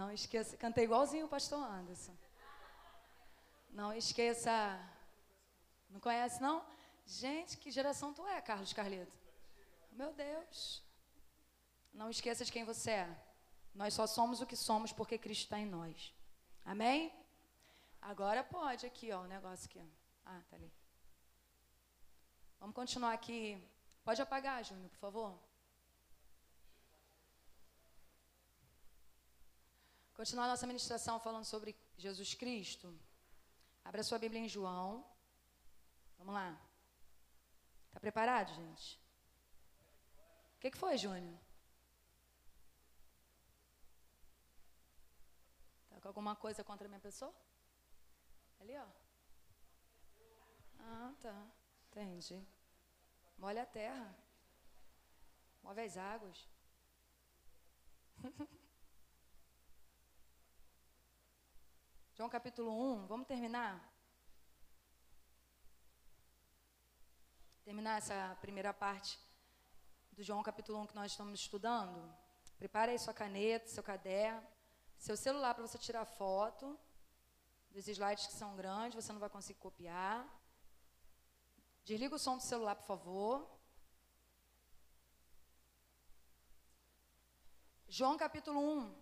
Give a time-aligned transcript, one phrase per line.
[0.00, 2.14] Não esqueça, cantei igualzinho o pastor Anderson.
[3.70, 4.54] Não esqueça.
[5.90, 6.64] Não conhece, não?
[7.06, 9.14] Gente, que geração tu é, Carlos Carlito?
[9.92, 10.82] Meu Deus.
[11.92, 13.22] Não esqueça de quem você é.
[13.74, 16.14] Nós só somos o que somos porque Cristo está em nós.
[16.64, 17.12] Amém?
[18.00, 19.86] Agora pode aqui, ó, o negócio aqui.
[20.24, 20.72] Ah, tá ali.
[22.58, 23.62] Vamos continuar aqui.
[24.02, 25.38] Pode apagar, Júnior, por favor.
[30.20, 32.94] Continuar nossa ministração falando sobre Jesus Cristo.
[33.82, 35.02] Abra sua Bíblia em João.
[36.18, 36.60] Vamos lá.
[37.86, 39.00] Está preparado, gente?
[40.56, 41.40] O que, que foi, Júnior?
[45.84, 47.34] Está com alguma coisa contra a minha pessoa?
[48.60, 48.86] Ali, ó.
[50.80, 51.50] Ah, tá.
[51.88, 52.46] Entendi.
[53.38, 54.14] Molha a terra.
[55.62, 56.46] Move as águas.
[62.20, 63.82] João capítulo 1, vamos terminar?
[67.64, 69.18] Terminar essa primeira parte
[70.12, 72.14] do João capítulo 1 que nós estamos estudando.
[72.58, 74.46] Prepare aí sua caneta, seu caderno,
[74.98, 76.78] seu celular para você tirar foto
[77.70, 80.28] dos slides que são grandes, você não vai conseguir copiar.
[81.86, 83.50] Desliga o som do celular, por favor.
[87.88, 88.99] João capítulo 1,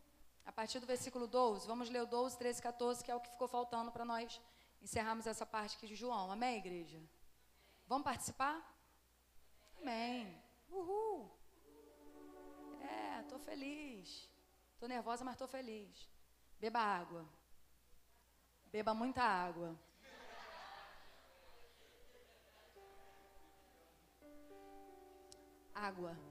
[0.48, 1.66] a partir do versículo 12.
[1.66, 4.41] Vamos ler o 12, 13, 14, que é o que ficou faltando para nós
[4.80, 6.32] encerrarmos essa parte aqui de João.
[6.32, 6.98] Amém, igreja?
[7.86, 8.56] Vamos participar?
[9.78, 10.42] Amém.
[10.70, 11.30] Uhul.
[12.80, 14.26] É, estou feliz.
[14.72, 16.08] Estou nervosa, mas estou feliz.
[16.58, 17.28] Beba água.
[18.72, 19.78] Beba muita água.
[25.74, 26.27] Água.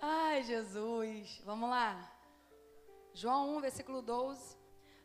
[0.00, 1.40] Ai, Jesus.
[1.44, 2.10] Vamos lá.
[3.12, 4.56] João 1, versículo 12.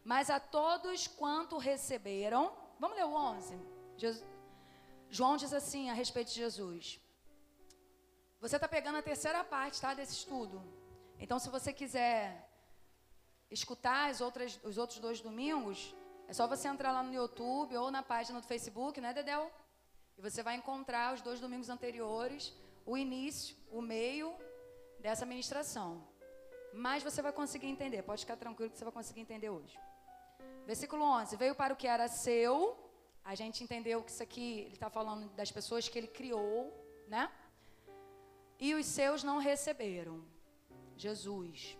[0.03, 2.56] Mas a todos quanto receberam.
[2.79, 3.59] Vamos ler o 11.
[3.97, 4.25] Jesus,
[5.09, 7.00] João diz assim a respeito de Jesus.
[8.39, 10.63] Você está pegando a terceira parte tá, desse estudo.
[11.19, 12.50] Então, se você quiser
[13.50, 15.95] escutar as outras, os outros dois domingos,
[16.27, 19.51] é só você entrar lá no YouTube ou na página do Facebook, né, Dedel?
[20.17, 22.53] E você vai encontrar os dois domingos anteriores,
[22.85, 24.35] o início, o meio
[25.05, 25.89] dessa ministração.
[26.85, 29.77] Mas você vai conseguir entender, pode ficar tranquilo que você vai conseguir entender hoje.
[30.66, 32.53] Versículo 11: Veio para o que era seu,
[33.31, 36.55] a gente entendeu que isso aqui, ele está falando das pessoas que ele criou,
[37.07, 37.23] né?
[38.59, 40.15] E os seus não receberam.
[40.97, 41.77] Jesus.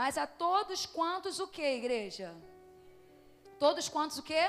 [0.00, 2.28] Mas a todos quantos o que, igreja?
[3.58, 4.44] Todos quantos o que?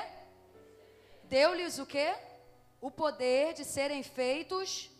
[1.24, 2.08] Deu-lhes o que?
[2.80, 4.90] O poder de serem feitos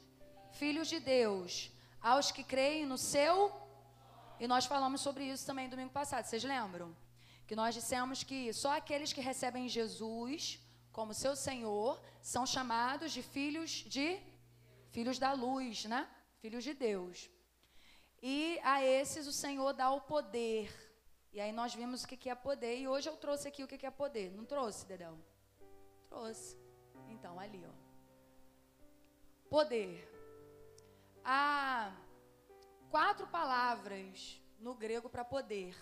[0.53, 3.53] filhos de Deus, aos que creem no seu.
[4.41, 6.97] E nós falamos sobre isso também domingo passado, vocês lembram?
[7.47, 10.59] Que nós dissemos que só aqueles que recebem Jesus
[10.91, 14.21] como seu Senhor são chamados de filhos de
[14.91, 16.09] filhos da luz, né?
[16.41, 17.31] Filhos de Deus.
[18.23, 20.71] E a esses o Senhor dá o poder.
[21.33, 22.79] E aí nós vimos o que é poder.
[22.79, 24.31] E hoje eu trouxe aqui o que é poder.
[24.33, 25.19] Não trouxe, Dedão?
[26.09, 26.57] Trouxe.
[27.09, 27.73] Então, ali, ó.
[29.49, 30.12] Poder.
[31.25, 31.93] Há
[32.91, 35.77] quatro palavras no grego para poder.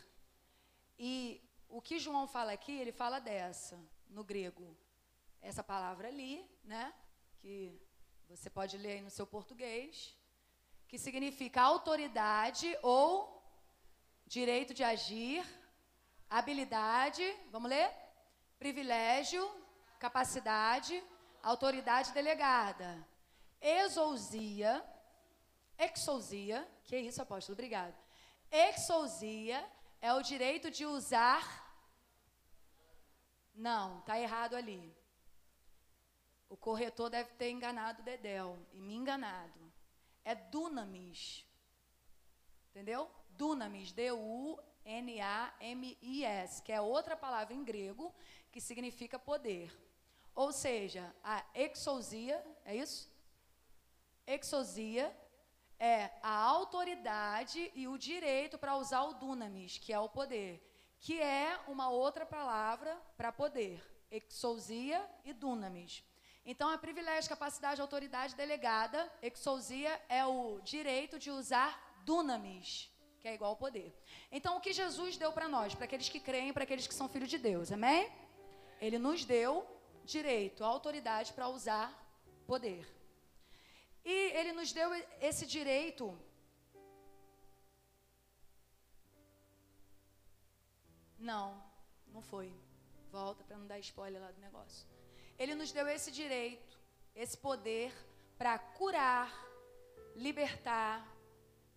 [0.99, 3.79] E o que João fala aqui, ele fala dessa,
[4.09, 4.77] no grego.
[5.41, 6.93] Essa palavra ali, né?
[7.39, 7.81] Que
[8.29, 10.15] você pode ler aí no seu português
[10.91, 13.41] que significa autoridade ou
[14.27, 15.45] direito de agir,
[16.29, 17.89] habilidade, vamos ler?
[18.59, 19.49] Privilégio,
[20.01, 21.01] capacidade,
[21.41, 23.07] autoridade delegada.
[23.61, 24.85] Exousia,
[25.85, 27.55] exousia, que é isso, apóstolo?
[27.55, 27.97] Obrigado.
[28.51, 29.65] Exousia
[30.01, 31.45] é o direito de usar.
[33.55, 34.95] Não, tá errado ali.
[36.49, 39.61] O corretor deve ter enganado o Dedel e me enganado
[40.25, 41.45] é dunamis.
[42.71, 43.11] Entendeu?
[43.31, 44.63] Dunamis, D-U-N-A-M-I-S,
[46.63, 48.15] que é outra palavra em grego
[48.51, 49.73] que significa poder.
[50.35, 53.11] Ou seja, a exousia, é isso?
[54.27, 55.15] Exousia
[55.81, 60.63] é a autoridade e o direito para usar o dunamis, que é o poder,
[61.01, 63.83] que é uma outra palavra para poder.
[64.11, 66.05] Exousia e dunamis.
[66.45, 72.91] Então, a privilégio, capacidade, autoridade delegada, exousia, é o direito de usar dunamis,
[73.21, 73.97] que é igual ao poder.
[74.31, 77.09] Então, o que Jesus deu para nós, para aqueles que creem, para aqueles que são
[77.09, 78.11] filhos de Deus, amém?
[78.81, 79.67] Ele nos deu
[80.05, 81.89] direito, autoridade para usar
[82.47, 83.00] poder.
[84.05, 86.19] E ele nos deu esse direito.
[91.19, 91.63] Não,
[92.07, 92.53] não foi.
[93.11, 94.87] Volta para não dar spoiler lá do negócio.
[95.39, 96.79] Ele nos deu esse direito,
[97.15, 97.93] esse poder
[98.39, 99.31] para curar,
[100.17, 101.07] libertar,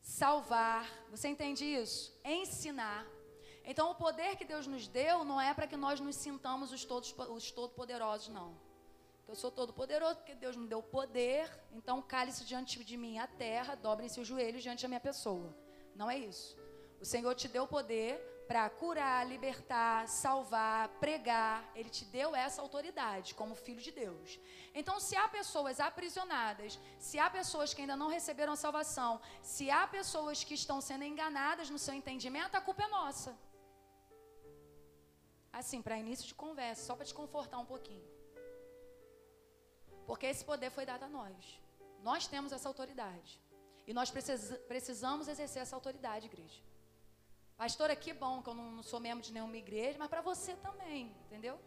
[0.01, 0.87] salvar.
[1.09, 2.17] Você entende isso?
[2.23, 3.05] Ensinar.
[3.65, 6.83] Então, o poder que Deus nos deu não é para que nós nos sintamos os
[6.83, 8.57] todos os todo-poderosos, não.
[9.27, 13.75] Eu sou todo-poderoso porque Deus me deu poder, então cale-se diante de mim a terra,
[13.75, 15.55] dobrem-se os joelhos diante da minha pessoa.
[15.95, 16.57] Não é isso.
[16.99, 21.69] O Senhor te deu poder para curar, libertar, salvar, pregar.
[21.75, 24.39] Ele te deu essa autoridade como filho de Deus.
[24.73, 29.71] Então, se há pessoas aprisionadas, se há pessoas que ainda não receberam a salvação, se
[29.71, 33.37] há pessoas que estão sendo enganadas no seu entendimento, a culpa é nossa.
[35.51, 38.12] Assim, para início de conversa, só para te confortar um pouquinho.
[40.05, 41.61] Porque esse poder foi dado a nós.
[42.01, 43.41] Nós temos essa autoridade.
[43.85, 44.11] E nós
[44.67, 46.61] precisamos exercer essa autoridade, igreja.
[47.57, 51.15] Pastora, que bom que eu não sou membro de nenhuma igreja, mas para você também,
[51.25, 51.59] entendeu?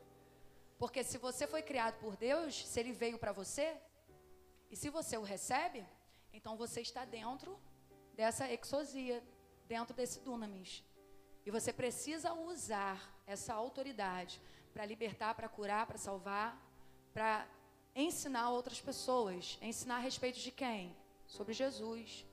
[0.79, 3.77] Porque se você foi criado por Deus, se ele veio para você,
[4.71, 5.87] e se você o recebe,
[6.33, 7.59] então você está dentro
[8.15, 9.23] dessa exosia,
[9.67, 10.85] dentro desse dunamis.
[11.47, 14.43] E você precisa usar essa autoridade
[14.73, 16.61] para libertar, para curar, para salvar,
[17.15, 17.47] para
[17.97, 19.59] ensinar outras pessoas.
[19.63, 20.95] Ensinar a respeito de quem?
[21.27, 22.25] Sobre Jesus.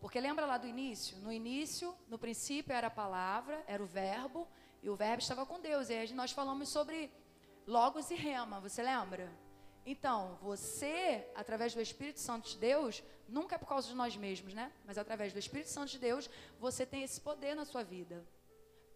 [0.00, 1.16] Porque lembra lá do início?
[1.18, 4.48] No início, no princípio era a palavra, era o verbo,
[4.82, 5.88] e o verbo estava com Deus.
[5.88, 7.10] E aí nós falamos sobre
[7.66, 9.32] Logos e Rema, você lembra?
[9.86, 14.54] Então, você, através do Espírito Santo de Deus, nunca é por causa de nós mesmos,
[14.54, 14.72] né?
[14.84, 16.28] Mas através do Espírito Santo de Deus,
[16.58, 18.24] você tem esse poder na sua vida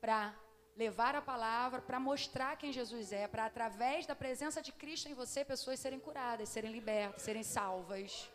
[0.01, 0.35] para
[0.77, 5.15] levar a palavra, para mostrar quem Jesus é, para através da presença de Cristo em
[5.15, 8.31] você, pessoas serem curadas, serem libertas, serem salvas.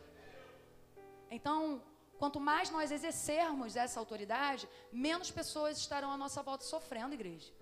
[1.29, 1.83] Então,
[2.17, 7.53] quanto mais nós exercermos essa autoridade, menos pessoas estarão à nossa volta sofrendo, igreja.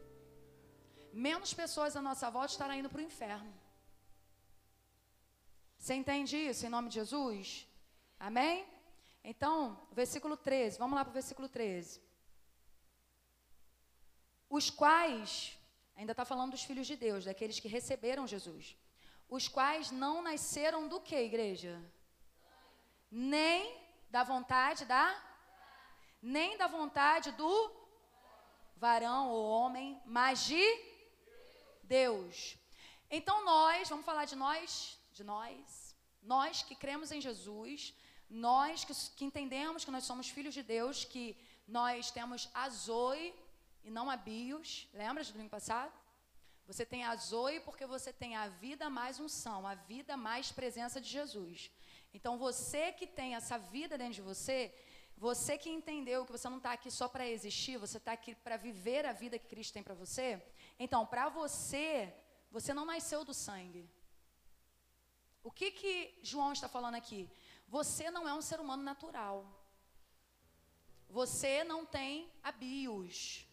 [1.12, 3.54] Menos pessoas à nossa volta estarão indo para o inferno.
[5.78, 7.68] Você entende isso em nome de Jesus?
[8.18, 8.66] Amém?
[9.24, 12.09] Então, versículo 13, vamos lá para o versículo 13
[14.50, 15.58] os quais,
[15.96, 18.76] ainda está falando dos filhos de Deus, daqueles que receberam Jesus,
[19.28, 21.80] os quais não nasceram do que, igreja?
[23.12, 23.78] Nem
[24.10, 25.06] da vontade da?
[26.22, 27.72] Nem da vontade do
[28.76, 30.66] varão ou homem, mas de
[31.84, 32.58] Deus.
[33.10, 37.94] Então nós, vamos falar de nós, de nós, nós que cremos em Jesus,
[38.30, 41.38] nós que, que entendemos que nós somos filhos de Deus, que
[41.68, 43.34] nós temos a Zoe,
[43.90, 44.88] e não a bios.
[44.94, 45.92] Lembra do domingo passado?
[46.68, 51.02] Você tem a zoe porque você tem a vida mais unção, a vida mais presença
[51.02, 51.72] de Jesus.
[52.14, 54.60] Então você que tem essa vida dentro de você,
[55.18, 58.58] você que entendeu que você não está aqui só para existir, você está aqui para
[58.58, 60.42] viver a vida que Cristo tem para você.
[60.80, 62.14] Então, para você,
[62.50, 63.90] você não nasceu do sangue.
[65.44, 67.30] O que que João está falando aqui?
[67.68, 69.38] Você não é um ser humano natural.
[71.10, 73.49] Você não tem bios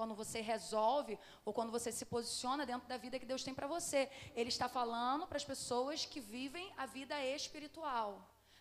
[0.00, 3.66] quando você resolve ou quando você se posiciona dentro da vida que Deus tem para
[3.76, 4.00] você.
[4.40, 8.10] Ele está falando para as pessoas que vivem a vida espiritual,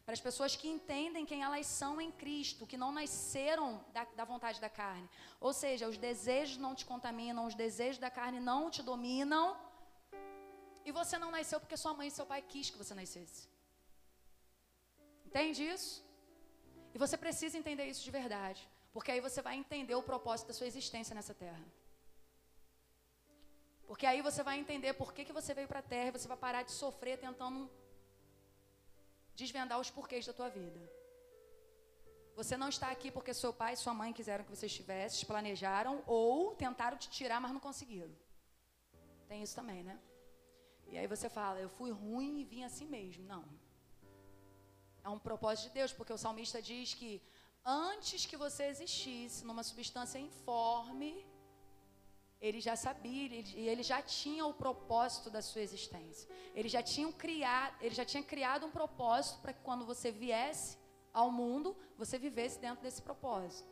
[0.06, 4.26] para as pessoas que entendem quem elas são em Cristo, que não nasceram da, da
[4.26, 5.08] vontade da carne.
[5.40, 9.46] Ou seja, os desejos não te contaminam, os desejos da carne não te dominam.
[10.84, 13.48] E você não nasceu porque sua mãe e seu pai quis que você nascesse.
[15.28, 15.94] Entende isso?
[16.94, 18.62] E você precisa entender isso de verdade.
[18.92, 21.66] Porque aí você vai entender o propósito da sua existência nessa terra.
[23.88, 26.28] Porque aí você vai entender por que, que você veio para a terra e você
[26.28, 27.70] vai parar de sofrer tentando
[29.36, 30.80] desvendar os porquês da tua vida.
[32.36, 36.04] Você não está aqui porque seu pai e sua mãe quiseram que você estivesse, planejaram
[36.06, 38.14] ou tentaram te tirar, mas não conseguiram.
[39.28, 40.00] Tem isso também, né?
[40.92, 43.26] E aí você fala, eu fui ruim e vim assim mesmo.
[43.26, 43.44] Não.
[45.04, 47.22] É um propósito de Deus, porque o salmista diz que
[47.66, 51.26] antes que você existisse numa substância informe,
[52.42, 56.30] ele já sabia e ele já tinha o propósito da sua existência.
[56.56, 60.78] Ele já tinha criado, ele já tinha criado um propósito para que quando você viesse
[61.14, 63.68] ao mundo, você vivesse dentro desse propósito.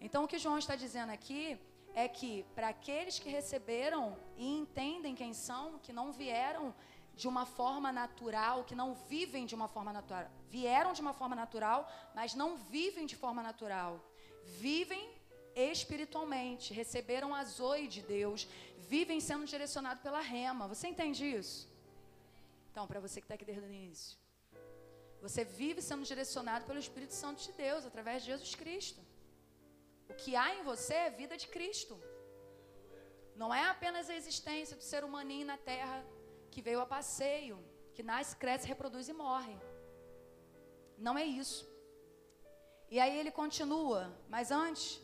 [0.00, 1.58] Então o que João está dizendo aqui
[1.94, 6.74] é que para aqueles que receberam e entendem quem são, que não vieram
[7.22, 10.26] de uma forma natural, que não vivem de uma forma natural.
[10.56, 11.80] Vieram de uma forma natural,
[12.18, 13.92] mas não vivem de forma natural.
[14.66, 15.02] Vivem
[15.72, 18.40] espiritualmente, receberam a zoe de Deus,
[18.92, 20.70] vivem sendo direcionados pela rema.
[20.72, 21.58] Você entende isso?
[22.70, 24.18] Então, para você que está aqui desde o início,
[25.24, 29.00] Você vive sendo direcionado pelo Espírito Santo de Deus, através de Jesus Cristo.
[30.10, 31.94] O que há em você é vida de Cristo.
[33.42, 35.98] Não é apenas a existência do ser humaninho na terra
[36.52, 37.56] que veio a passeio,
[37.94, 39.56] que nasce, cresce, reproduz e morre.
[41.06, 41.68] Não é isso.
[42.90, 45.00] E aí ele continua, mas antes,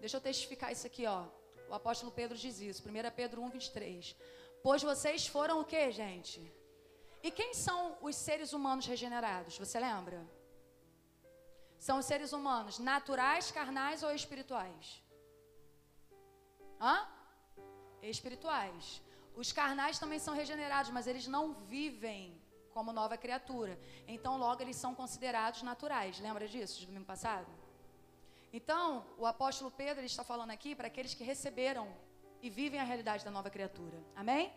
[0.00, 1.26] deixa eu testificar isso aqui, ó.
[1.68, 4.16] O apóstolo Pedro diz isso, 1 Pedro 1, 23.
[4.62, 6.40] Pois vocês foram o que, gente?
[7.22, 9.58] E quem são os seres humanos regenerados?
[9.58, 10.18] Você lembra?
[11.78, 15.02] São os seres humanos naturais, carnais ou espirituais?
[16.80, 16.96] Hã?
[18.02, 19.02] Espirituais.
[19.34, 22.40] Os carnais também são regenerados, mas eles não vivem
[22.72, 23.78] como nova criatura.
[24.06, 26.20] Então, logo, eles são considerados naturais.
[26.20, 27.46] Lembra disso, de domingo passado?
[28.52, 31.86] Então, o apóstolo Pedro está falando aqui para aqueles que receberam
[32.40, 33.98] e vivem a realidade da nova criatura.
[34.14, 34.52] Amém?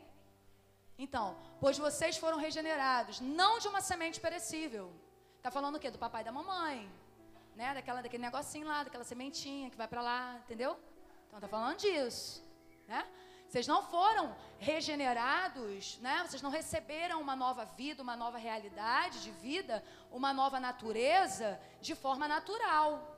[1.00, 4.92] Então, pois vocês foram regenerados, não de uma semente perecível.
[5.38, 5.90] Está falando o quê?
[5.90, 6.92] Do papai e da mamãe.
[7.56, 7.74] Né?
[7.74, 10.78] Daquela, daquele negocinho lá, daquela sementinha que vai para lá, entendeu?
[11.28, 12.44] Então, está falando disso.
[12.88, 13.08] Né?
[13.48, 16.24] Vocês não foram regenerados, né?
[16.26, 21.96] Vocês não receberam uma nova vida, uma nova realidade de vida, uma nova natureza de
[21.96, 23.16] forma natural.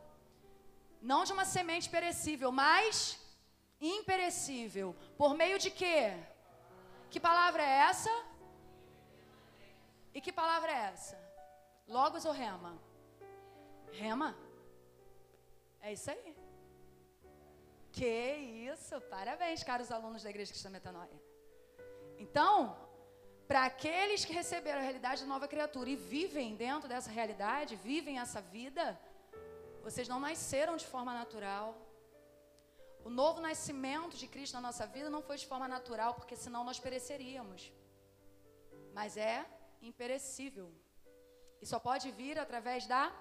[1.02, 3.20] Não de uma semente perecível, mas
[3.82, 4.96] imperecível.
[5.18, 6.14] Por meio de quê?
[7.10, 8.12] Que palavra é essa?
[10.14, 11.18] E que palavra é essa?
[11.88, 12.78] Logos ou rema?
[13.92, 14.38] Rema?
[15.82, 16.39] É isso aí.
[18.00, 18.12] Que
[18.74, 21.18] isso, parabéns, caros alunos da Igreja Cristã Metanoia.
[22.18, 22.54] Então,
[23.46, 28.18] para aqueles que receberam a realidade da nova criatura e vivem dentro dessa realidade, vivem
[28.18, 28.86] essa vida,
[29.84, 31.68] vocês não nasceram de forma natural.
[33.04, 36.64] O novo nascimento de Cristo na nossa vida não foi de forma natural, porque senão
[36.64, 37.70] nós pereceríamos.
[38.94, 39.46] Mas é
[39.82, 40.72] imperecível.
[41.62, 43.14] E só pode vir através da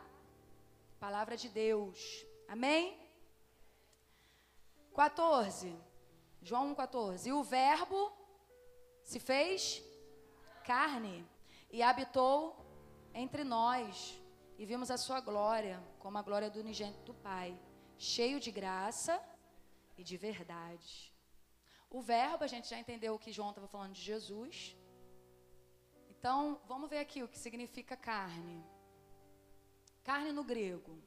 [1.00, 1.98] palavra de Deus.
[2.46, 3.07] Amém?
[4.98, 5.78] 14.
[6.42, 7.28] João 14.
[7.28, 8.12] E o Verbo
[9.04, 9.80] se fez
[10.64, 11.24] carne
[11.70, 12.36] e habitou
[13.14, 14.20] entre nós
[14.58, 17.56] e vimos a sua glória, como a glória do unigênito do Pai,
[17.96, 19.22] cheio de graça
[19.96, 21.14] e de verdade.
[21.88, 24.76] O verbo, a gente já entendeu que João estava falando de Jesus.
[26.10, 28.64] Então, vamos ver aqui o que significa carne.
[30.02, 31.00] Carne no grego.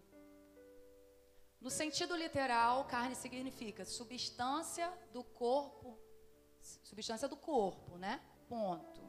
[1.61, 5.95] No sentido literal, carne significa substância do corpo,
[6.83, 8.19] substância do corpo, né?
[8.49, 9.01] Ponto.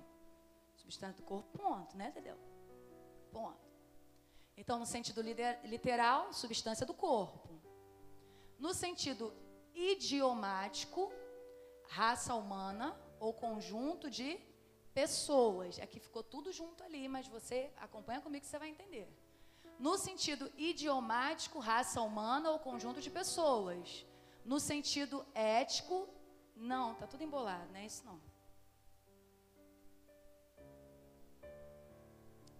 [0.77, 2.37] Substância do corpo, ponto, né, entendeu?
[3.33, 3.67] Ponto.
[4.55, 7.49] Então, no sentido literal, substância do corpo.
[8.59, 9.33] No sentido
[9.75, 11.11] idiomático,
[11.89, 14.39] raça humana ou conjunto de
[14.93, 15.79] pessoas.
[15.79, 19.09] Aqui ficou tudo junto ali, mas você acompanha comigo que você vai entender.
[19.87, 24.07] No sentido idiomático, raça humana ou conjunto de pessoas.
[24.45, 26.09] No sentido ético,
[26.55, 28.21] não, tá tudo embolado, não é isso não.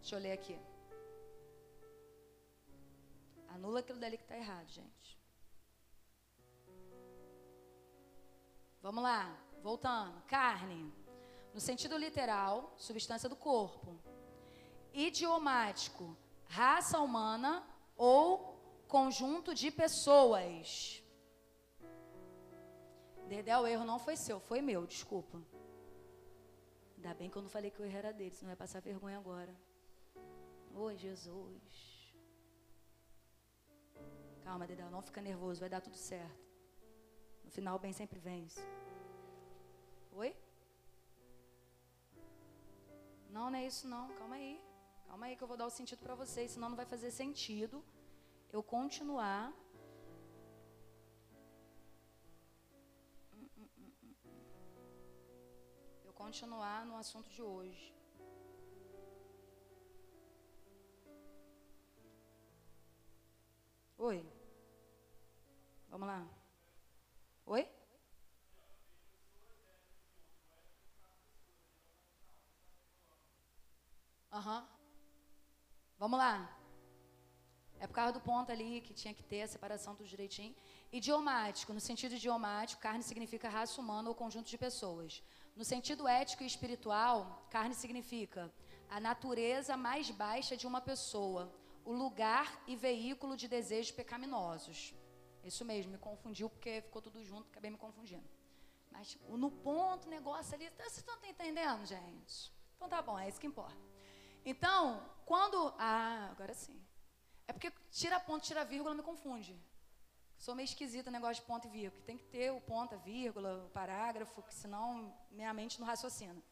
[0.01, 0.59] Deixa eu ler aqui.
[3.55, 5.17] Anula aquilo dali que está errado, gente.
[8.81, 10.21] Vamos lá, voltando.
[10.23, 10.93] Carne,
[11.55, 13.97] no sentido literal, substância do corpo.
[14.93, 16.17] Idiomático,
[16.59, 17.67] raça humana
[17.97, 18.27] ou
[18.87, 21.03] conjunto de pessoas.
[23.27, 25.39] Dedé, o erro não foi seu, foi meu, desculpa.
[26.97, 29.19] Ainda bem que eu não falei que o erro era dele, senão vai passar vergonha
[29.19, 29.55] agora.
[30.75, 32.15] Oi, Jesus.
[34.45, 36.45] Calma, Dedé, não fica nervoso, vai dar tudo certo.
[37.45, 38.61] No final, o bem sempre vence.
[40.13, 40.37] Oi?
[43.31, 44.61] Não, não é isso não, calma aí.
[45.13, 47.85] Calma aí que eu vou dar o sentido para vocês, senão não vai fazer sentido
[48.51, 49.53] eu continuar.
[56.03, 57.95] Eu continuar no assunto de hoje.
[63.99, 64.27] Oi.
[65.91, 66.27] Vamos lá.
[67.45, 67.69] Oi?
[74.33, 74.63] Aham.
[74.63, 74.72] Uhum.
[76.03, 76.37] Vamos lá.
[77.79, 80.53] É por causa do ponto ali que tinha que ter a separação tudo direitinho.
[81.01, 85.23] Idiomático, no sentido idiomático, carne significa raça humana ou conjunto de pessoas.
[85.55, 88.53] No sentido ético e espiritual, carne significa
[88.91, 91.55] a natureza mais baixa de uma pessoa,
[91.85, 94.93] o lugar e veículo de desejos pecaminosos.
[95.45, 98.29] Isso mesmo, me confundiu porque ficou tudo junto, acabei me confundindo.
[98.91, 102.53] Mas no ponto, negócio ali, vocês estão entendendo, gente?
[102.75, 103.93] Então tá bom, é isso que importa.
[104.45, 105.75] Então, quando.
[105.79, 106.79] Ah, agora sim.
[107.47, 109.55] É porque tira ponto, tira vírgula, me confunde.
[110.39, 112.03] Sou meio esquisita o negócio de ponto e vírgula.
[112.05, 116.43] Tem que ter o ponto, a vírgula, o parágrafo, que senão minha mente não raciocina.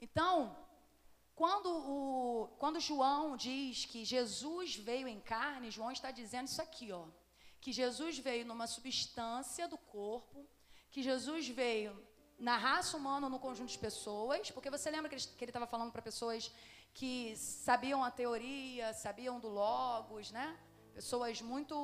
[0.00, 0.56] Então,
[1.34, 6.92] quando, o, quando João diz que Jesus veio em carne, João está dizendo isso aqui,
[6.92, 7.06] ó.
[7.60, 10.46] Que Jesus veio numa substância do corpo,
[10.90, 11.92] que Jesus veio
[12.38, 16.02] na raça humana, no conjunto de pessoas, porque você lembra que ele estava falando para
[16.02, 16.52] pessoas
[16.98, 20.46] que sabiam a teoria, sabiam do logos, né?
[20.94, 21.76] Pessoas muito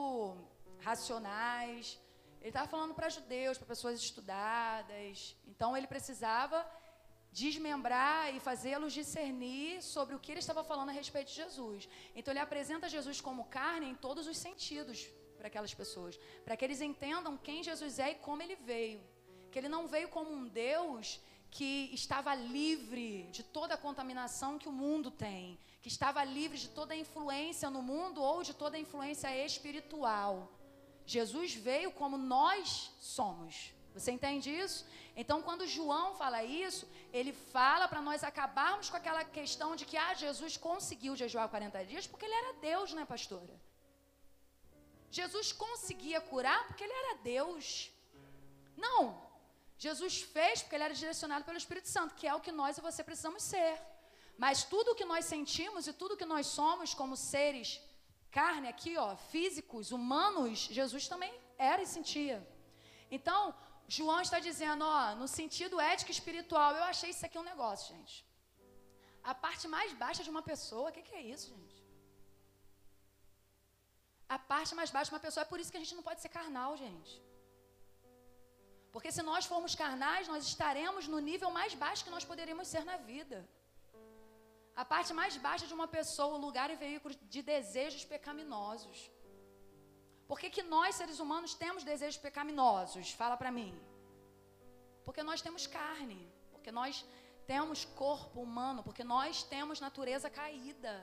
[0.86, 2.00] racionais.
[2.40, 5.36] Ele estava falando para judeus, para pessoas estudadas.
[5.46, 6.58] Então ele precisava
[7.30, 11.90] desmembrar e fazê-los discernir sobre o que ele estava falando a respeito de Jesus.
[12.16, 14.98] Então ele apresenta Jesus como carne em todos os sentidos
[15.36, 19.02] para aquelas pessoas, para que eles entendam quem Jesus é e como ele veio.
[19.50, 21.20] Que ele não veio como um Deus
[21.56, 26.68] que estava livre de toda a contaminação que o mundo tem, que estava livre de
[26.68, 30.34] toda a influência no mundo ou de toda a influência espiritual.
[31.04, 33.74] Jesus veio como nós somos.
[33.92, 34.86] Você entende isso?
[35.14, 39.98] Então, quando João fala isso, ele fala para nós acabarmos com aquela questão de que
[39.98, 43.54] ah, Jesus conseguiu jejuar 40 dias porque ele era Deus, né, pastora?
[45.10, 47.92] Jesus conseguia curar porque ele era Deus.
[48.74, 49.31] Não.
[49.84, 52.86] Jesus fez porque ele era direcionado pelo Espírito Santo, que é o que nós e
[52.88, 53.74] você precisamos ser.
[54.44, 57.70] Mas tudo o que nós sentimos e tudo o que nós somos como seres
[58.38, 61.32] carne aqui, ó, físicos, humanos, Jesus também
[61.70, 62.38] era e sentia.
[63.16, 63.40] Então,
[63.96, 67.94] João está dizendo, ó, no sentido ético e espiritual, eu achei isso aqui um negócio,
[67.94, 68.16] gente.
[69.32, 71.78] A parte mais baixa de uma pessoa, o que, que é isso, gente?
[74.36, 76.22] A parte mais baixa de uma pessoa, é por isso que a gente não pode
[76.22, 77.12] ser carnal, gente.
[78.92, 82.84] Porque se nós formos carnais, nós estaremos no nível mais baixo que nós poderíamos ser
[82.90, 83.38] na vida.
[84.82, 88.98] A parte mais baixa de uma pessoa, o lugar e veículo de desejos pecaminosos.
[90.28, 93.12] Por que, que nós, seres humanos, temos desejos pecaminosos?
[93.22, 93.72] Fala para mim.
[95.06, 96.20] Porque nós temos carne,
[96.52, 97.04] porque nós
[97.46, 100.94] temos corpo humano, porque nós temos natureza caída.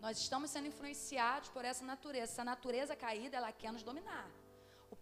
[0.00, 2.32] Nós estamos sendo influenciados por essa natureza.
[2.32, 4.28] Essa natureza caída, ela quer nos dominar.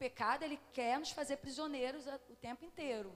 [0.06, 2.02] Pecado, ele quer nos fazer prisioneiros
[2.34, 3.10] o tempo inteiro.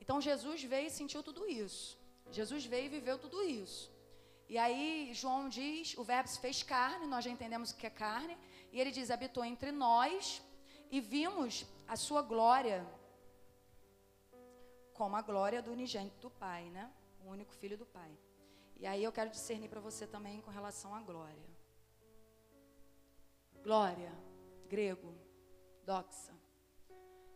[0.00, 1.86] Então Jesus veio e sentiu tudo isso.
[2.38, 3.82] Jesus veio e viveu tudo isso.
[4.52, 7.90] E aí João diz, o verbo se fez carne, nós já entendemos o que é
[8.06, 8.36] carne,
[8.72, 10.42] e ele diz: habitou entre nós
[10.90, 12.78] e vimos a sua glória,
[14.98, 16.92] como a glória do unigênito do Pai, né?
[17.24, 18.12] O único filho do Pai.
[18.80, 21.48] E aí eu quero discernir para você também com relação à glória.
[23.62, 24.12] Glória,
[24.68, 25.14] grego,
[25.84, 26.32] doxa.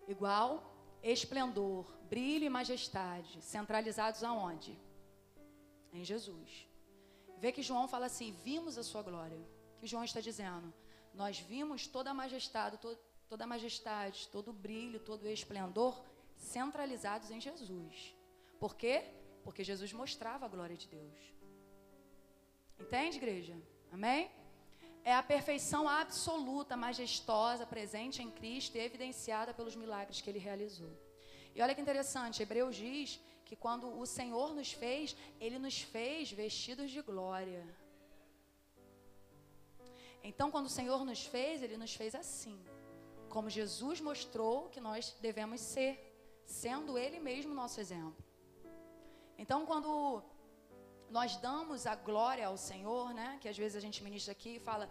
[0.07, 4.79] Igual esplendor, brilho e majestade, centralizados aonde?
[5.93, 6.69] Em Jesus.
[7.39, 9.41] Vê que João fala assim: vimos a sua glória.
[9.79, 10.73] Que João está dizendo:
[11.15, 12.97] nós vimos toda a majestade, to,
[13.29, 16.05] toda a majestade, todo o brilho, todo o esplendor
[16.37, 18.15] centralizados em Jesus.
[18.59, 19.05] Por quê?
[19.43, 21.19] Porque Jesus mostrava a glória de Deus.
[22.79, 23.57] Entende, igreja?
[23.91, 24.31] Amém?
[25.11, 30.93] É a perfeição absoluta, majestosa, presente em Cristo e evidenciada pelos milagres que ele realizou.
[31.55, 33.09] E olha que interessante, Hebreus diz
[33.45, 37.65] que quando o Senhor nos fez, ele nos fez vestidos de glória.
[40.29, 42.59] Então, quando o Senhor nos fez, Ele nos fez assim.
[43.35, 45.93] Como Jesus mostrou que nós devemos ser,
[46.45, 48.25] sendo Ele mesmo nosso exemplo.
[49.39, 50.23] Então, quando
[51.11, 53.39] nós damos a glória ao Senhor, né?
[53.41, 54.89] Que às vezes a gente ministra aqui e fala,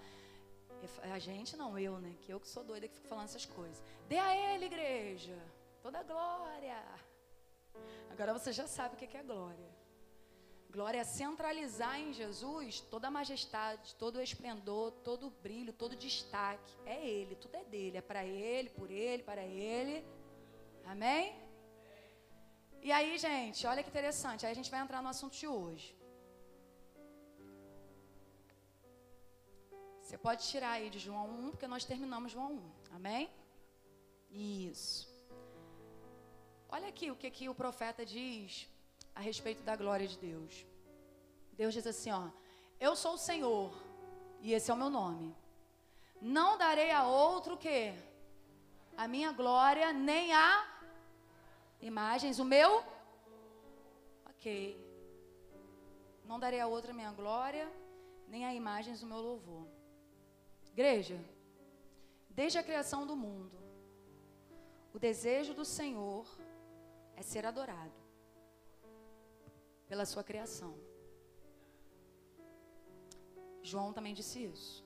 [1.01, 2.15] a gente não, eu, né?
[2.21, 3.83] Que eu que sou doida que fico falando essas coisas.
[4.07, 5.37] Dê a Ele, igreja,
[5.81, 6.83] toda a glória.
[8.09, 9.75] Agora você já sabe o que é glória.
[10.71, 15.93] Glória é centralizar em Jesus toda a majestade, todo o esplendor, todo o brilho, todo
[15.93, 16.73] o destaque.
[16.85, 20.05] É Ele, tudo é dele, é para Ele, por Ele, para Ele.
[20.85, 21.33] Amém?
[22.81, 24.45] E aí, gente, olha que interessante.
[24.45, 25.95] Aí a gente vai entrar no assunto de hoje.
[30.15, 32.95] Você pode tirar aí de João 1, porque nós terminamos João 1.
[32.95, 33.29] Amém?
[34.31, 35.13] Isso.
[36.69, 38.65] Olha aqui o que, que o profeta diz
[39.13, 40.65] a respeito da glória de Deus.
[41.51, 42.29] Deus diz assim, ó:
[42.79, 43.73] Eu sou o Senhor
[44.39, 45.35] e esse é o meu nome.
[46.21, 47.93] Não darei a outro que
[48.95, 50.65] a minha glória nem a
[51.81, 52.81] imagens, o meu
[54.29, 54.47] OK.
[56.23, 57.69] Não darei a outra minha glória,
[58.29, 59.74] nem a imagens do meu louvor.
[60.75, 61.17] Igreja,
[62.29, 63.57] desde a criação do mundo,
[64.93, 66.25] o desejo do Senhor
[67.15, 67.99] é ser adorado
[69.87, 70.73] pela sua criação.
[73.63, 74.83] João também disse isso.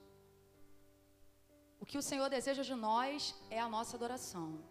[1.79, 4.63] O que o Senhor deseja de nós é a nossa adoração.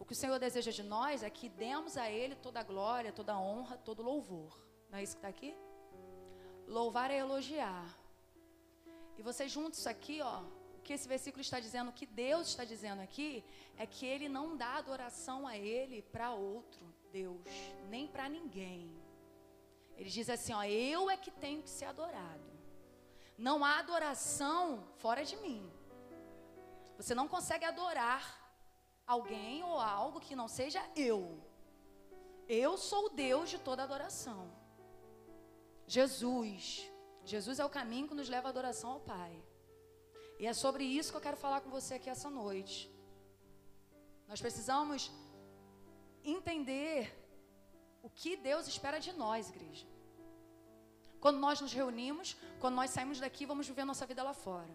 [0.00, 3.12] O que o Senhor deseja de nós é que demos a Ele toda a glória,
[3.12, 4.50] toda a honra, todo o louvor.
[4.90, 5.56] Não é isso que está aqui?
[6.66, 7.86] Louvar é elogiar.
[9.18, 10.40] E vocês juntos isso aqui, ó,
[10.78, 13.44] o que esse versículo está dizendo, o que Deus está dizendo aqui,
[13.76, 17.40] é que Ele não dá adoração a Ele para outro Deus,
[17.88, 18.90] nem para ninguém.
[19.96, 22.50] Ele diz assim, ó, eu é que tenho que ser adorado.
[23.38, 25.70] Não há adoração fora de mim.
[26.96, 28.22] Você não consegue adorar
[29.06, 31.42] alguém ou algo que não seja eu.
[32.48, 34.50] Eu sou o Deus de toda adoração.
[35.86, 36.90] Jesus.
[37.32, 39.32] Jesus é o caminho que nos leva à adoração ao Pai.
[40.40, 42.76] E é sobre isso que eu quero falar com você aqui essa noite.
[44.28, 45.10] Nós precisamos
[46.24, 46.98] entender
[48.06, 49.86] o que Deus espera de nós, igreja.
[51.20, 54.74] Quando nós nos reunimos, quando nós saímos daqui, vamos viver nossa vida lá fora.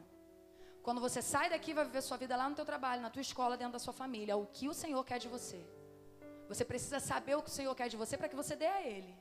[0.85, 3.55] Quando você sai daqui, vai viver sua vida lá no teu trabalho, na tua escola,
[3.55, 4.35] dentro da sua família.
[4.35, 5.61] O que o Senhor quer de você.
[6.49, 8.81] Você precisa saber o que o Senhor quer de você para que você dê a
[8.81, 9.13] Ele.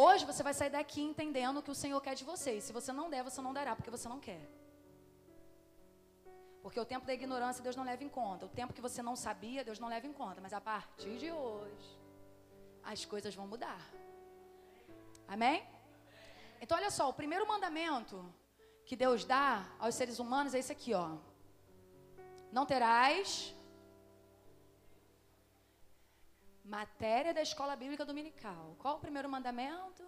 [0.00, 2.50] Hoje você vai sair daqui entendendo o que o Senhor quer de você.
[2.58, 4.44] E se você não der, você não dará, porque você não quer.
[6.62, 8.46] Porque o tempo da ignorância Deus não leva em conta.
[8.46, 10.40] O tempo que você não sabia, Deus não leva em conta.
[10.40, 11.88] Mas a partir de hoje,
[12.84, 13.80] as coisas vão mudar.
[15.26, 15.66] Amém?
[16.60, 18.24] Então, olha só, o primeiro mandamento
[18.86, 21.08] que Deus dá aos seres humanos é esse aqui, ó.
[22.52, 23.52] Não terás
[26.68, 28.76] matéria da escola bíblica dominical.
[28.78, 30.04] Qual o primeiro mandamento?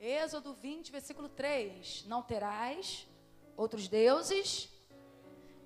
[0.00, 2.06] Êxodo 20, versículo 3.
[2.06, 3.06] Não terás
[3.56, 4.70] outros deuses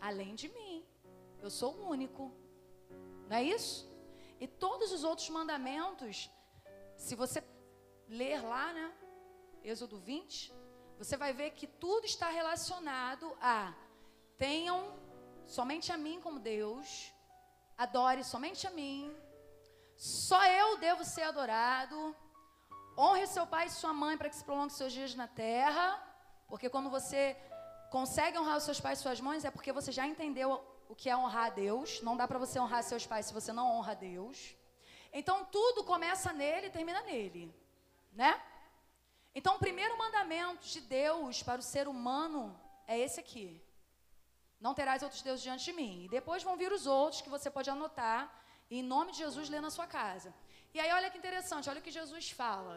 [0.01, 0.85] além de mim.
[1.41, 2.33] Eu sou o único.
[3.29, 3.89] Não é isso?
[4.41, 6.29] E todos os outros mandamentos,
[6.97, 7.43] se você
[8.09, 8.93] ler lá, né?
[9.63, 10.53] Êxodo 20,
[10.99, 13.73] você vai ver que tudo está relacionado a
[14.37, 14.79] tenham
[15.45, 17.15] somente a mim como Deus,
[17.79, 19.15] adore somente a mim,
[19.97, 22.15] só eu devo ser adorado,
[22.97, 26.03] honre seu pai e sua mãe para que se prolongue seus dias na terra,
[26.49, 27.37] porque quando você
[27.91, 31.09] consegue honrar os seus pais e suas mães é porque você já entendeu o que
[31.09, 32.03] é honrar a Deus.
[32.03, 34.55] Não dá para você honrar seus pais se você não honra a Deus.
[35.13, 37.55] Então tudo começa nele e termina nele,
[38.13, 38.41] né?
[39.35, 43.61] Então, o primeiro mandamento de Deus para o ser humano é esse aqui:
[44.61, 46.05] Não terás outros deuses diante de mim.
[46.05, 48.33] E depois vão vir os outros que você pode anotar
[48.71, 50.35] e, em nome de Jesus, ler na sua casa.
[50.73, 52.77] E aí, olha que interessante, olha o que Jesus fala.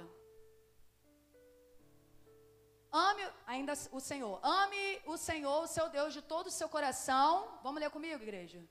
[2.91, 4.39] Ame ainda o Senhor.
[4.43, 7.59] Ame o Senhor, o seu Deus, de todo o seu coração.
[7.63, 8.63] Vamos ler comigo, igreja?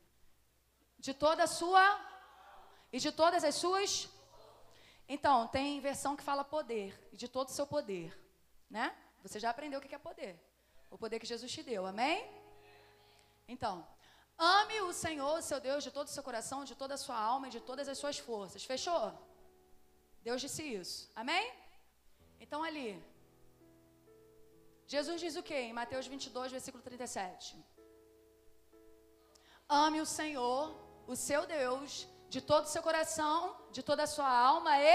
[0.99, 1.85] De toda a sua
[2.93, 4.09] e de todas as suas
[5.09, 8.17] então, tem versão que fala poder, de todo o seu poder,
[8.69, 8.95] né?
[9.23, 10.37] Você já aprendeu o que é poder.
[10.91, 12.29] O poder que Jesus te deu, amém?
[13.47, 13.87] Então,
[14.39, 17.49] ame o Senhor, seu Deus, de todo o seu coração, de toda a sua alma
[17.49, 18.65] e de todas as suas forças.
[18.65, 19.13] Fechou?
[20.23, 21.45] Deus disse isso, amém?
[22.41, 23.03] Então, ali,
[24.87, 27.57] Jesus diz o que em Mateus 22, versículo 37?
[29.69, 30.75] Ame o Senhor,
[31.07, 34.95] o seu Deus, de todo o seu coração, de toda a sua alma e.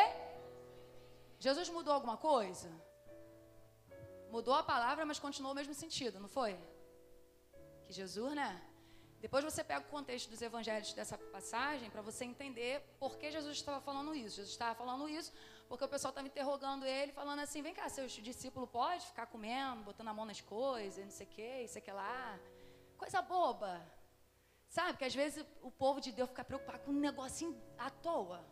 [1.39, 2.69] Jesus mudou alguma coisa?
[4.29, 6.57] Mudou a palavra, mas continuou o mesmo sentido, não foi?
[7.85, 8.49] Que Jesus, né?
[9.21, 13.55] Depois você pega o contexto dos evangelhos dessa passagem para você entender por que Jesus
[13.55, 14.37] estava falando isso.
[14.37, 15.31] Jesus estava falando isso
[15.69, 19.83] porque o pessoal estava interrogando ele, falando assim: vem cá, seu discípulo pode ficar comendo,
[19.83, 22.39] botando a mão nas coisas, não sei o que, isso aqui lá.
[22.97, 23.79] Coisa boba.
[24.67, 28.43] Sabe que às vezes o povo de Deus fica preocupado com um negocinho à toa.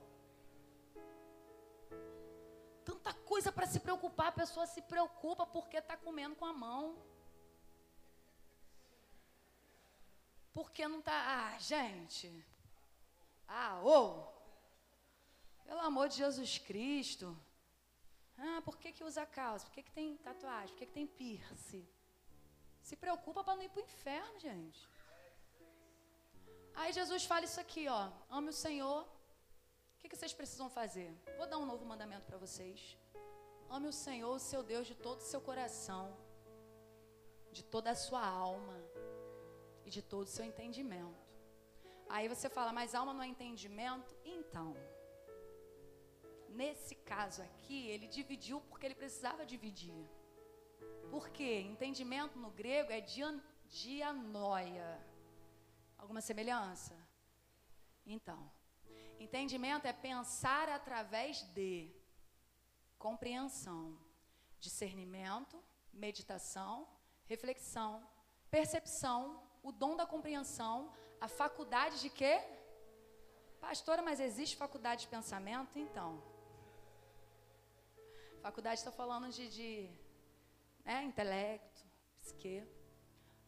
[2.86, 6.96] Tanta coisa para se preocupar, a pessoa se preocupa porque está comendo com a mão.
[10.60, 11.18] Porque não está.
[11.36, 12.28] Ah, gente.
[13.48, 14.04] Ah, ou.
[15.68, 17.28] Pelo amor de Jesus Cristo.
[18.38, 19.66] Ah, por que, que usa calça?
[19.66, 20.72] Por que, que tem tatuagem?
[20.72, 21.88] Por que, que tem piercing?
[22.82, 24.82] Se preocupa para não ir para o inferno, gente.
[26.76, 28.12] Aí Jesus fala isso aqui, ó.
[28.30, 29.04] Ame o Senhor.
[29.04, 31.10] O que, que vocês precisam fazer?
[31.38, 32.98] Vou dar um novo mandamento para vocês.
[33.70, 36.06] Ame o Senhor, o seu Deus, de todo o seu coração,
[37.50, 38.89] de toda a sua alma
[39.90, 41.28] e de todo o seu entendimento.
[42.16, 44.16] Aí você fala, mas alma não é entendimento?
[44.24, 44.76] Então,
[46.62, 50.02] nesse caso aqui, ele dividiu porque ele precisava dividir.
[51.10, 51.54] Por quê?
[51.74, 53.02] Entendimento no grego é
[53.82, 54.90] dianoia.
[55.98, 56.96] Alguma semelhança?
[58.06, 58.40] Então,
[59.20, 61.92] entendimento é pensar através de
[62.98, 63.98] compreensão,
[64.60, 65.56] discernimento,
[65.92, 66.88] meditação,
[67.26, 68.08] reflexão,
[68.50, 72.42] percepção, o dom da compreensão, a faculdade de quê?
[73.60, 75.78] Pastora, mas existe faculdade de pensamento?
[75.78, 76.22] Então.
[78.42, 79.90] Faculdade está falando de, de
[80.86, 81.84] né, intelecto,
[82.22, 82.64] psique.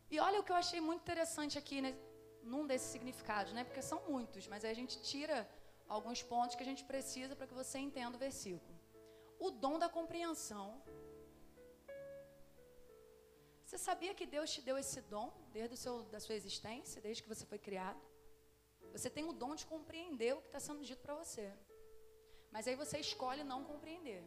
[0.10, 1.98] E olha o que eu achei muito interessante aqui, né,
[2.44, 3.64] num desses significados, né?
[3.64, 5.50] Porque são muitos, mas aí a gente tira
[5.88, 8.78] alguns pontos que a gente precisa para que você entenda o versículo.
[9.40, 10.82] O dom da compreensão.
[13.72, 17.24] Você sabia que Deus te deu esse dom desde o seu, da sua existência, desde
[17.24, 18.02] que você foi criado?
[18.92, 21.50] Você tem o dom de compreender o que está sendo dito para você.
[22.52, 24.26] Mas aí você escolhe não compreender.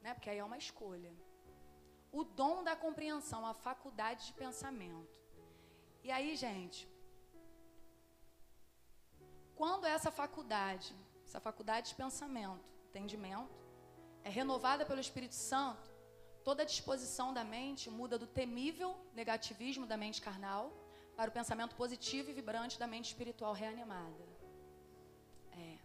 [0.00, 0.14] Né?
[0.14, 1.12] Porque aí é uma escolha.
[2.10, 5.20] O dom da compreensão, a faculdade de pensamento.
[6.02, 6.88] E aí, gente,
[9.54, 13.60] quando essa faculdade, essa faculdade de pensamento, entendimento,
[14.24, 15.97] é renovada pelo Espírito Santo,
[16.44, 20.72] toda disposição da mente muda do temível negativismo da mente carnal
[21.16, 24.24] para o pensamento positivo e vibrante da mente espiritual reanimada.
[25.52, 25.78] É.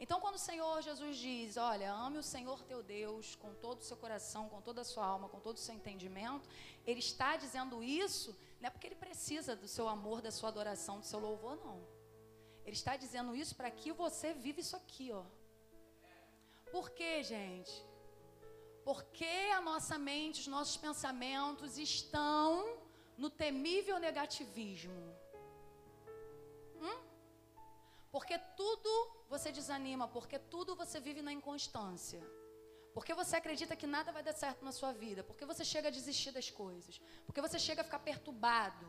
[0.00, 3.84] Então, quando o Senhor Jesus diz: Olha, ame o Senhor teu Deus com todo o
[3.84, 6.48] seu coração, com toda a sua alma, com todo o seu entendimento,
[6.84, 10.98] Ele está dizendo isso, não é porque Ele precisa do seu amor, da sua adoração,
[10.98, 11.80] do seu louvor, não.
[12.64, 15.24] Ele está dizendo isso para que você viva isso aqui, ó.
[16.72, 17.72] Por quê, gente?
[18.84, 22.78] Porque a nossa mente, os nossos pensamentos estão
[23.16, 25.02] no temível negativismo.
[26.80, 26.98] Hum?
[28.10, 28.90] Porque tudo
[29.28, 32.20] você desanima, porque tudo você vive na inconstância.
[32.94, 35.90] Porque você acredita que nada vai dar certo na sua vida, porque você chega a
[35.90, 38.86] desistir das coisas, porque você chega a ficar perturbado,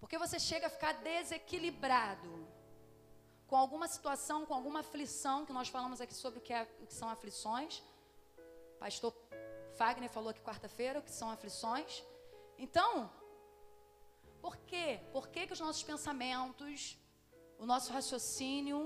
[0.00, 2.32] porque você chega a ficar desequilibrado
[3.46, 6.86] com alguma situação, com alguma aflição, que nós falamos aqui sobre o que, é, o
[6.86, 7.82] que são aflições.
[8.84, 9.14] Pastor
[9.78, 11.92] Fagner falou aqui quarta-feira que são aflições.
[12.64, 13.10] Então,
[14.42, 15.00] por quê?
[15.10, 16.98] Por que, que os nossos pensamentos,
[17.58, 18.80] o nosso raciocínio,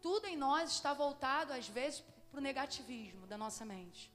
[0.00, 4.12] tudo em nós está voltado, às vezes, para o negativismo da nossa mente?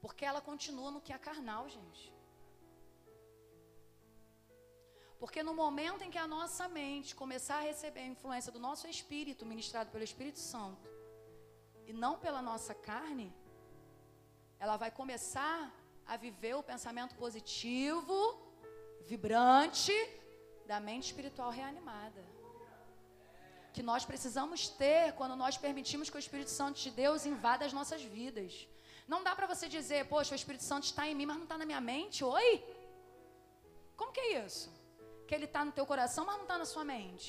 [0.00, 2.10] Porque ela continua no que é carnal, gente.
[5.18, 8.88] Porque no momento em que a nossa mente começar a receber a influência do nosso
[8.88, 10.88] espírito, ministrado pelo Espírito Santo,
[11.86, 13.30] e não pela nossa carne,
[14.62, 15.58] ela vai começar
[16.12, 18.16] a viver o pensamento positivo,
[19.10, 19.96] vibrante
[20.70, 22.22] da mente espiritual reanimada.
[23.74, 27.72] Que nós precisamos ter quando nós permitimos que o Espírito Santo de Deus invada as
[27.78, 28.52] nossas vidas.
[29.12, 31.56] Não dá para você dizer, poxa, o Espírito Santo está em mim, mas não está
[31.62, 32.18] na minha mente.
[32.22, 32.50] Oi?
[33.96, 34.68] Como que é isso?
[35.26, 37.28] Que ele está no teu coração, mas não está na sua mente.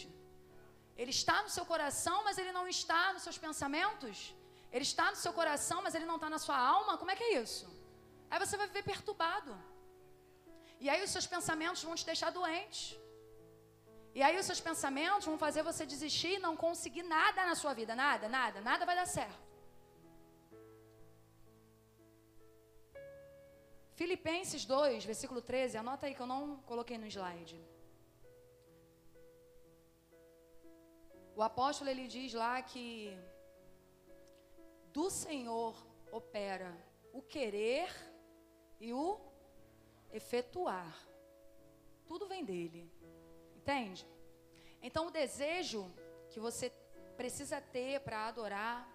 [1.02, 4.17] Ele está no seu coração, mas ele não está nos seus pensamentos.
[4.75, 6.97] Ele está no seu coração, mas ele não está na sua alma.
[7.01, 7.65] Como é que é isso?
[8.29, 9.53] Aí você vai viver perturbado.
[10.84, 12.81] E aí os seus pensamentos vão te deixar doente.
[14.17, 17.73] E aí os seus pensamentos vão fazer você desistir e não conseguir nada na sua
[17.79, 17.93] vida.
[18.05, 19.51] Nada, nada, nada vai dar certo.
[23.99, 27.60] Filipenses 2, versículo 13, anota aí que eu não coloquei no slide.
[31.39, 32.86] O apóstolo ele diz lá que
[34.93, 35.75] do Senhor
[36.12, 36.71] opera
[37.13, 37.89] o querer
[38.80, 39.19] e o
[40.12, 40.95] efetuar.
[42.06, 42.91] Tudo vem dele.
[43.56, 44.06] Entende?
[44.82, 45.89] Então, o desejo
[46.30, 46.71] que você
[47.15, 48.89] precisa ter para adorar,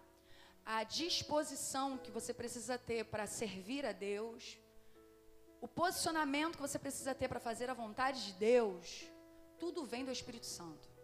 [0.65, 4.59] a disposição que você precisa ter para servir a Deus,
[5.61, 9.09] o posicionamento que você precisa ter para fazer a vontade de Deus,
[9.59, 10.96] tudo vem do Espírito Santo.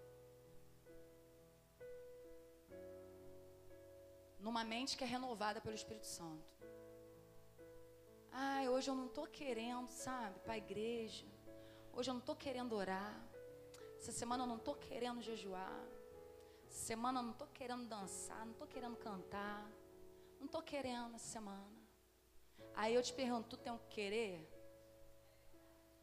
[4.43, 6.53] Numa mente que é renovada pelo Espírito Santo.
[8.33, 11.25] Ai, hoje eu não estou querendo, sabe, para a igreja.
[11.93, 13.17] Hoje eu não estou querendo orar.
[13.99, 15.81] Essa semana eu não estou querendo jejuar.
[16.67, 18.45] Essa semana eu não estou querendo dançar.
[18.45, 19.71] Não estou querendo cantar.
[20.41, 21.79] Não estou querendo essa semana.
[22.75, 24.45] Aí eu te pergunto, tu tem um querer?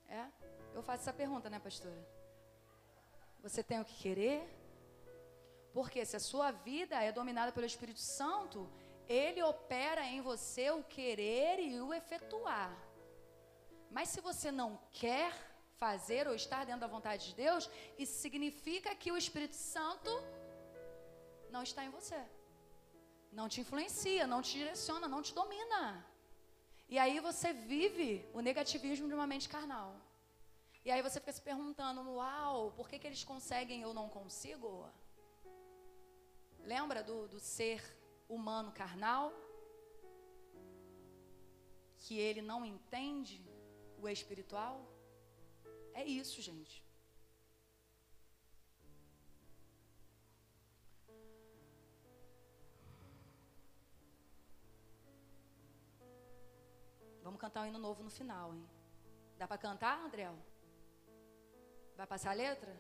[0.08, 0.28] É?
[0.73, 2.08] Eu faço essa pergunta, né, pastora?
[3.41, 4.59] Você tem o que querer?
[5.73, 8.69] Porque se a sua vida é dominada pelo Espírito Santo,
[9.08, 12.71] ele opera em você o querer e o efetuar.
[13.89, 15.34] Mas se você não quer
[15.84, 20.12] fazer ou estar dentro da vontade de Deus, isso significa que o Espírito Santo
[21.49, 22.19] não está em você.
[23.32, 26.05] Não te influencia, não te direciona, não te domina.
[26.88, 29.95] E aí você vive o negativismo de uma mente carnal.
[30.84, 34.10] E aí você fica se perguntando, uau, por que, que eles conseguem e eu não
[34.10, 34.89] consigo?
[36.63, 37.82] Lembra do, do ser
[38.28, 39.32] humano carnal.
[42.04, 43.45] que ele não entende
[43.98, 44.76] o espiritual?
[45.93, 46.84] É isso, gente.
[57.22, 58.67] Vamos cantar um hino novo no final, hein?
[59.38, 60.28] Dá para cantar, André?
[61.95, 62.72] Vai passar a letra?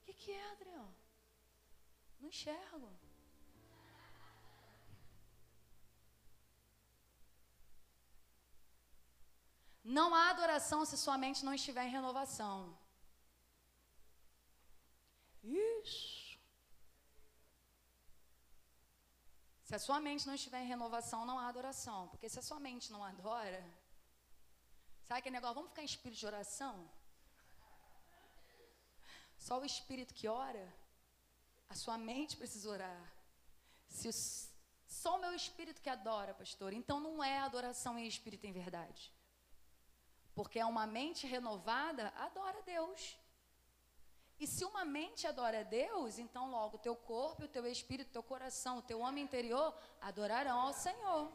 [0.00, 0.99] O que, que é, Adriel?
[2.20, 2.88] Não enxergo.
[9.98, 12.78] Não há adoração se sua mente não estiver em renovação.
[15.42, 16.38] Isso.
[19.64, 22.08] Se a sua mente não estiver em renovação, não há adoração.
[22.08, 23.62] Porque se a sua mente não adora,
[25.06, 25.54] sabe aquele negócio?
[25.54, 26.74] Vamos ficar em espírito de oração?
[29.38, 30.64] Só o espírito que ora,
[31.70, 33.12] a sua mente precisa orar.
[33.88, 34.10] Se
[34.86, 39.12] só o meu espírito que adora, pastor, então não é adoração em espírito em verdade.
[40.34, 43.16] Porque é uma mente renovada, adora Deus.
[44.38, 48.08] E se uma mente adora a Deus, então logo o teu corpo, o teu espírito,
[48.08, 51.30] o teu coração, o teu homem interior adorarão ao Senhor.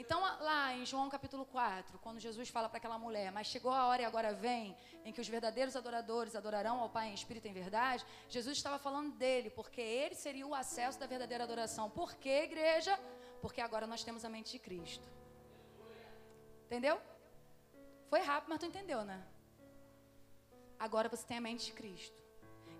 [0.00, 3.86] Então, lá em João capítulo 4, quando Jesus fala para aquela mulher, mas chegou a
[3.88, 7.50] hora e agora vem, em que os verdadeiros adoradores adorarão ao Pai em espírito e
[7.50, 11.90] em verdade, Jesus estava falando dele, porque ele seria o acesso da verdadeira adoração.
[11.90, 12.96] Por quê, igreja?
[13.42, 15.08] Porque agora nós temos a mente de Cristo.
[16.66, 17.00] Entendeu?
[18.08, 19.20] Foi rápido, mas tu entendeu, né?
[20.78, 22.22] Agora você tem a mente de Cristo.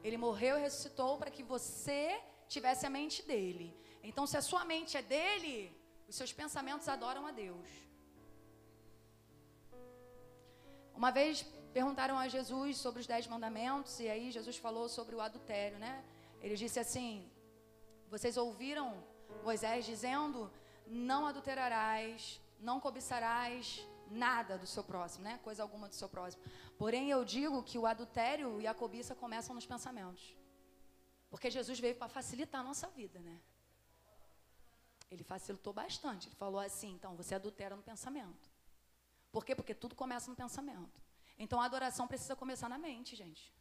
[0.04, 3.76] Ele morreu e ressuscitou para que você tivesse a mente dele.
[4.04, 5.76] Então, se a sua mente é dele,
[6.08, 7.68] os seus pensamentos adoram a Deus.
[10.94, 11.42] Uma vez
[11.72, 16.02] perguntaram a Jesus sobre os dez mandamentos, e aí Jesus falou sobre o adultério, né?
[16.40, 17.30] Ele disse assim:
[18.10, 19.04] Vocês ouviram
[19.44, 20.50] Moisés dizendo:
[20.86, 25.38] Não adulterarás, não cobiçarás, nada do seu próximo, né?
[25.44, 26.42] Coisa alguma do seu próximo.
[26.78, 30.36] Porém, eu digo que o adultério e a cobiça começam nos pensamentos.
[31.30, 33.38] Porque Jesus veio para facilitar a nossa vida, né?
[35.10, 36.28] Ele facilitou bastante.
[36.28, 38.50] Ele falou assim: então, você adultera no pensamento.
[39.30, 39.54] Por quê?
[39.54, 41.00] Porque tudo começa no pensamento.
[41.38, 43.52] Então, a adoração precisa começar na mente, gente.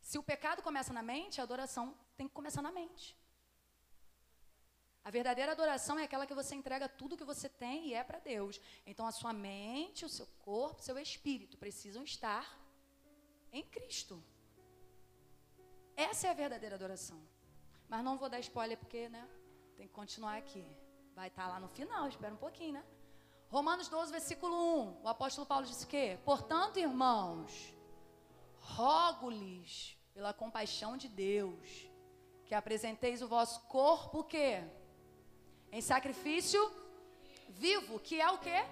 [0.00, 3.16] Se o pecado começa na mente, a adoração tem que começar na mente.
[5.04, 8.18] A verdadeira adoração é aquela que você entrega tudo que você tem e é para
[8.18, 8.60] Deus.
[8.86, 12.46] Então a sua mente, o seu corpo, o seu espírito precisam estar
[13.52, 14.22] em Cristo.
[15.96, 17.20] Essa é a verdadeira adoração.
[17.88, 19.28] Mas não vou dar spoiler porque, né?
[19.82, 20.64] Tem que continuar aqui.
[21.12, 22.84] Vai estar tá lá no final, espera um pouquinho, né?
[23.48, 25.02] Romanos 12, versículo 1.
[25.02, 26.20] O apóstolo Paulo disse o quê?
[26.24, 27.74] Portanto, irmãos,
[28.60, 31.90] rogo-lhes pela compaixão de Deus,
[32.44, 34.62] que apresenteis o vosso corpo o quê?
[35.72, 36.62] Em sacrifício
[37.48, 38.64] vivo, que é o quê?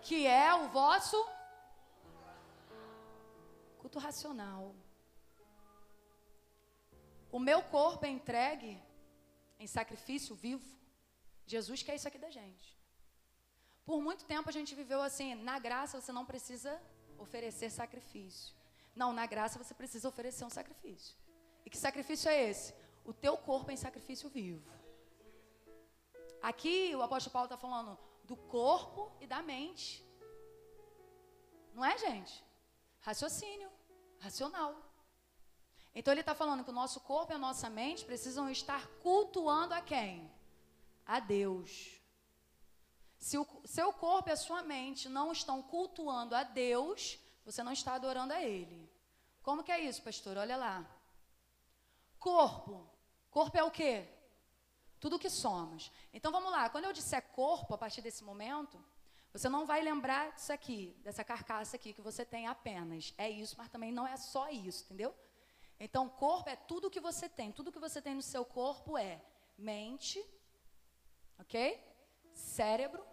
[0.00, 1.22] Que é o vosso
[3.76, 4.74] culto racional.
[7.30, 8.82] O meu corpo é entregue
[9.58, 10.68] em sacrifício vivo.
[11.46, 12.76] Jesus quer isso aqui da gente.
[13.84, 16.80] Por muito tempo a gente viveu assim, na graça você não precisa
[17.18, 18.54] oferecer sacrifício.
[18.94, 21.16] Não, na graça você precisa oferecer um sacrifício.
[21.64, 22.74] E que sacrifício é esse?
[23.04, 24.70] O teu corpo é em sacrifício vivo.
[26.40, 30.04] Aqui o apóstolo Paulo está falando do corpo e da mente.
[31.74, 32.44] Não é, gente?
[33.00, 33.70] Raciocínio,
[34.20, 34.83] racional.
[35.94, 39.74] Então ele está falando que o nosso corpo e a nossa mente precisam estar cultuando
[39.74, 40.30] a quem?
[41.06, 42.00] A Deus.
[43.18, 47.72] Se o seu corpo e a sua mente não estão cultuando a Deus, você não
[47.72, 48.90] está adorando a Ele.
[49.42, 50.36] Como que é isso, pastor?
[50.36, 50.84] Olha lá.
[52.18, 52.90] Corpo.
[53.30, 54.08] Corpo é o quê?
[55.04, 55.92] tudo que somos.
[56.14, 58.82] Então vamos lá, quando eu disser corpo, a partir desse momento,
[59.34, 63.12] você não vai lembrar disso aqui, dessa carcaça aqui que você tem apenas.
[63.18, 65.14] É isso, mas também não é só isso, entendeu?
[65.86, 67.52] Então, corpo é tudo que você tem.
[67.52, 69.22] Tudo que você tem no seu corpo é
[69.70, 70.18] mente,
[71.38, 71.58] ok?
[72.32, 73.04] Cérebro,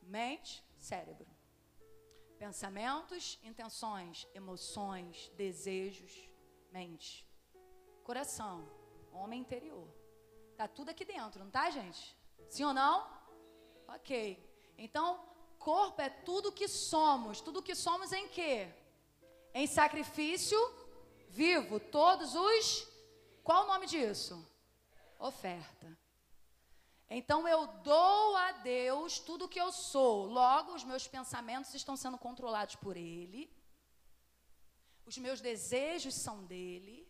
[0.00, 1.26] mente, cérebro.
[2.38, 6.12] Pensamentos, intenções, emoções, desejos,
[6.70, 7.26] mente.
[8.04, 8.56] Coração,
[9.12, 9.88] homem interior.
[10.56, 12.16] Tá tudo aqui dentro, não tá, gente?
[12.48, 12.94] Sim ou não?
[13.88, 14.12] Ok.
[14.78, 15.06] Então,
[15.58, 17.40] corpo é tudo que somos.
[17.40, 18.72] Tudo que somos em quê?
[19.52, 20.60] Em sacrifício
[21.30, 21.80] vivo.
[21.80, 22.86] Todos os.
[23.42, 24.34] Qual o nome disso?
[25.18, 25.98] Oferta.
[27.08, 30.26] Então eu dou a Deus tudo que eu sou.
[30.26, 33.50] Logo, os meus pensamentos estão sendo controlados por Ele.
[35.04, 37.08] Os meus desejos são dele.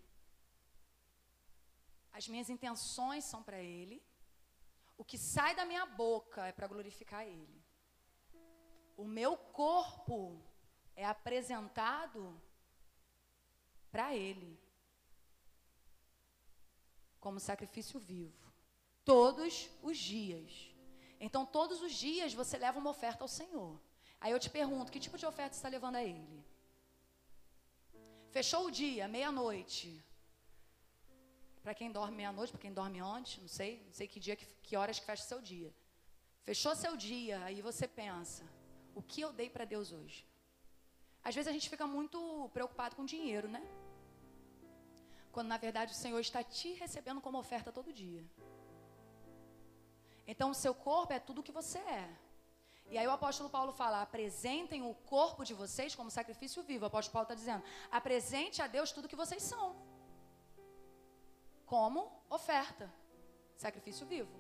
[2.13, 4.03] As minhas intenções são para Ele.
[4.97, 7.59] o que sai da minha boca é para glorificar Ele.
[8.97, 10.39] O meu corpo
[10.95, 12.39] é apresentado
[13.91, 14.59] para Ele
[17.19, 18.51] como sacrifício vivo,
[19.05, 20.71] todos os dias.
[21.21, 23.79] Então, todos os dias você leva uma oferta ao Senhor.
[24.21, 26.45] Aí eu te pergunto: que tipo de oferta você está levando a Ele?
[28.31, 30.03] Fechou o dia, meia-noite.
[31.63, 34.47] Para quem dorme meia-noite, para quem dorme antes, não sei, não sei que dia, que,
[34.63, 35.75] que horas que fecha seu dia.
[36.43, 38.45] Fechou seu dia, aí você pensa:
[38.95, 40.27] o que eu dei para Deus hoje?
[41.23, 43.63] Às vezes a gente fica muito preocupado com dinheiro, né?
[45.33, 48.25] Quando na verdade o Senhor está te recebendo como oferta todo dia.
[50.27, 52.09] Então o seu corpo é tudo o que você é.
[52.93, 56.85] E aí o apóstolo Paulo fala: apresentem o corpo de vocês como sacrifício vivo.
[56.85, 59.77] O apóstolo Paulo está dizendo: apresente a Deus tudo o que vocês são.
[61.65, 62.93] Como oferta.
[63.57, 64.35] Sacrifício vivo.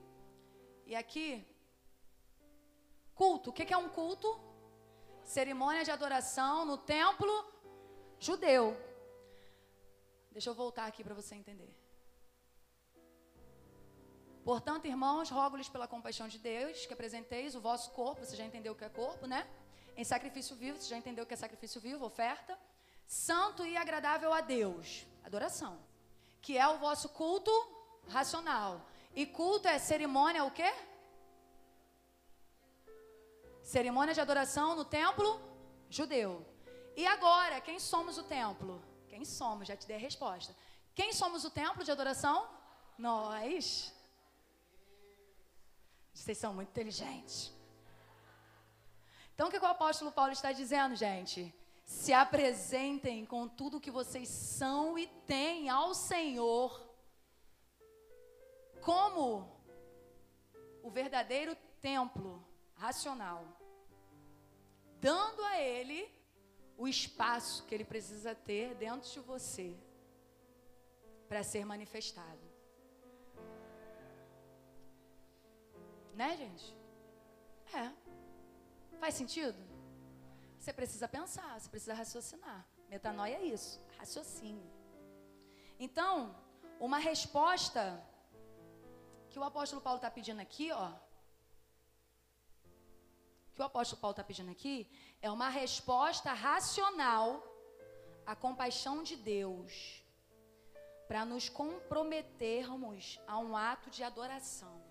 [0.84, 1.46] E aqui,
[3.14, 3.50] culto.
[3.50, 4.28] O que é um culto?
[5.22, 7.32] Cerimônia de adoração no templo
[8.18, 8.76] judeu.
[10.30, 11.76] Deixa eu voltar aqui para você entender.
[14.44, 18.72] Portanto, irmãos, rogo-lhes pela compaixão de Deus que apresenteis o vosso corpo, você já entendeu
[18.72, 19.46] o que é corpo, né?
[19.96, 22.58] Em sacrifício vivo, você já entendeu o que é sacrifício vivo, oferta.
[23.06, 25.78] Santo e agradável a Deus, adoração.
[26.40, 27.50] Que é o vosso culto
[28.08, 28.86] racional.
[29.14, 30.72] E culto é cerimônia, o quê?
[33.62, 35.40] Cerimônia de adoração no templo
[35.88, 36.46] judeu.
[36.96, 38.82] E agora, quem somos o templo?
[39.10, 39.66] Quem somos?
[39.68, 40.54] Já te dei a resposta.
[40.94, 42.48] Quem somos o templo de adoração?
[42.96, 43.92] Nós.
[46.14, 47.52] Vocês são muito inteligentes.
[49.34, 51.52] Então, o que o apóstolo Paulo está dizendo, gente?
[51.84, 56.80] Se apresentem com tudo que vocês são e têm ao Senhor,
[58.80, 59.24] como
[60.82, 63.44] o verdadeiro templo racional,
[65.00, 66.19] dando a Ele
[66.82, 69.68] o espaço que ele precisa ter dentro de você
[71.28, 72.44] para ser manifestado.
[76.14, 76.74] Né, gente?
[77.74, 77.92] É.
[78.98, 79.58] Faz sentido?
[80.58, 82.66] Você precisa pensar, você precisa raciocinar.
[82.88, 84.70] Metanoia é isso, raciocínio.
[85.78, 86.34] Então,
[86.88, 88.02] uma resposta
[89.28, 90.92] que o apóstolo Paulo está pedindo aqui, ó,
[93.60, 94.90] que o apóstolo Paulo está pedindo aqui
[95.20, 97.44] é uma resposta racional
[98.24, 100.02] à compaixão de Deus
[101.06, 104.82] para nos comprometermos a um ato de adoração.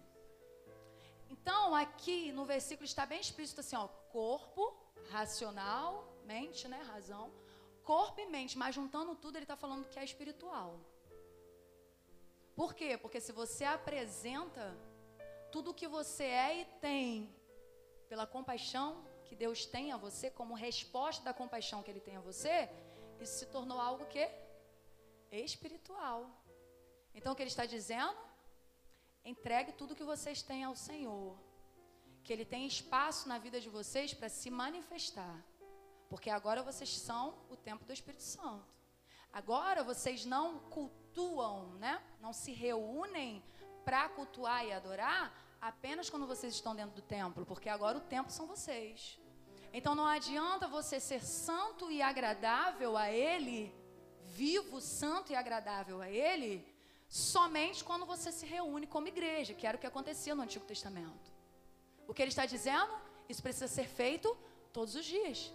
[1.31, 4.77] Então, aqui no versículo está bem explícito assim, ó, corpo,
[5.09, 7.31] racional, mente, né, razão,
[7.83, 10.79] corpo e mente, mas juntando tudo ele está falando que é espiritual.
[12.55, 12.99] Por quê?
[12.99, 14.77] Porque se você apresenta
[15.51, 17.38] tudo o que você é e tem
[18.09, 22.21] pela compaixão que Deus tem a você, como resposta da compaixão que Ele tem a
[22.29, 22.67] você,
[23.21, 24.27] isso se tornou algo que
[25.31, 26.19] espiritual.
[27.13, 28.17] Então o que Ele está dizendo?
[29.23, 31.37] Entregue tudo que vocês têm ao Senhor,
[32.23, 35.45] que Ele tem espaço na vida de vocês para se manifestar,
[36.09, 38.73] porque agora vocês são o templo do Espírito Santo.
[39.31, 42.01] Agora vocês não cultuam, né?
[42.19, 43.43] Não se reúnem
[43.85, 45.31] para cultuar e adorar
[45.61, 49.19] apenas quando vocês estão dentro do templo, porque agora o templo são vocês.
[49.73, 53.73] Então não adianta você ser santo e agradável a Ele,
[54.23, 56.65] vivo, santo e agradável a Ele,
[57.07, 61.31] somente quando você se reúne como igreja, que era o que acontecia no Antigo Testamento.
[62.07, 62.91] O que ele está dizendo?
[63.27, 64.35] Isso precisa ser feito
[64.73, 65.51] todos os dias,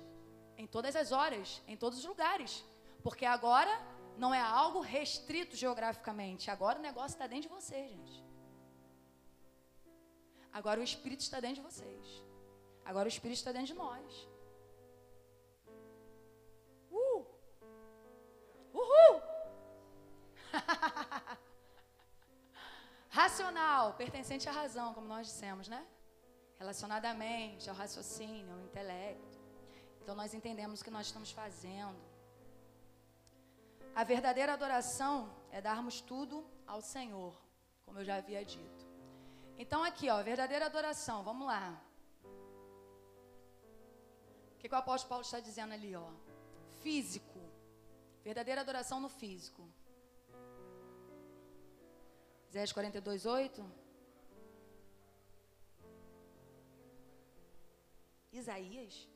[0.57, 2.65] em todas as horas, em todos os lugares.
[3.03, 3.71] Porque agora
[4.17, 8.25] não é algo restrito geograficamente, agora o negócio está dentro de você, gente.
[10.59, 12.23] Agora o Espírito está dentro de vocês.
[12.85, 14.29] Agora o Espírito está dentro de nós.
[16.93, 17.27] Uh!
[18.73, 19.15] Uhul!
[23.11, 25.85] Racional, pertencente à razão, como nós dissemos, né?
[26.57, 29.41] Relacionada à mente, ao raciocínio, ao intelecto.
[30.01, 32.01] Então nós entendemos o que nós estamos fazendo.
[33.93, 37.35] A verdadeira adoração é darmos tudo ao Senhor,
[37.85, 38.84] como eu já havia dito.
[39.57, 41.81] Então, aqui, ó, verdadeira adoração, vamos lá.
[44.55, 46.09] O que, que o apóstolo Paulo está dizendo ali, ó?
[46.83, 47.41] Físico.
[48.23, 49.63] Verdadeira adoração no físico.
[52.51, 53.65] Isaías 42, 8.
[58.33, 59.09] Isaías?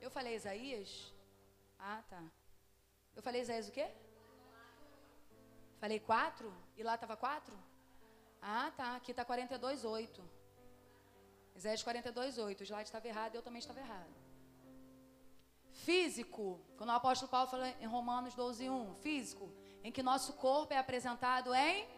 [0.00, 1.14] Eu falei Isaías?
[1.78, 2.22] Ah, tá.
[3.16, 3.88] Eu falei Isaías o quê?
[5.78, 6.52] Falei quatro?
[6.76, 7.56] E lá estava quatro?
[8.40, 8.96] Ah, tá.
[8.96, 10.20] Aqui está 42,8.
[11.54, 12.60] Isaías 42,8.
[12.60, 14.14] O slide estava errado, eu também estava errado.
[15.72, 19.50] Físico, quando o apóstolo Paulo fala em Romanos 12,1, físico,
[19.82, 21.88] em que nosso corpo é apresentado em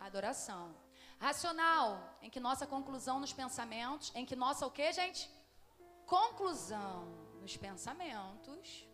[0.00, 0.74] adoração.
[1.20, 5.30] Racional, em que nossa conclusão nos pensamentos, em que nossa o que, gente?
[6.06, 7.06] Conclusão
[7.40, 8.86] nos pensamentos.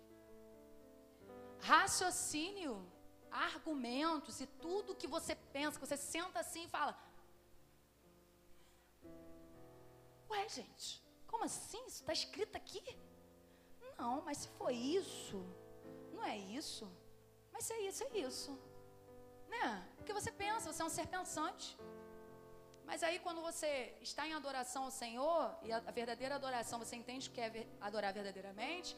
[1.61, 2.87] Raciocínio,
[3.35, 6.97] argumentos e tudo que você pensa, que você senta assim e fala:
[10.31, 11.83] Ué, gente, como assim?
[11.87, 12.83] Isso está escrito aqui?
[13.99, 15.45] Não, mas se foi isso,
[16.13, 16.91] não é isso.
[17.53, 18.59] Mas se é isso, é isso.
[19.49, 19.89] Né?
[19.97, 21.77] Porque você pensa, você é um ser pensante.
[22.85, 27.31] Mas aí quando você está em adoração ao Senhor, e a, verdadeira adoração, você entende
[27.31, 28.97] que é adorar verdadeiramente,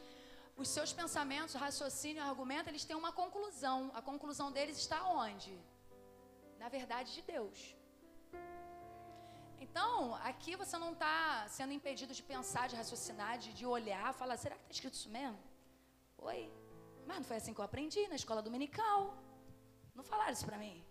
[0.61, 3.91] os seus pensamentos, raciocínio, argumento, eles têm uma conclusão.
[3.93, 5.53] A conclusão deles está onde?
[6.57, 7.57] Na verdade de Deus.
[9.65, 14.37] Então, aqui você não está sendo impedido de pensar, de raciocinar, de, de olhar, falar,
[14.37, 15.39] será que está escrito isso mesmo?
[16.17, 16.41] Oi?
[17.05, 18.99] Mas não foi assim que eu aprendi na escola dominical.
[19.95, 20.83] Não falaram isso para mim.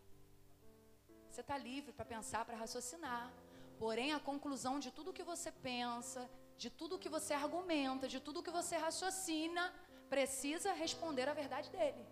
[1.30, 3.32] Você está livre para pensar, para raciocinar.
[3.78, 6.30] Porém, a conclusão de tudo que você pensa,
[6.62, 9.64] de tudo que você argumenta, de tudo que você raciocina,
[10.08, 12.04] precisa responder à verdade dele.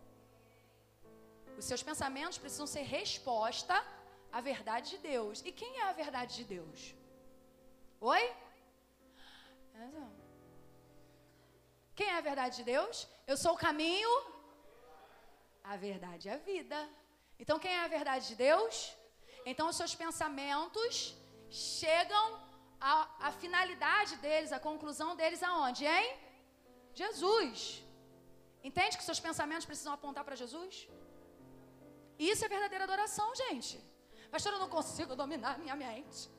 [1.59, 3.75] Os seus pensamentos precisam ser resposta
[4.33, 5.43] a verdade de Deus.
[5.45, 6.95] E quem é a verdade de Deus?
[8.01, 8.25] Oi?
[11.95, 13.07] Quem é a verdade de Deus?
[13.27, 14.11] Eu sou o caminho,
[15.63, 16.79] a verdade e a vida.
[17.39, 18.95] Então, quem é a verdade de Deus?
[19.47, 21.15] Então, os seus pensamentos
[21.51, 22.44] chegam
[22.85, 25.87] à, finalidade deles, à conclusão deles aonde?
[25.87, 26.19] Hein?
[26.95, 27.83] Jesus.
[28.63, 30.89] Entende que seus pensamentos precisam apontar para Jesus?
[32.19, 33.81] Isso é verdadeira adoração, gente.
[34.31, 36.31] Pastor, eu não consigo dominar minha mente.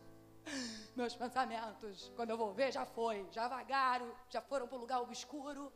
[0.96, 5.02] Meus pensamentos, quando eu vou ver, já foi, já vagaram, já foram para o lugar
[5.02, 5.74] obscuro.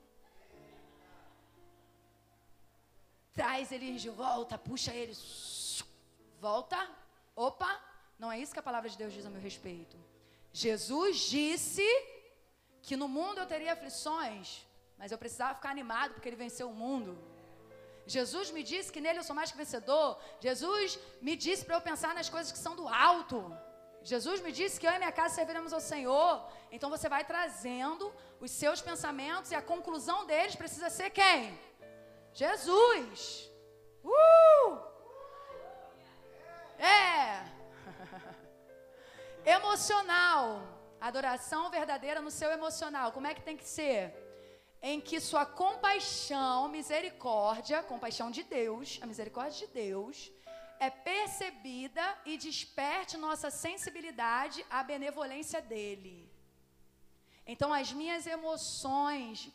[3.34, 5.84] Traz eles de volta, puxa eles.
[6.40, 6.80] Volta.
[7.36, 7.72] Opa,
[8.20, 9.98] não é isso que a palavra de Deus diz a meu respeito.
[10.64, 11.88] Jesus disse
[12.86, 14.46] que no mundo eu teria aflições,
[15.00, 17.12] mas eu precisava ficar animado porque ele venceu o mundo.
[18.16, 20.10] Jesus me disse que nele eu sou mais que vencedor.
[20.46, 23.40] Jesus me disse para eu pensar nas coisas que são do alto.
[24.12, 26.34] Jesus me disse que eu e minha casa serviremos ao Senhor.
[26.76, 28.12] Então você vai trazendo
[28.46, 31.58] os seus pensamentos e a conclusão deles precisa ser quem?
[32.34, 33.50] Jesus.
[34.04, 34.72] Uh!
[36.80, 37.59] É.
[39.58, 40.44] Emocional.
[41.10, 43.12] Adoração verdadeira no seu emocional.
[43.12, 44.04] Como é que tem que ser?
[44.82, 50.32] em que sua compaixão, misericórdia, compaixão de Deus, a misericórdia de Deus,
[50.80, 56.32] é percebida e desperte nossa sensibilidade à benevolência dele.
[57.46, 59.50] Então, as minhas emoções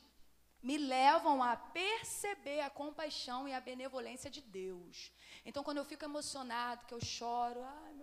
[0.63, 5.11] me levam a perceber a compaixão e a benevolência de Deus.
[5.47, 7.94] Então, quando eu fico emocionado, que eu choro, ai.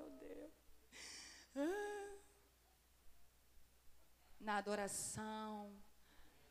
[4.39, 5.71] Na adoração,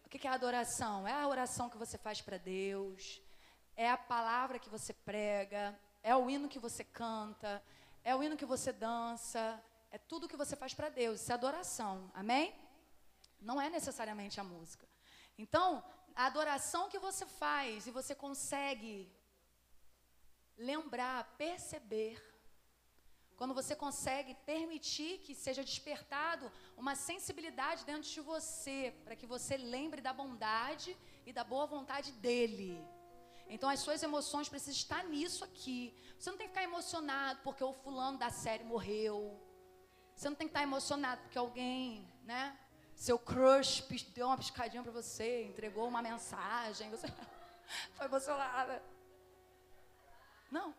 [0.05, 1.07] o que é adoração?
[1.09, 3.21] É a oração que você faz para Deus,
[3.77, 7.63] é a palavra que você prega, é o hino que você canta,
[8.05, 11.21] é o hino que você dança, é tudo que você faz para Deus.
[11.21, 12.55] Isso é adoração, amém?
[13.41, 14.87] Não é necessariamente a música.
[15.37, 15.83] Então,
[16.15, 19.11] a adoração que você faz e você consegue
[20.57, 22.30] lembrar, perceber
[23.41, 29.57] quando você consegue permitir que seja despertado uma sensibilidade dentro de você, para que você
[29.57, 32.86] lembre da bondade e da boa vontade dele.
[33.49, 35.95] Então as suas emoções precisam estar nisso aqui.
[36.18, 39.41] Você não tem que ficar emocionado porque o fulano da série morreu.
[40.14, 42.43] Você não tem que estar emocionado porque alguém, né?
[42.95, 43.80] Seu crush
[44.14, 47.07] deu uma piscadinha para você, entregou uma mensagem, você
[47.97, 48.82] foi emocionada.
[50.51, 50.74] Não.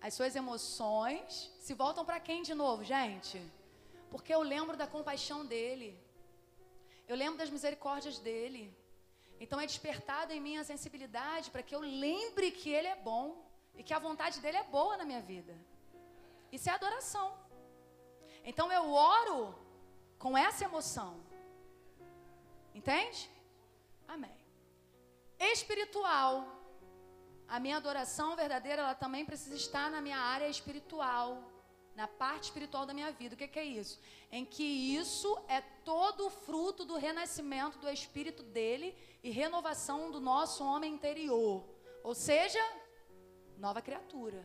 [0.00, 3.40] As suas emoções se voltam para quem de novo, gente?
[4.10, 5.98] Porque eu lembro da compaixão dele.
[7.06, 8.74] Eu lembro das misericórdias dele.
[9.40, 13.44] Então é despertado em mim a sensibilidade para que eu lembre que ele é bom
[13.74, 15.54] e que a vontade dele é boa na minha vida.
[16.50, 17.32] Isso é adoração.
[18.44, 19.54] Então eu oro
[20.18, 21.20] com essa emoção.
[22.74, 23.30] Entende?
[24.06, 24.36] Amém.
[25.38, 26.57] Espiritual.
[27.48, 31.42] A minha adoração verdadeira, ela também precisa estar na minha área espiritual,
[31.96, 33.34] na parte espiritual da minha vida.
[33.34, 33.98] O que, que é isso?
[34.30, 40.20] Em que isso é todo o fruto do renascimento do Espírito dele e renovação do
[40.20, 41.64] nosso homem interior.
[42.04, 42.60] Ou seja,
[43.56, 44.44] nova criatura.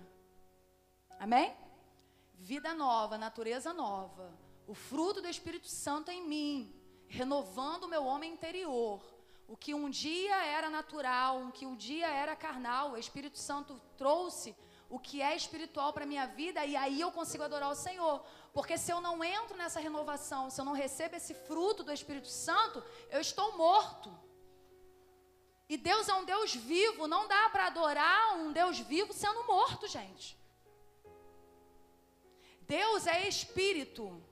[1.19, 1.53] Amém?
[2.43, 4.37] vida nova, natureza nova,
[4.67, 6.75] o fruto do Espírito Santo em mim,
[7.07, 9.01] renovando o meu homem interior.
[9.47, 13.79] O que um dia era natural, o que um dia era carnal, o Espírito Santo
[13.97, 14.55] trouxe
[14.89, 18.23] o que é espiritual para minha vida e aí eu consigo adorar o Senhor.
[18.53, 22.27] Porque se eu não entro nessa renovação, se eu não recebo esse fruto do Espírito
[22.27, 24.15] Santo, eu estou morto.
[25.67, 29.87] E Deus é um Deus vivo, não dá para adorar um Deus vivo sendo morto,
[29.87, 30.37] gente.
[32.61, 34.23] Deus é espírito.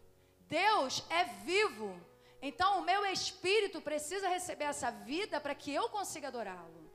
[0.41, 1.99] Deus é vivo.
[2.41, 6.89] Então o meu espírito precisa receber essa vida para que eu consiga adorá-lo.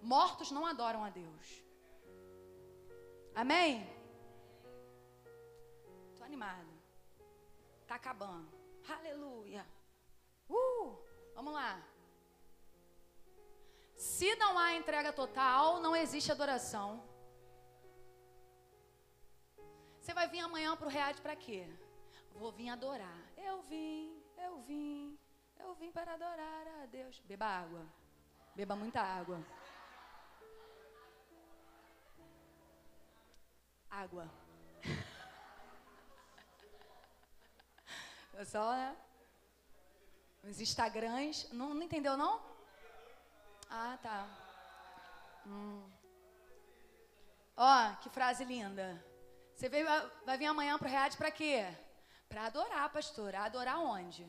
[0.00, 1.62] Mortos não adoram a Deus.
[3.34, 3.86] Amém?
[6.16, 6.72] Tô animada.
[7.86, 8.48] Tá acabando.
[8.88, 9.66] Aleluia.
[10.48, 10.98] Uh,
[11.34, 11.82] vamos lá.
[13.96, 17.02] Se não há entrega total, não existe adoração.
[20.00, 21.68] Você vai vir amanhã para o Read para quê?
[22.34, 23.20] Vou vir adorar.
[23.36, 25.18] Eu vim, eu vim,
[25.58, 27.18] eu vim para adorar a Deus.
[27.20, 27.86] Beba água.
[28.54, 29.42] Beba muita água.
[33.90, 34.30] água.
[38.32, 38.96] Pessoal, né?
[40.42, 41.50] Os Instagrams.
[41.52, 42.42] Não, não entendeu, não?
[43.70, 44.26] Ah, tá.
[45.46, 45.88] Hum.
[47.56, 49.04] Ó, que frase linda.
[49.54, 49.86] Você veio,
[50.24, 51.72] vai vir amanhã pro Read para quê?
[52.32, 53.34] Para adorar, pastor.
[53.34, 54.26] Adorar onde?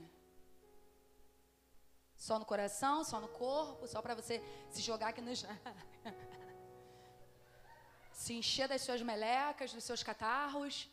[2.17, 5.43] Só no coração, só no corpo, só para você se jogar aqui nos.
[8.11, 10.89] se encher das suas melecas, dos seus catarros,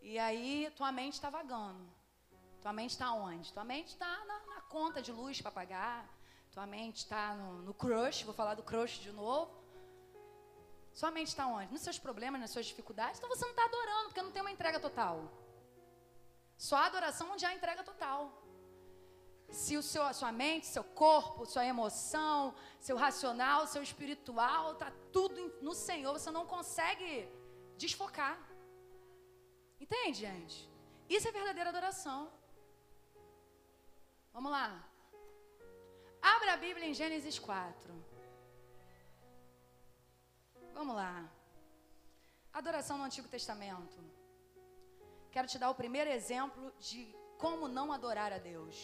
[0.00, 1.92] e aí tua mente está vagando.
[2.62, 3.52] Tua mente está onde?
[3.52, 6.08] Tua mente está na, na, conta de luz para pagar.
[6.52, 9.52] Tua mente está no, no, crush, vou falar do crush de novo.
[10.92, 11.72] Sua mente está onde?
[11.72, 13.18] Nos seus problemas, nas suas dificuldades.
[13.18, 15.43] Então você não está adorando, porque não tem uma entrega total.
[16.56, 18.44] Só a adoração onde há entrega total
[19.50, 24.92] se o seu, a sua mente, seu corpo, sua emoção, seu racional, seu espiritual, está
[25.12, 27.28] tudo no Senhor, você não consegue
[27.76, 28.38] desfocar.
[29.80, 30.68] Entende, gente?
[31.08, 32.32] Isso é verdadeira adoração.
[34.32, 34.84] Vamos lá.
[36.20, 37.92] Abra a Bíblia em Gênesis 4.
[40.72, 41.30] Vamos lá.
[42.52, 44.13] Adoração no Antigo Testamento.
[45.34, 47.00] Quero te dar o primeiro exemplo de
[47.42, 48.76] como não adorar a Deus.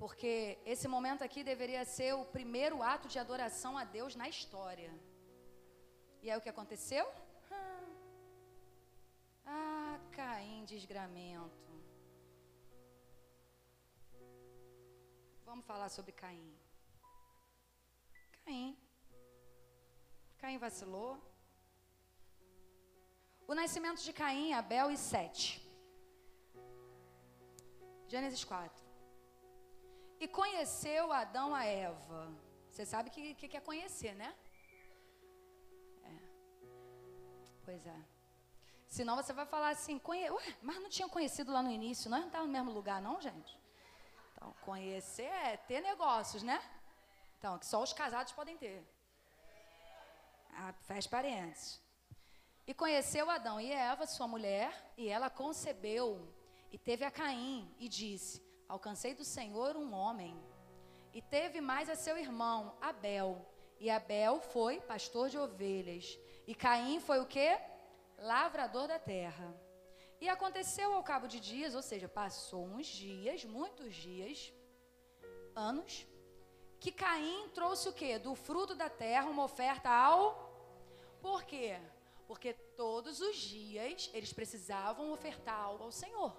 [0.00, 4.92] Porque esse momento aqui deveria ser o primeiro ato de adoração a Deus na história.
[6.20, 7.06] E aí o que aconteceu?
[9.46, 11.72] Ah, Caim, desgramento.
[15.46, 16.54] Vamos falar sobre Caim.
[18.44, 18.76] Caim.
[20.36, 21.31] Caim vacilou.
[23.52, 25.46] O nascimento de Caim, Abel e Sete.
[28.08, 28.82] Gênesis 4.
[30.18, 32.32] E conheceu Adão a Eva.
[32.70, 34.34] Você sabe o que, que, é conhecer, né?
[36.02, 36.16] É.
[37.62, 38.00] Pois é.
[38.86, 40.30] Senão você vai falar assim, conhe...
[40.30, 43.60] Ué, mas não tinha conhecido lá no início, não estávamos no mesmo lugar, não, gente?
[44.32, 46.58] Então, conhecer é ter negócios, né?
[47.36, 48.82] Então, que só os casados podem ter.
[50.54, 51.81] Ah, faz parênteses.
[52.66, 56.32] E conheceu Adão e Eva, sua mulher, e ela concebeu
[56.70, 60.34] e teve a Caim e disse: Alcancei do Senhor um homem.
[61.12, 63.46] E teve mais a seu irmão, Abel.
[63.78, 66.18] E Abel foi pastor de ovelhas.
[66.46, 67.58] E Caim foi o quê?
[68.16, 69.54] Lavrador da terra.
[70.20, 74.52] E aconteceu ao cabo de dias, ou seja, passou uns dias, muitos dias,
[75.54, 76.06] anos,
[76.78, 78.18] que Caim trouxe o quê?
[78.18, 80.50] Do fruto da terra uma oferta ao.
[81.20, 81.78] Por quê?
[82.26, 86.36] Porque todos os dias eles precisavam ofertar algo ao Senhor.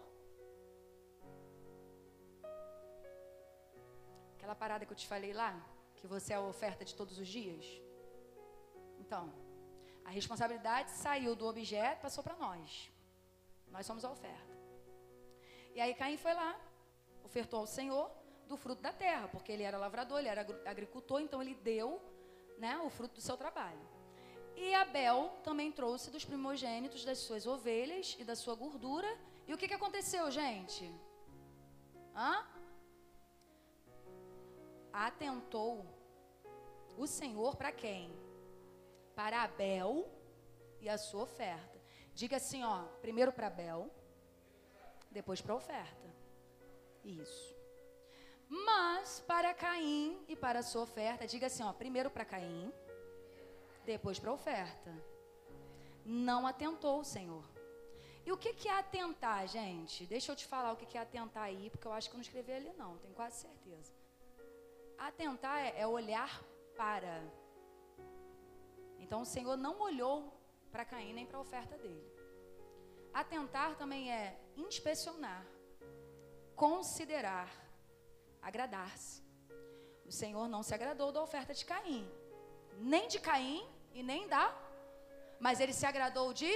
[4.36, 5.53] Aquela parada que eu te falei lá,
[5.95, 7.65] que você é a oferta de todos os dias.
[8.99, 9.34] Então,
[10.03, 12.91] a responsabilidade saiu do objeto, passou para nós.
[13.67, 14.53] Nós somos a oferta.
[15.73, 16.59] E aí Caim foi lá,
[17.23, 18.11] ofertou ao Senhor
[18.47, 22.01] do fruto da terra, porque ele era lavrador, ele era agricultor, então ele deu,
[22.57, 23.93] né, o fruto do seu trabalho.
[24.56, 29.08] E Abel também trouxe dos primogênitos das suas ovelhas e da sua gordura.
[29.47, 30.89] E o que, que aconteceu, gente?
[32.16, 32.45] Hã?
[34.93, 35.84] atentou
[36.95, 38.14] o Senhor para quem?
[39.16, 40.08] Para Abel
[40.80, 41.82] e a sua oferta.
[42.14, 43.89] Diga assim, ó, primeiro para Abel,
[45.10, 46.14] depois para a oferta.
[47.04, 47.56] Isso.
[48.47, 52.72] Mas para Caim e para a sua oferta, diga assim, ó, primeiro para Caim,
[53.86, 54.91] depois para a oferta.
[56.05, 57.45] não atentou o Senhor.
[58.25, 60.05] E o que, que é atentar, gente?
[60.05, 62.17] Deixa eu te falar o que, que é atentar aí, porque eu acho que eu
[62.17, 63.91] não escrevi ali não, tenho quase certeza.
[64.97, 66.43] Atentar é, é olhar
[66.75, 67.21] para.
[68.99, 70.34] Então o Senhor não olhou
[70.71, 72.11] para Caim nem para a oferta dele.
[73.13, 75.45] Atentar também é inspecionar,
[76.55, 77.49] considerar,
[78.41, 79.21] agradar-se.
[80.05, 82.09] O Senhor não se agradou da oferta de Caim,
[82.79, 84.46] nem de Caim e nem da,
[85.39, 86.52] mas ele se agradou de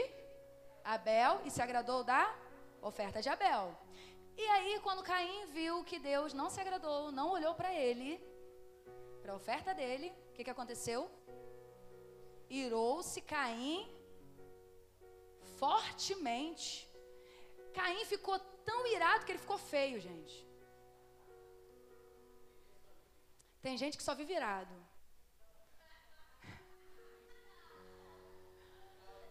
[0.83, 2.23] Abel e se agradou da
[2.81, 3.77] oferta de Abel.
[4.37, 8.09] E aí, quando Caim viu que Deus não se agradou, não olhou para ele,
[9.21, 11.09] para a oferta dele, o que, que aconteceu?
[12.49, 13.77] Irou-se Caim
[15.57, 16.87] fortemente.
[17.73, 18.37] Caim ficou
[18.69, 20.47] tão irado que ele ficou feio, gente.
[23.61, 24.86] Tem gente que só vive irado.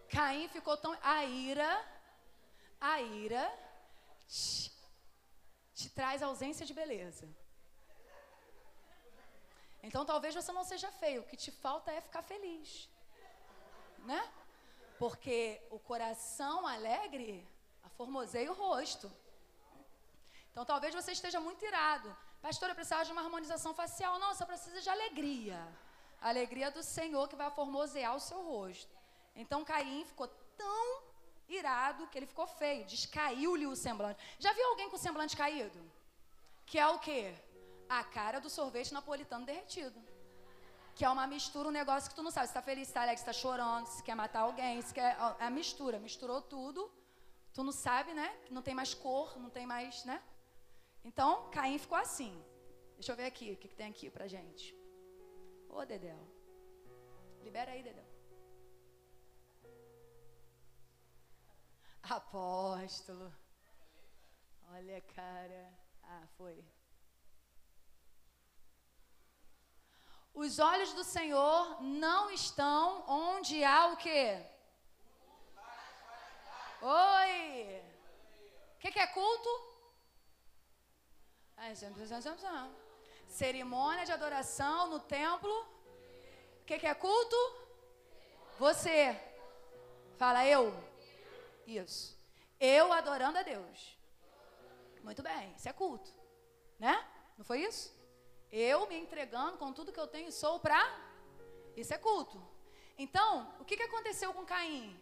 [0.09, 0.97] Caim ficou tão.
[1.01, 1.85] A ira,
[2.79, 3.45] a ira
[4.27, 4.71] te,
[5.73, 7.27] te traz ausência de beleza.
[9.83, 12.89] Então talvez você não seja feio, o que te falta é ficar feliz.
[13.99, 14.21] Né?
[14.97, 17.47] Porque o coração alegre
[17.83, 19.11] aformoseia o rosto.
[20.51, 22.15] Então talvez você esteja muito irado.
[22.41, 24.17] Pastor, eu precisava de uma harmonização facial.
[24.19, 25.59] Não, você precisa de alegria.
[26.19, 28.96] A alegria do Senhor que vai formosear o seu rosto.
[29.37, 30.27] Então Caim ficou
[30.57, 31.03] tão
[31.47, 34.19] irado que ele ficou feio, descaiu-lhe o semblante.
[34.39, 35.79] Já viu alguém com semblante caído?
[36.65, 37.33] Que é o quê?
[37.87, 39.99] A cara do sorvete napolitano derretido.
[40.95, 43.01] Que é uma mistura, um negócio que tu não sabe se está feliz, se está
[43.03, 45.15] alegre, se está chorando, se quer matar alguém, se quer.
[45.39, 46.91] É a mistura, misturou tudo.
[47.53, 48.35] Tu não sabe, né?
[48.49, 50.21] Não tem mais cor, não tem mais, né?
[51.05, 52.33] Então, Caim ficou assim.
[52.95, 54.75] Deixa eu ver aqui, o que, que tem aqui pra gente.
[55.69, 56.19] Ô, Dedéu.
[57.43, 58.06] Libera aí, Dedéu.
[62.09, 63.33] Apóstolo.
[64.71, 65.73] Olha, cara.
[66.03, 66.63] Ah, foi.
[70.33, 74.39] Os olhos do Senhor não estão onde há o quê?
[76.81, 77.81] Oi!
[78.75, 79.49] O que, que, é culto?
[83.27, 85.51] Cerimônia de adoração no templo.
[86.61, 87.35] O que, que é culto?
[88.59, 89.19] Você.
[90.17, 90.71] Fala eu.
[91.67, 92.17] Isso.
[92.59, 93.97] Eu adorando a Deus.
[95.03, 96.11] Muito bem, isso é culto.
[96.79, 97.05] Né?
[97.37, 97.93] Não foi isso?
[98.51, 100.81] Eu me entregando com tudo que eu tenho sou para.
[101.75, 102.41] Isso é culto.
[102.97, 104.99] Então, o que, que aconteceu com Caim?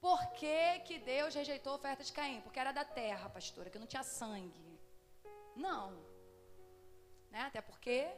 [0.00, 2.40] Por que, que Deus rejeitou a oferta de Caim?
[2.40, 4.78] Porque era da terra, pastora, que não tinha sangue.
[5.54, 5.92] Não.
[7.30, 7.42] Né?
[7.42, 8.08] Até porque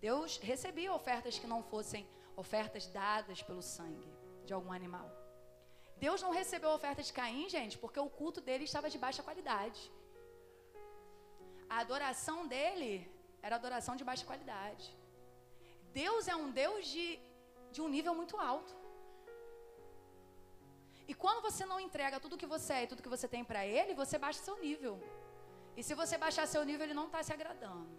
[0.00, 4.12] Deus recebia ofertas que não fossem ofertas dadas pelo sangue
[4.44, 5.23] de algum animal.
[5.96, 9.22] Deus não recebeu a oferta de Caim, gente, porque o culto dele estava de baixa
[9.22, 9.80] qualidade.
[11.68, 13.10] A adoração dele
[13.42, 14.86] era adoração de baixa qualidade.
[15.92, 17.18] Deus é um Deus de,
[17.70, 18.74] de um nível muito alto.
[21.06, 23.66] E quando você não entrega tudo que você é e tudo que você tem para
[23.66, 24.94] Ele, você baixa seu nível.
[25.76, 27.94] E se você baixar seu nível, Ele não está se agradando.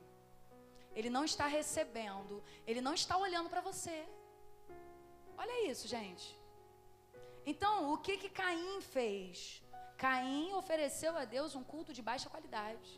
[0.96, 2.44] Ele não está recebendo.
[2.66, 3.98] Ele não está olhando para você.
[5.38, 6.26] Olha isso, gente.
[7.52, 9.62] Então, o que que Caim fez?
[10.04, 12.90] Caim ofereceu a Deus um culto de baixa qualidade.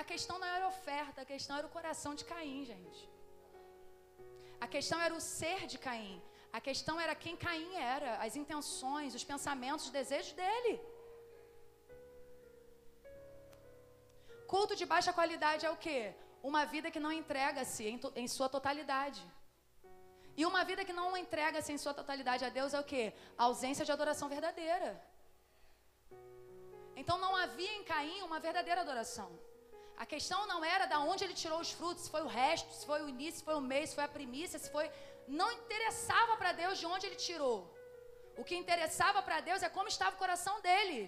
[0.00, 3.02] A questão não era oferta, a questão era o coração de Caim, gente.
[4.60, 6.16] A questão era o ser de Caim.
[6.52, 10.74] A questão era quem Caim era, as intenções, os pensamentos, os desejos dele.
[14.52, 16.14] Culto de baixa qualidade é o quê?
[16.50, 19.22] Uma vida que não entrega-se em, em sua totalidade.
[20.36, 23.04] E uma vida que não entrega-se em sua totalidade a Deus é o quê?
[23.38, 24.90] A ausência de adoração verdadeira.
[26.94, 29.30] Então não havia em Caim uma verdadeira adoração.
[29.96, 32.84] A questão não era da onde ele tirou os frutos, se foi o resto, se
[32.84, 34.90] foi o início, se foi o mês, se foi a primícia, se foi.
[35.26, 37.58] Não interessava para Deus de onde ele tirou.
[38.36, 41.00] O que interessava para Deus é como estava o coração dele.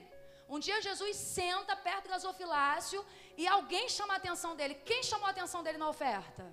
[0.48, 3.04] Um dia Jesus senta perto do gasofilácio
[3.36, 4.74] e alguém chama a atenção dele.
[4.90, 6.44] Quem chamou a atenção dele na oferta?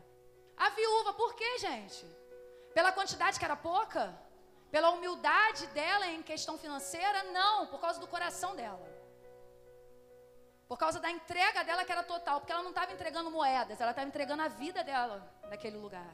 [0.57, 1.13] A viúva.
[1.13, 2.05] Por quê, gente?
[2.75, 4.03] Pela quantidade que era pouca?
[4.69, 7.23] Pela humildade dela em questão financeira?
[7.39, 8.87] Não, por causa do coração dela.
[10.67, 13.91] Por causa da entrega dela que era total, porque ela não estava entregando moedas, ela
[13.91, 15.17] estava entregando a vida dela
[15.49, 16.13] naquele lugar.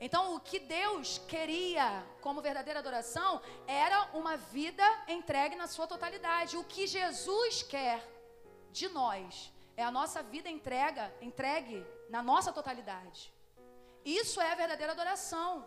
[0.00, 6.56] Então, o que Deus queria como verdadeira adoração era uma vida entregue na sua totalidade.
[6.56, 8.00] O que Jesus quer
[8.70, 13.32] de nós é a nossa vida entrega, entregue na nossa totalidade.
[14.04, 15.64] Isso é a verdadeira adoração.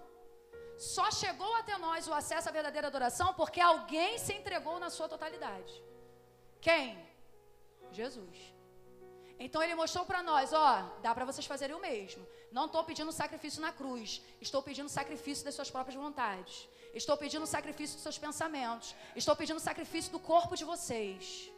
[0.78, 5.08] Só chegou até nós o acesso à verdadeira adoração porque alguém se entregou na sua
[5.08, 5.74] totalidade.
[6.60, 6.98] Quem?
[7.92, 8.54] Jesus.
[9.40, 12.26] Então ele mostrou para nós, ó, dá para vocês fazerem o mesmo.
[12.52, 16.68] Não estou pedindo sacrifício na cruz, estou pedindo sacrifício das suas próprias vontades.
[16.94, 18.96] Estou pedindo sacrifício dos seus pensamentos.
[19.16, 21.52] Estou pedindo sacrifício do corpo de vocês.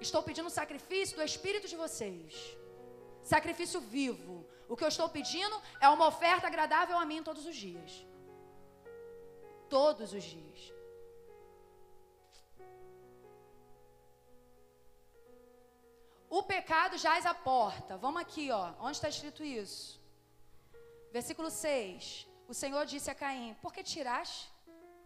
[0.00, 2.56] Estou pedindo sacrifício do espírito de vocês.
[3.24, 4.46] Sacrifício vivo.
[4.68, 8.06] O que eu estou pedindo é uma oferta agradável a mim todos os dias.
[9.72, 10.60] Todos os dias.
[16.28, 17.96] O pecado jaz à porta.
[17.96, 18.74] Vamos aqui, ó.
[18.78, 19.98] Onde está escrito isso?
[21.10, 22.28] Versículo 6.
[22.46, 24.52] O Senhor disse a Caim: Por que tiraste?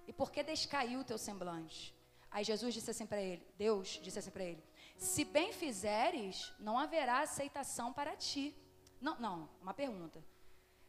[0.09, 1.95] E por que descaiu o teu semblante?
[2.29, 4.65] Aí Jesus disse assim para ele: Deus disse assim para ele:
[4.97, 8.53] Se bem fizeres, não haverá aceitação para ti.
[9.01, 10.21] Não, não, uma pergunta.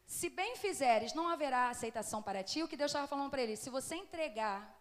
[0.08, 2.64] Se bem fizeres, não haverá aceitação para ti.
[2.64, 4.74] O que Deus estava falando para ele: Se você entregar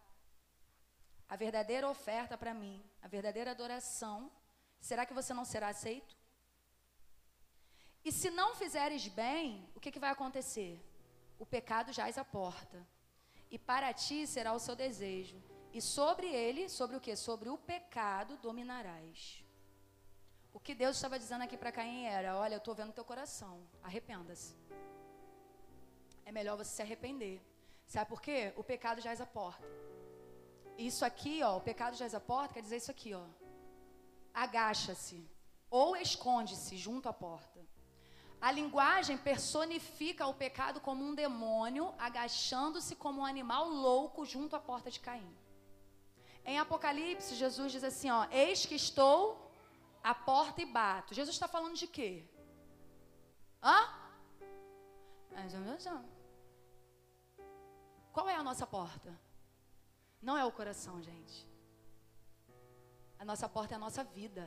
[1.29, 4.31] a verdadeira oferta para mim, a verdadeira adoração,
[4.81, 6.17] será que você não será aceito?
[8.05, 10.81] E se não fizeres bem, o que, que vai acontecer?
[11.41, 12.87] O pecado jaz à porta,
[13.51, 17.17] e para ti será o seu desejo, e sobre ele, sobre o que?
[17.17, 19.45] Sobre o pecado dominarás.
[20.53, 23.67] O que Deus estava dizendo aqui para Caim era: Olha, eu estou vendo teu coração,
[23.83, 24.66] arrependa-se.
[26.27, 27.41] É melhor você se arrepender.
[27.87, 28.53] Sabe por quê?
[28.57, 29.67] O pecado jaz à porta.
[30.77, 33.25] Isso aqui, ó, o pecado jaz à porta, quer dizer isso aqui, ó
[34.37, 35.27] agacha-se
[35.71, 37.61] ou esconde-se junto à porta.
[38.39, 44.61] A linguagem personifica o pecado como um demônio agachando-se como um animal louco junto à
[44.61, 45.35] porta de Caim.
[46.45, 49.51] Em Apocalipse, Jesus diz assim: ó, Eis que estou
[50.05, 51.15] à porta e bato.
[51.15, 52.23] Jesus está falando de quê?
[53.63, 53.79] Hã?
[58.17, 59.11] Qual é a nossa porta?
[60.23, 61.37] Não é o coração, gente.
[63.19, 64.45] A nossa porta é a nossa vida.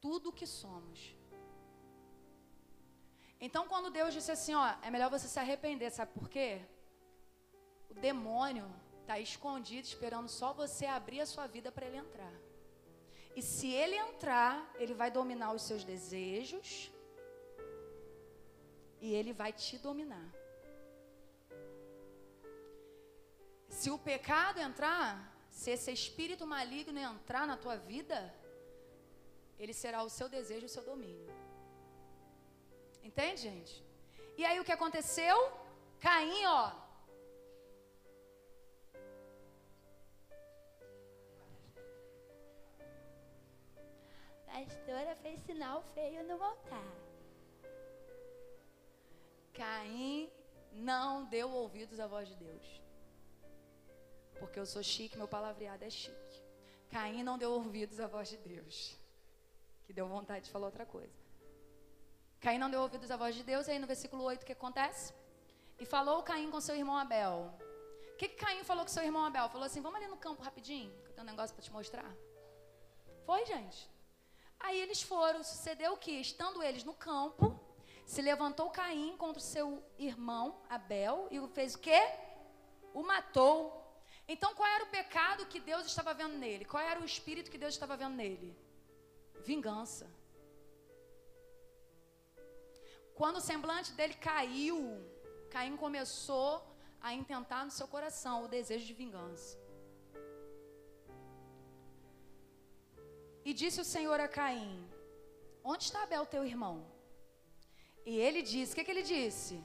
[0.00, 0.98] Tudo o que somos.
[3.40, 6.60] Então, quando Deus disse assim, ó, é melhor você se arrepender, sabe por quê?
[7.88, 8.68] O demônio
[9.00, 12.34] está escondido, esperando só você abrir a sua vida para ele entrar.
[13.36, 16.90] E se ele entrar, ele vai dominar os seus desejos
[19.00, 20.43] e ele vai te dominar.
[23.78, 25.08] Se o pecado entrar,
[25.50, 28.18] se esse espírito maligno entrar na tua vida,
[29.58, 31.28] ele será o seu desejo, o seu domínio.
[33.02, 33.74] Entende, gente?
[34.38, 35.36] E aí o que aconteceu?
[36.00, 36.84] Caim, ó.
[44.46, 46.92] Pastora fez sinal feio no altar.
[49.52, 50.30] Caim
[50.72, 52.83] não deu ouvidos à voz de Deus.
[54.38, 56.42] Porque eu sou chique, meu palavreado é chique.
[56.90, 58.96] Caim não deu ouvidos à voz de Deus.
[59.84, 61.24] Que deu vontade de falar outra coisa.
[62.40, 64.52] Caim não deu ouvidos à voz de Deus, e aí no versículo 8 o que
[64.52, 65.14] acontece?
[65.78, 67.52] E falou Caim com seu irmão Abel.
[68.12, 69.48] O que, que Caim falou com seu irmão Abel?
[69.48, 72.14] Falou assim: vamos ali no campo rapidinho, que eu tenho um negócio para te mostrar.
[73.26, 73.90] Foi, gente.
[74.60, 75.42] Aí eles foram.
[75.42, 76.12] Sucedeu que?
[76.12, 77.58] Estando eles no campo,
[78.06, 82.00] se levantou Caim contra o seu irmão Abel e o fez o quê?
[82.92, 83.83] O matou.
[84.26, 86.64] Então, qual era o pecado que Deus estava vendo nele?
[86.64, 88.56] Qual era o espírito que Deus estava vendo nele?
[89.42, 90.10] Vingança.
[93.14, 94.78] Quando o semblante dele caiu,
[95.50, 96.66] Caim começou
[97.00, 99.58] a intentar no seu coração o desejo de vingança.
[103.44, 104.90] E disse o Senhor a Caim:
[105.62, 106.86] Onde está Abel, teu irmão?
[108.06, 109.62] E ele disse: O que, que ele disse?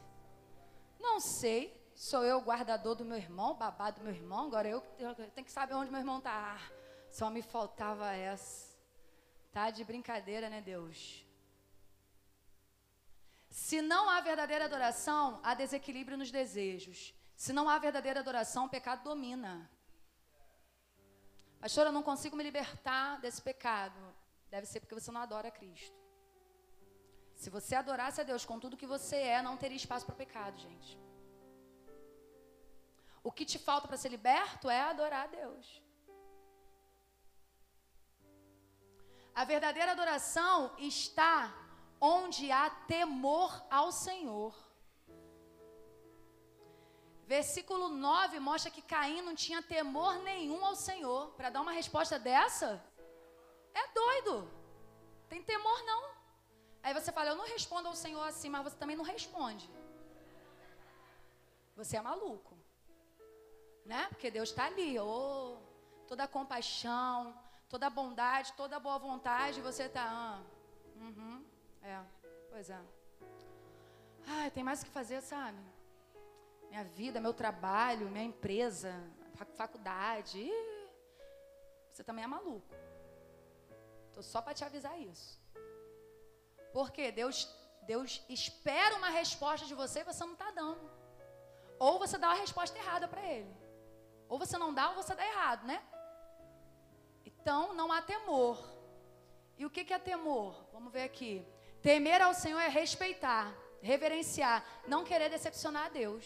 [0.99, 1.78] Não sei.
[1.99, 5.43] Sou eu o guardador do meu irmão, babado do meu irmão, agora eu, eu tenho
[5.43, 6.55] que saber onde meu irmão está.
[6.55, 6.71] Ah,
[7.11, 8.73] só me faltava essa.
[9.51, 11.25] Tá de brincadeira, né, Deus?
[13.49, 17.13] Se não há verdadeira adoração, há desequilíbrio nos desejos.
[17.35, 19.69] Se não há verdadeira adoração, o pecado domina.
[21.59, 23.99] Pastor, eu não consigo me libertar desse pecado.
[24.49, 25.99] Deve ser porque você não adora Cristo.
[27.35, 30.17] Se você adorasse a Deus com tudo que você é, não teria espaço para o
[30.17, 31.08] pecado, gente.
[33.29, 35.65] O que te falta para ser liberto é adorar a Deus.
[39.41, 40.55] A verdadeira adoração
[40.91, 41.35] está
[42.01, 42.65] onde há
[42.95, 44.53] temor ao Senhor.
[47.35, 51.21] Versículo 9 mostra que Caim não tinha temor nenhum ao Senhor.
[51.37, 52.69] Para dar uma resposta dessa,
[53.81, 54.35] é doido.
[55.31, 56.01] Tem temor não.
[56.81, 59.69] Aí você fala, eu não respondo ao Senhor assim, mas você também não responde.
[61.79, 62.48] você é maluco.
[63.85, 64.07] Né?
[64.09, 65.57] Porque Deus está ali, oh,
[66.07, 67.35] toda a compaixão,
[67.67, 70.03] toda a bondade, toda a boa vontade, você está.
[70.03, 70.41] Ah,
[70.95, 71.45] uhum,
[71.81, 71.99] é,
[72.49, 72.79] pois é.
[74.27, 75.57] Ai, tem mais o que fazer, sabe?
[76.69, 78.93] Minha vida, meu trabalho, minha empresa,
[79.55, 80.49] faculdade.
[81.91, 82.75] Você também é maluco.
[84.13, 85.39] Tô só para te avisar isso.
[86.71, 87.37] Porque Deus,
[87.83, 90.89] Deus espera uma resposta de você e você não está dando.
[91.79, 93.58] Ou você dá a resposta errada para Ele.
[94.29, 95.81] Ou você não dá ou você dá errado, né?
[97.25, 98.57] Então não há temor.
[99.57, 100.65] E o que, é temor?
[100.71, 101.45] Vamos ver aqui.
[101.81, 106.25] Temer ao Senhor é respeitar, reverenciar, não querer decepcionar a Deus.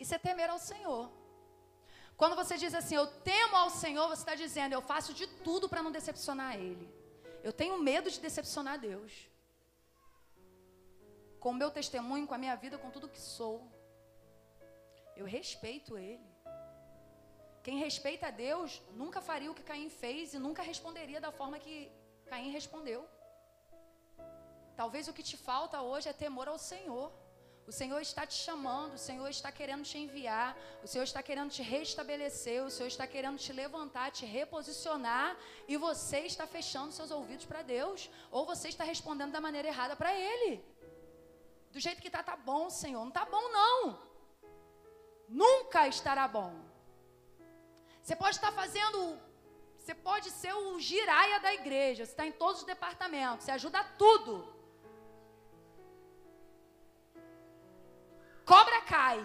[0.00, 1.08] Isso é temer ao Senhor.
[2.16, 5.68] Quando você diz assim, eu temo ao Senhor, você está dizendo, eu faço de tudo
[5.68, 6.88] para não decepcionar Ele.
[7.42, 9.12] Eu tenho medo de decepcionar Deus.
[11.38, 13.70] Com o meu testemunho, com a minha vida, com tudo que sou.
[15.16, 16.26] Eu respeito Ele.
[17.62, 21.58] Quem respeita a Deus nunca faria o que Caim fez e nunca responderia da forma
[21.58, 21.90] que
[22.26, 23.08] Caim respondeu.
[24.74, 27.12] Talvez o que te falta hoje é temor ao Senhor.
[27.64, 31.50] O Senhor está te chamando, o Senhor está querendo te enviar, o Senhor está querendo
[31.50, 35.36] te restabelecer, o Senhor está querendo te levantar, te reposicionar,
[35.68, 39.94] e você está fechando seus ouvidos para Deus, ou você está respondendo da maneira errada
[39.94, 40.64] para Ele.
[41.70, 43.00] Do jeito que está, tá bom, Senhor.
[43.00, 44.11] Não está bom, não.
[45.40, 46.52] Nunca estará bom.
[48.02, 48.98] Você pode estar fazendo,
[49.78, 53.82] você pode ser o giraia da igreja, você está em todos os departamentos, você ajuda
[54.02, 54.32] tudo.
[58.52, 59.22] Cobra cai.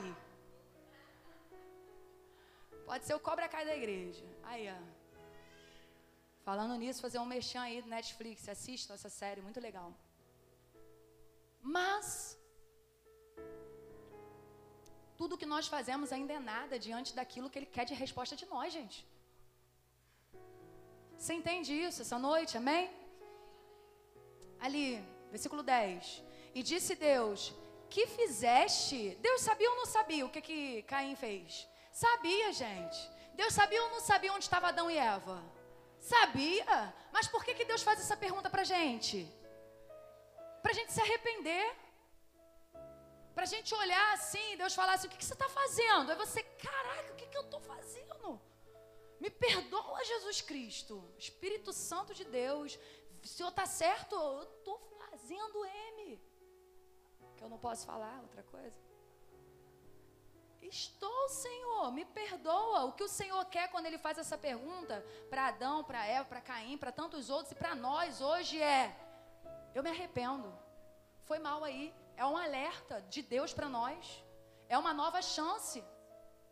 [2.86, 4.26] Pode ser o cobra cai da igreja.
[4.44, 4.80] Aí, ó.
[6.48, 8.48] Falando nisso, fazer um mexão aí do Netflix.
[8.48, 9.90] Assista essa série, muito legal.
[11.62, 12.40] Mas,
[15.20, 18.46] tudo que nós fazemos ainda é nada diante daquilo que Ele quer de resposta de
[18.54, 19.00] nós, gente.
[21.18, 22.84] Você entende isso essa noite, amém?
[24.66, 24.90] Ali,
[25.32, 26.24] versículo 10.
[26.54, 27.40] E disse Deus:
[27.90, 29.18] que fizeste?
[29.22, 31.68] Deus sabia ou não sabia o que, que Caim fez?
[31.92, 33.00] Sabia, gente.
[33.34, 35.44] Deus sabia ou não sabia onde estava Adão e Eva?
[36.00, 36.94] Sabia.
[37.12, 39.32] Mas por que, que Deus faz essa pergunta para gente?
[40.62, 41.66] Para gente se arrepender.
[43.38, 46.12] Para a gente olhar assim, Deus falar assim: o que, que você está fazendo?
[46.12, 48.42] Aí você, caraca, o que, que eu estou fazendo?
[49.20, 52.80] Me perdoa, Jesus Cristo, Espírito Santo de Deus.
[53.24, 54.16] O Senhor está certo?
[54.16, 56.20] Eu estou fazendo M
[57.38, 58.80] que eu não posso falar outra coisa?
[60.60, 62.86] Estou, Senhor, me perdoa.
[62.86, 66.42] O que o Senhor quer quando Ele faz essa pergunta para Adão, para Eva, para
[66.42, 68.98] Caim, para tantos outros e para nós hoje é:
[69.76, 70.52] eu me arrependo.
[71.30, 71.94] Foi mal aí.
[72.18, 74.24] É um alerta de Deus para nós.
[74.68, 75.84] É uma nova chance.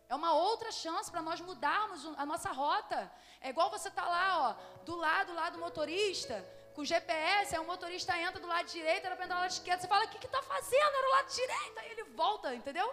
[0.08, 2.98] É uma outra chance para nós mudarmos a nossa rota.
[3.40, 6.36] É igual você tá lá, ó, do lado lá do motorista,
[6.74, 9.80] com GPS, aí o motorista entra do lado direito, era para entrar do lado esquerdo.
[9.80, 10.94] Você fala, o que está fazendo?
[11.00, 11.78] Era o lado direito.
[11.80, 12.88] Aí ele volta, entendeu?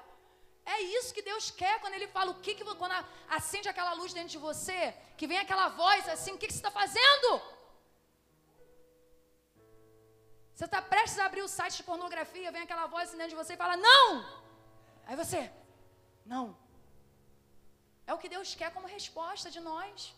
[0.66, 2.94] É isso que Deus quer quando Ele fala o que, que quando
[3.30, 6.60] acende aquela luz dentro de você, que vem aquela voz assim, o que, que você
[6.60, 7.42] está fazendo?
[10.54, 13.42] Você está prestes a abrir o site de pornografia, vem aquela voz assim dentro de
[13.42, 14.08] você e fala, não!
[15.06, 15.52] Aí você,
[16.26, 16.46] não.
[18.06, 20.14] É o que Deus quer como resposta de nós.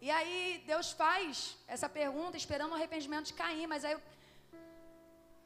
[0.00, 3.96] E aí Deus faz essa pergunta esperando o arrependimento de Caim, mas aí.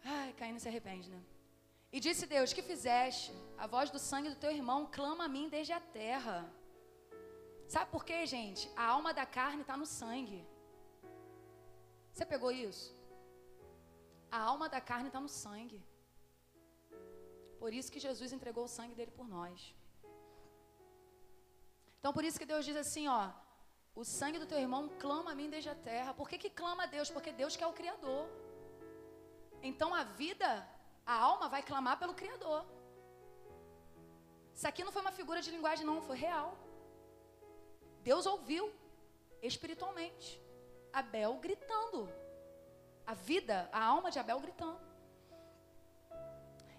[0.04, 1.20] Ai, Caim não se arrepende, né?
[1.90, 3.32] E disse Deus: Que fizeste?
[3.56, 6.50] A voz do sangue do teu irmão clama a mim desde a terra.
[7.66, 8.70] Sabe por quê, gente?
[8.76, 10.46] A alma da carne está no sangue.
[12.12, 12.94] Você pegou isso?
[14.36, 15.80] A alma da carne está no sangue.
[17.60, 19.74] Por isso que Jesus entregou o sangue dele por nós.
[21.98, 23.22] Então, por isso que Deus diz assim, ó,
[23.94, 26.14] o sangue do teu irmão clama a mim desde a terra.
[26.20, 27.10] Por que, que clama a Deus?
[27.10, 28.24] Porque Deus que é o Criador.
[29.70, 30.50] Então a vida,
[31.06, 32.64] a alma vai clamar pelo Criador.
[34.54, 36.56] Isso aqui não foi uma figura de linguagem, não, foi real.
[38.02, 38.72] Deus ouviu
[39.42, 40.40] espiritualmente.
[40.92, 42.00] Abel gritando.
[43.06, 44.80] A vida, a alma de Abel gritando.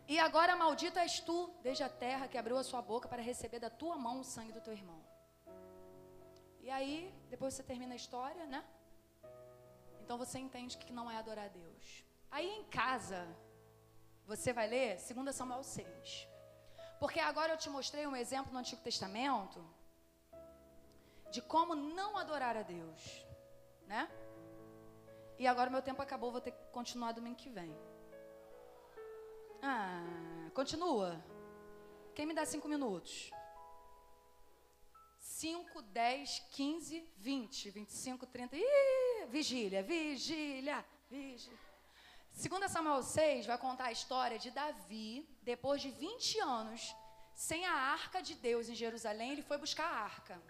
[0.07, 3.59] E agora maldito és tu, desde a terra, que abriu a sua boca para receber
[3.59, 5.01] da tua mão o sangue do teu irmão.
[6.59, 8.63] E aí, depois você termina a história, né?
[10.01, 12.05] Então você entende que não é adorar a Deus.
[12.30, 13.26] Aí em casa,
[14.26, 16.28] você vai ler 2 Samuel 6.
[16.99, 19.63] Porque agora eu te mostrei um exemplo no Antigo Testamento
[21.32, 23.26] de como não adorar a Deus,
[23.88, 24.09] né?
[25.40, 27.76] E agora meu tempo acabou, vou ter que continuar domingo que vem.
[29.62, 31.24] Ah, continua.
[32.14, 33.32] Quem me dá cinco minutos?
[35.20, 38.58] 5, 10, 15, 20, 25, 30.
[38.58, 41.60] Ih, vigília, vigília, vigília.
[42.32, 46.96] Segunda Samuel 6 vai contar a história de Davi, depois de 20 anos,
[47.36, 50.42] sem a arca de Deus em Jerusalém, ele foi buscar a arca.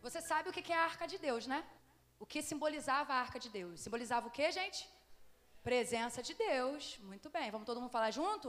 [0.00, 1.64] Você sabe o que é a arca de Deus, né?
[2.22, 3.80] O que simbolizava a arca de Deus?
[3.80, 4.80] Simbolizava o que, gente?
[5.68, 6.96] Presença de Deus.
[7.10, 7.50] Muito bem.
[7.50, 8.48] Vamos todo mundo falar junto?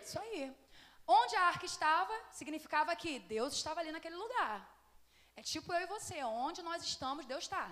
[0.00, 0.56] Isso aí.
[1.04, 4.56] Onde a arca estava, significava que Deus estava ali naquele lugar.
[5.34, 7.66] É tipo eu e você, onde nós estamos, Deus está.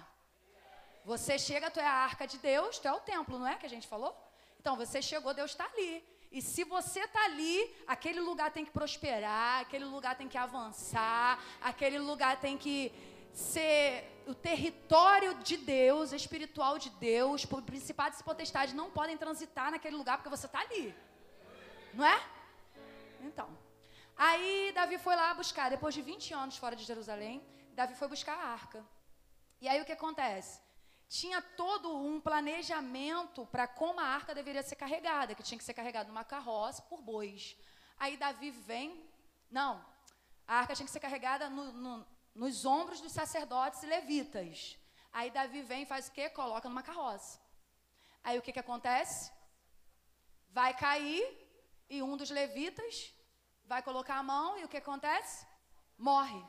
[1.05, 3.66] Você chega, tu é a arca de Deus, tu é o templo, não é que
[3.66, 4.12] a gente falou?
[4.59, 5.93] Então você chegou, Deus está ali.
[6.33, 7.55] E se você está ali,
[7.87, 12.93] aquele lugar tem que prosperar, aquele lugar tem que avançar, aquele lugar tem que
[13.33, 19.97] ser o território de Deus, espiritual de Deus, principados e potestades não podem transitar naquele
[19.97, 20.95] lugar porque você está ali.
[21.95, 22.20] Não é?
[23.20, 23.49] Então.
[24.16, 28.37] Aí Davi foi lá buscar, depois de 20 anos fora de Jerusalém, Davi foi buscar
[28.37, 28.85] a arca.
[29.61, 30.61] E aí o que acontece?
[31.09, 35.74] Tinha todo um planejamento para como a arca deveria ser carregada, que tinha que ser
[35.74, 37.57] carregada numa carroça por bois.
[37.99, 39.09] Aí Davi vem,
[39.51, 39.85] não,
[40.49, 42.07] a arca tinha que ser carregada no, no,
[42.43, 44.78] nos ombros dos sacerdotes e levitas.
[45.12, 46.28] Aí Davi vem e faz o quê?
[46.28, 47.41] Coloca numa carroça.
[48.22, 49.32] Aí o que, que acontece?
[50.59, 51.24] Vai cair
[51.89, 53.12] e um dos levitas
[53.64, 55.47] vai colocar a mão e o que acontece?
[55.97, 56.43] Morre.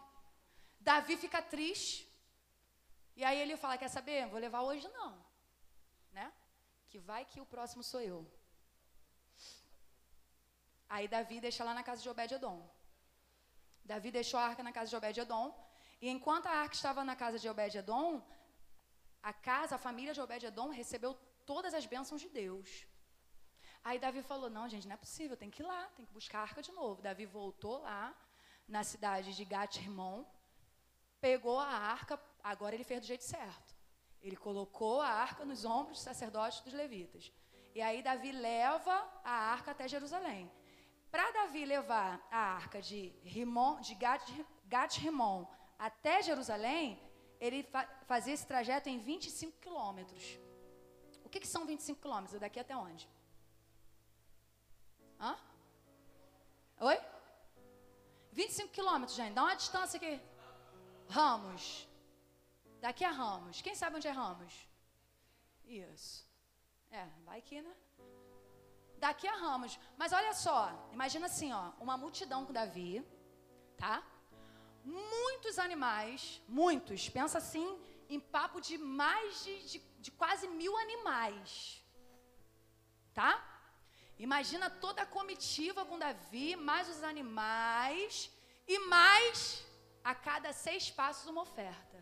[0.79, 1.97] Davi fica triste.
[3.15, 4.27] E aí ele fala: Quer saber?
[4.27, 5.11] Vou levar hoje não.
[6.11, 6.31] Né?
[6.89, 8.19] Que vai que o próximo sou eu.
[10.89, 12.59] Aí Davi deixa lá na casa de Obed-Edom.
[13.83, 15.66] Davi deixou a arca na casa de Obed-Edom.
[16.01, 18.21] E enquanto a arca estava na casa de Obed-Edom,
[19.21, 21.13] a casa, a família de Obed-Edom recebeu
[21.45, 22.85] todas as bênçãos de Deus.
[23.83, 26.39] Aí Davi falou: Não, gente, não é possível, tem que ir lá, tem que buscar
[26.39, 27.01] a arca de novo.
[27.01, 28.15] Davi voltou lá
[28.67, 30.23] na cidade de Gat-Rimon,
[31.19, 33.75] pegou a arca, agora ele fez do jeito certo.
[34.21, 37.31] Ele colocou a arca nos ombros dos sacerdotes dos levitas.
[37.73, 40.51] E aí Davi leva a arca até Jerusalém.
[41.09, 43.95] Para Davi levar a arca de Rimon, de
[44.65, 45.47] Gat-Rimon
[45.77, 46.99] até Jerusalém,
[47.39, 50.39] ele fa fazia esse trajeto em 25 quilômetros.
[51.25, 52.35] O que, que são 25 quilômetros?
[52.35, 53.07] É daqui até onde?
[55.19, 55.37] Hã?
[56.79, 56.97] Oi?
[58.31, 59.33] 25 quilômetros, gente.
[59.33, 60.21] Dá uma distância aqui.
[61.09, 61.87] Ramos.
[62.79, 63.61] Daqui a Ramos.
[63.61, 64.53] Quem sabe onde é Ramos?
[65.65, 66.25] Isso.
[66.91, 67.75] É, vai aqui, né?
[68.97, 69.79] Daqui a Ramos.
[69.97, 73.05] Mas olha só, imagina assim, ó, uma multidão com Davi,
[73.75, 74.03] tá?
[74.87, 77.09] Muitos animais, muitos.
[77.09, 77.67] Pensa assim,
[78.09, 81.83] em papo de mais de, de, de quase mil animais,
[83.13, 83.31] tá?
[84.17, 88.31] Imagina toda a comitiva com Davi, mais os animais
[88.67, 89.65] e mais
[90.03, 91.97] a cada seis passos uma oferta.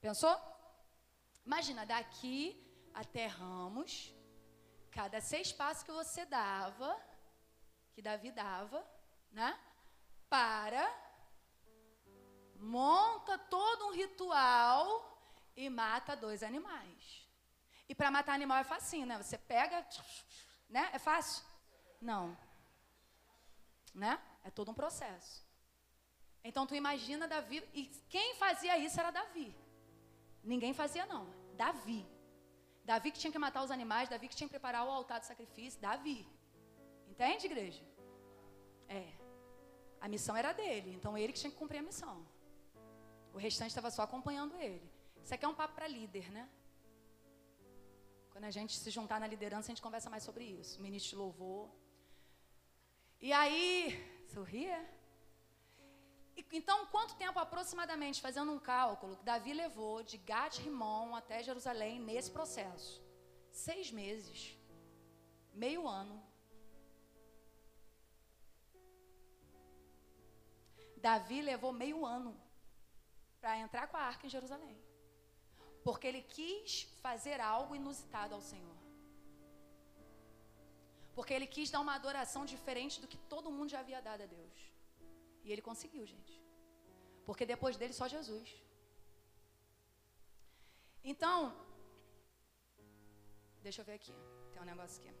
[0.00, 0.36] Pensou?
[1.44, 2.40] Imagina daqui
[2.94, 4.14] até Ramos,
[4.92, 6.96] cada seis passos que você dava,
[7.92, 8.80] que Davi dava,
[9.38, 9.56] né?
[10.28, 10.84] Para
[12.58, 14.82] monta todo um ritual
[15.56, 17.02] e mata dois animais.
[17.88, 19.16] E para matar animal é facinho, né?
[19.22, 19.86] Você pega,
[20.68, 20.90] né?
[20.92, 21.44] É fácil?
[22.00, 22.36] Não.
[23.94, 24.20] Né?
[24.44, 25.46] É todo um processo.
[26.42, 29.54] Então tu imagina Davi, e quem fazia isso era Davi.
[30.42, 31.24] Ninguém fazia não,
[31.54, 32.04] Davi.
[32.84, 35.26] Davi que tinha que matar os animais, Davi que tinha que preparar o altar de
[35.26, 36.26] sacrifício, Davi.
[37.06, 37.87] Entende, igreja?
[40.00, 42.26] A missão era dele, então ele que tinha que cumprir a missão.
[43.32, 44.88] O restante estava só acompanhando ele.
[45.22, 46.48] Isso aqui é um papo para líder, né?
[48.30, 50.80] Quando a gente se juntar na liderança, a gente conversa mais sobre isso.
[50.80, 51.68] Ministro de louvor.
[53.20, 53.98] E aí,
[54.32, 54.78] sorria?
[56.52, 62.30] Então, quanto tempo aproximadamente, fazendo um cálculo, Davi levou de Gat Rimon até Jerusalém nesse
[62.30, 63.02] processo?
[63.50, 64.56] Seis meses.
[65.52, 66.22] Meio ano.
[70.98, 72.32] Davi levou meio ano
[73.40, 74.76] para entrar com a arca em Jerusalém.
[75.86, 78.76] Porque ele quis fazer algo inusitado ao Senhor.
[81.14, 84.26] Porque ele quis dar uma adoração diferente do que todo mundo já havia dado a
[84.26, 84.56] Deus.
[85.44, 86.34] E ele conseguiu, gente.
[87.26, 88.48] Porque depois dele só Jesus.
[91.12, 91.38] Então,
[93.66, 94.14] deixa eu ver aqui.
[94.52, 95.14] Tem um negócio aqui.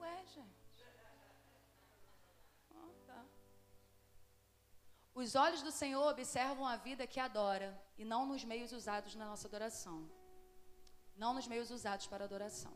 [0.00, 0.57] Ué, gente.
[5.20, 7.70] Os olhos do Senhor observam a vida que adora
[8.00, 9.98] e não nos meios usados na nossa adoração.
[11.22, 12.74] Não nos meios usados para adoração.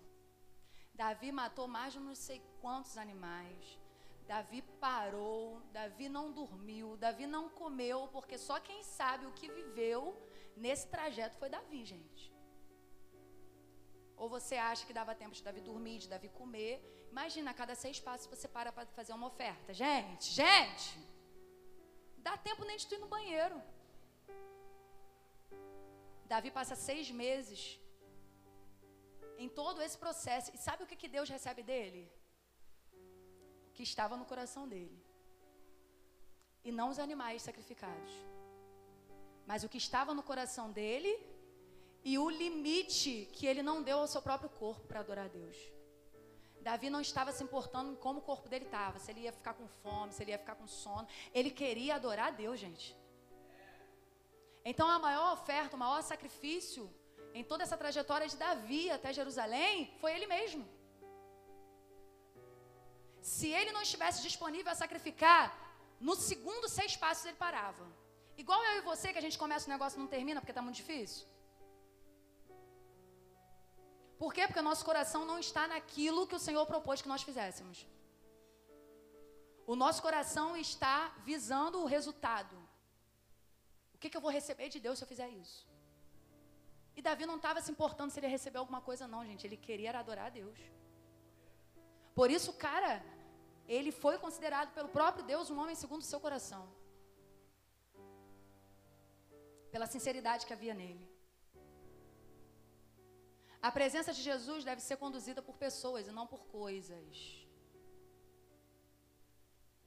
[0.93, 3.79] Davi matou mais de não sei quantos animais.
[4.27, 10.01] Davi parou, Davi não dormiu, Davi não comeu, porque só quem sabe o que viveu
[10.57, 12.25] nesse trajeto foi Davi, gente.
[14.17, 17.07] Ou você acha que dava tempo de Davi dormir, de Davi comer?
[17.09, 19.73] Imagina, a cada seis passos você para para fazer uma oferta.
[19.73, 21.12] Gente, gente,
[22.27, 23.59] dá tempo nem de tu ir no banheiro.
[26.33, 27.61] Davi passa seis meses
[29.45, 30.51] em todo esse processo.
[30.55, 32.03] E sabe o que, que Deus recebe dele?
[33.69, 34.99] O que estava no coração dele.
[36.65, 38.13] E não os animais sacrificados.
[39.51, 41.13] Mas o que estava no coração dele
[42.05, 45.57] e o limite que ele não deu ao seu próprio corpo para adorar a Deus.
[46.63, 49.55] Davi não estava se importando em como o corpo dele estava, se ele ia ficar
[49.55, 51.07] com fome, se ele ia ficar com sono.
[51.35, 52.97] Ele queria adorar a Deus, gente.
[54.65, 56.85] Então a maior oferta, o maior sacrifício
[57.35, 60.65] em toda essa trajetória de Davi até Jerusalém foi ele mesmo.
[63.21, 65.45] Se ele não estivesse disponível a sacrificar,
[66.01, 67.85] no segundo seis passos ele parava.
[68.37, 70.63] Igual eu e você, que a gente começa o negócio e não termina porque está
[70.63, 71.27] muito difícil.
[74.23, 74.43] Por quê?
[74.47, 77.79] Porque o nosso coração não está naquilo que o Senhor propôs que nós fizéssemos.
[79.73, 80.97] O nosso coração está
[81.31, 82.57] visando o resultado.
[83.95, 85.59] O que, que eu vou receber de Deus se eu fizer isso?
[86.97, 89.45] E Davi não estava se importando se ele ia receber alguma coisa, não, gente.
[89.45, 90.59] Ele queria adorar a Deus.
[92.15, 93.05] Por isso, cara,
[93.67, 96.65] ele foi considerado pelo próprio Deus um homem segundo o seu coração.
[99.73, 101.12] Pela sinceridade que havia nele.
[103.63, 107.47] A presença de Jesus deve ser conduzida por pessoas e não por coisas.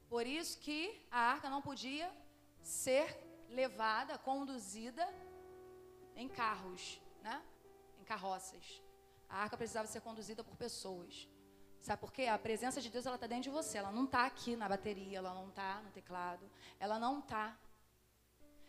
[0.07, 2.09] Por isso que a arca não podia
[2.61, 3.05] ser
[3.49, 5.05] levada, conduzida
[6.15, 7.43] em carros, né?
[7.99, 8.81] Em carroças.
[9.27, 11.27] A arca precisava ser conduzida por pessoas.
[11.81, 12.27] Sabe por quê?
[12.27, 13.77] A presença de Deus ela está dentro de você.
[13.77, 16.49] Ela não está aqui na bateria, ela não está no teclado,
[16.79, 17.57] ela não está.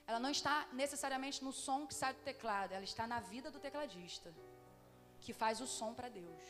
[0.06, 3.58] Ela não está necessariamente no som que sai do teclado, ela está na vida do
[3.58, 4.32] tecladista,
[5.20, 6.43] que faz o som para Deus.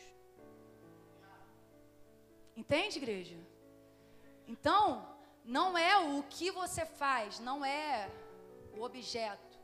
[2.57, 3.37] Entende, igreja?
[4.49, 8.11] Então, não é o que você faz, não é
[8.77, 9.59] o objeto,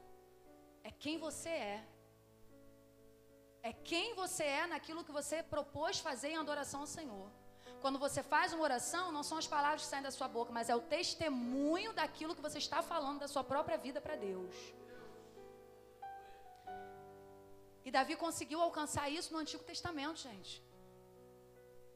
[0.85, 1.85] é quem você é.
[3.63, 7.31] É quem você é naquilo que você propôs fazer em adoração ao Senhor.
[7.81, 10.69] Quando você faz uma oração, não são as palavras que saem da sua boca, mas
[10.69, 14.55] é o testemunho daquilo que você está falando da sua própria vida para Deus.
[17.87, 20.53] E Davi conseguiu alcançar isso no Antigo Testamento, gente.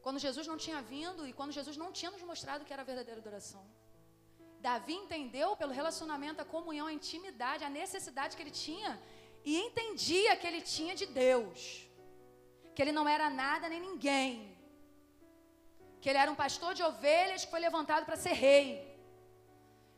[0.05, 2.91] Quando Jesus não tinha vindo e quando Jesus não tinha nos mostrado que era a
[2.91, 3.65] verdadeira adoração.
[4.69, 8.93] Davi entendeu pelo relacionamento, a comunhão, a intimidade, a necessidade que ele tinha
[9.45, 11.59] e entendia que ele tinha de Deus.
[12.75, 14.31] Que ele não era nada nem ninguém.
[16.01, 18.67] Que ele era um pastor de ovelhas que foi levantado para ser rei.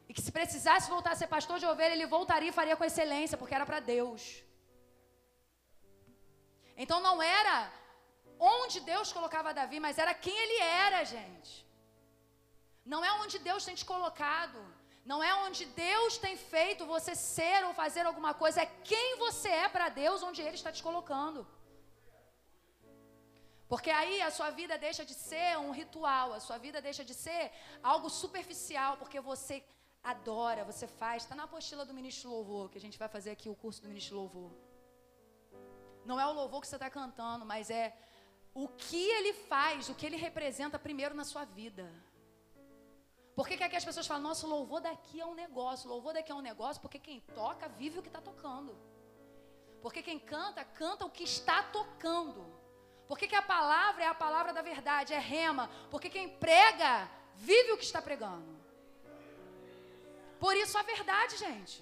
[0.08, 2.84] E que se precisasse voltar a ser pastor de ovelha, ele voltaria e faria com
[2.90, 4.22] excelência, porque era para Deus.
[6.82, 7.56] Então não era
[8.56, 11.52] onde Deus colocava Davi, mas era quem ele era, gente.
[12.92, 14.58] Não é onde Deus tem te colocado.
[15.10, 18.62] Não é onde Deus tem feito você ser ou fazer alguma coisa.
[18.62, 21.40] É quem você é para Deus, onde Ele está te colocando.
[23.72, 27.14] Porque aí a sua vida deixa de ser um ritual, a sua vida deixa de
[27.24, 27.42] ser
[27.92, 29.56] algo superficial, porque você
[30.12, 31.22] adora, você faz.
[31.22, 33.88] Está na apostila do ministro louvor, que a gente vai fazer aqui o curso do
[33.88, 34.52] ministro louvor.
[36.08, 37.86] Não é o louvor que você está cantando, mas é
[38.62, 41.86] o que ele faz, o que ele representa primeiro na sua vida.
[43.36, 46.32] Por que, que aqui as pessoas falam, nossa, louvor daqui é um negócio, louvor daqui
[46.32, 48.72] é um negócio, porque quem toca vive o que está tocando.
[49.82, 52.42] Porque quem canta, canta o que está tocando.
[53.06, 55.70] Por que, que a palavra é a palavra da verdade, é rema?
[55.90, 58.50] Porque quem prega, vive o que está pregando.
[60.40, 61.78] Por isso a verdade, gente.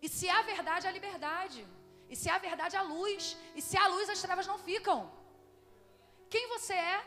[0.00, 1.62] E se há verdade, há liberdade.
[2.08, 3.36] E se há verdade, há luz.
[3.54, 5.10] E se há luz, as trevas não ficam.
[6.28, 7.04] Quem você é?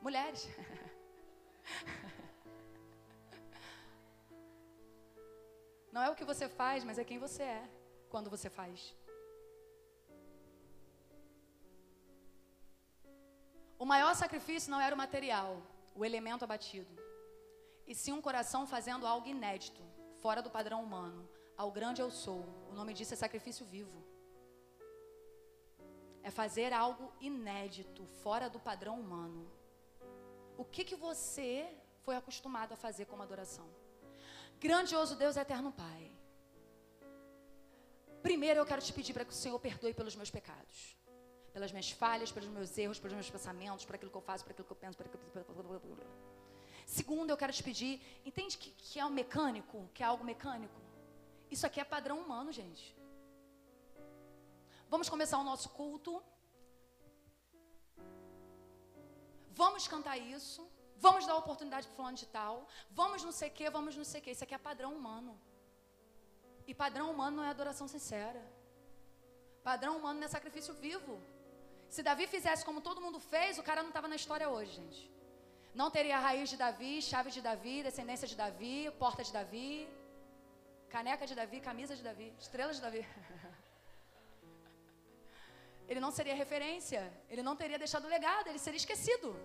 [0.00, 0.48] Mulheres.
[5.96, 7.66] Não é o que você faz, mas é quem você é
[8.10, 8.94] quando você faz.
[13.78, 15.62] O maior sacrifício não era o material,
[15.94, 16.92] o elemento abatido,
[17.86, 19.82] e sim um coração fazendo algo inédito,
[20.20, 21.26] fora do padrão humano.
[21.56, 22.44] Ao grande eu sou.
[22.70, 24.04] O nome disso é sacrifício vivo.
[26.28, 29.42] É fazer algo inédito, fora do padrão humano.
[30.62, 31.52] O que, que você
[32.04, 33.66] foi acostumado a fazer como adoração?
[34.64, 36.02] Grandioso Deus, eterno Pai.
[38.26, 40.78] Primeiro eu quero te pedir para que o Senhor perdoe pelos meus pecados.
[41.56, 44.50] pelas minhas falhas, pelos meus erros, pelos meus pensamentos, por aquilo que eu faço, por
[44.52, 45.22] aquilo que eu penso, por aquilo
[45.80, 46.06] que...
[46.84, 47.92] Segundo, eu quero te pedir,
[48.26, 50.78] entende que, que é um mecânico, que é algo mecânico?
[51.50, 52.95] Isso aqui é padrão humano, gente.
[54.88, 56.22] Vamos começar o nosso culto.
[59.62, 60.62] Vamos cantar isso.
[60.96, 62.66] Vamos dar oportunidade para fulano de tal.
[62.90, 64.30] Vamos não sei o que, vamos não sei o que.
[64.30, 65.38] Isso aqui é padrão humano.
[66.66, 68.42] E padrão humano não é adoração sincera.
[69.62, 71.20] Padrão humano não é sacrifício vivo.
[71.88, 75.10] Se Davi fizesse como todo mundo fez, o cara não estava na história hoje, gente.
[75.74, 79.88] Não teria a raiz de Davi, chave de Davi, descendência de Davi, porta de Davi,
[80.88, 83.06] caneca de Davi, camisa de Davi, estrela de Davi.
[85.88, 89.36] Ele não seria referência, ele não teria deixado legado, ele seria esquecido.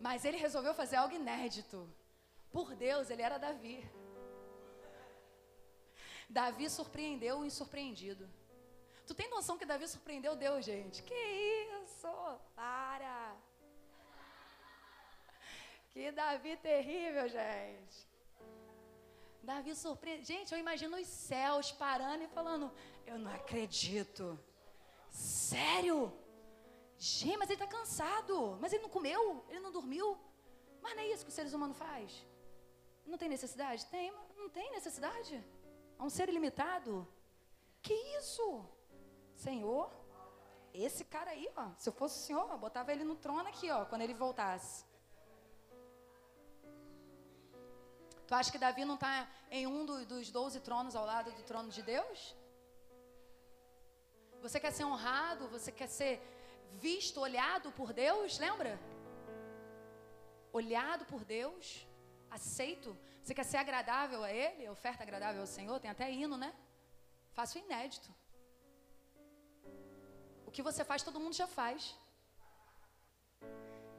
[0.00, 1.88] Mas ele resolveu fazer algo inédito.
[2.50, 3.78] Por Deus, ele era Davi.
[6.28, 8.28] Davi surpreendeu o insurpreendido.
[9.06, 11.02] Tu tem noção que Davi surpreendeu Deus, gente?
[11.02, 11.20] Que
[11.82, 12.12] isso?
[12.54, 13.36] Para!
[15.92, 18.08] Que Davi terrível, gente.
[19.42, 20.24] Davi surpreendeu.
[20.24, 22.72] Gente, eu imagino os céus parando e falando:
[23.06, 24.38] Eu não acredito.
[25.10, 26.12] Sério?
[26.96, 28.58] Gente, mas ele está cansado.
[28.60, 30.18] Mas ele não comeu, ele não dormiu.
[30.82, 32.26] Mas não é isso que os seres humanos faz.
[33.06, 33.86] Não tem necessidade?
[33.86, 35.44] Tem, mas não tem necessidade.
[35.98, 37.06] É um ser ilimitado.
[37.82, 38.64] Que isso?
[39.34, 39.90] Senhor,
[40.72, 43.70] esse cara aí, ó, se eu fosse o senhor, eu botava ele no trono aqui,
[43.70, 44.84] ó, quando ele voltasse.
[48.26, 51.42] Tu acha que Davi não está em um do, dos doze tronos ao lado do
[51.42, 52.36] trono de Deus?
[54.42, 55.48] Você quer ser honrado?
[55.48, 56.14] Você quer ser
[56.86, 58.38] visto, olhado por Deus?
[58.38, 58.78] Lembra?
[60.52, 61.86] Olhado por Deus,
[62.30, 62.96] aceito.
[63.22, 64.68] Você quer ser agradável a Ele?
[64.68, 65.78] Oferta agradável ao Senhor?
[65.78, 66.54] Tem até hino, né?
[67.32, 68.10] Faça o inédito.
[70.46, 71.96] O que você faz, todo mundo já faz.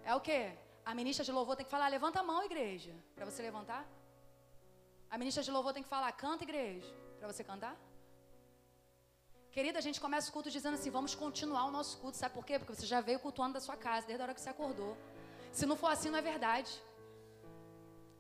[0.04, 0.52] É o quê?
[0.84, 3.88] A ministra de louvor tem que falar, levanta a mão, igreja, para você levantar.
[5.10, 7.76] A ministra de louvor tem que falar, canta, igreja, para você cantar.
[9.56, 12.18] Querida, a gente começa o culto dizendo assim: vamos continuar o nosso culto.
[12.18, 12.58] Sabe por quê?
[12.58, 14.98] Porque você já veio cultuando da sua casa, desde a hora que você acordou.
[15.52, 16.72] Se não for assim, não é verdade.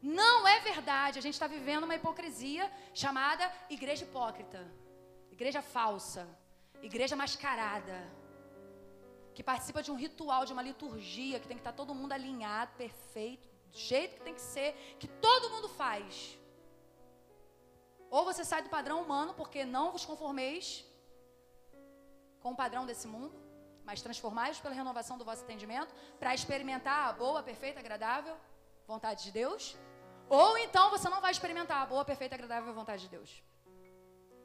[0.01, 1.19] Não é verdade.
[1.19, 4.61] A gente está vivendo uma hipocrisia chamada igreja hipócrita,
[5.31, 6.27] igreja falsa,
[6.81, 7.97] igreja mascarada,
[9.33, 12.11] que participa de um ritual, de uma liturgia, que tem que estar tá todo mundo
[12.11, 16.37] alinhado, perfeito, do jeito que tem que ser, que todo mundo faz.
[18.09, 20.90] Ou você sai do padrão humano, porque não vos conformeis
[22.41, 23.35] com o padrão desse mundo,
[23.83, 28.35] mas transformai-vos pela renovação do vosso entendimento, para experimentar a boa, perfeita, agradável
[28.87, 29.77] vontade de Deus.
[30.29, 33.43] Ou então você não vai experimentar a boa, perfeita, agradável vontade de Deus.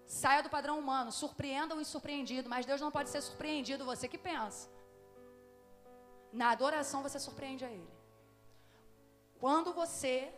[0.07, 4.19] Saia do padrão humano, surpreenda o insurpreendido, mas Deus não pode ser surpreendido, você que
[4.19, 4.69] pensa.
[6.33, 7.91] Na adoração você surpreende a Ele.
[9.39, 10.33] Quando você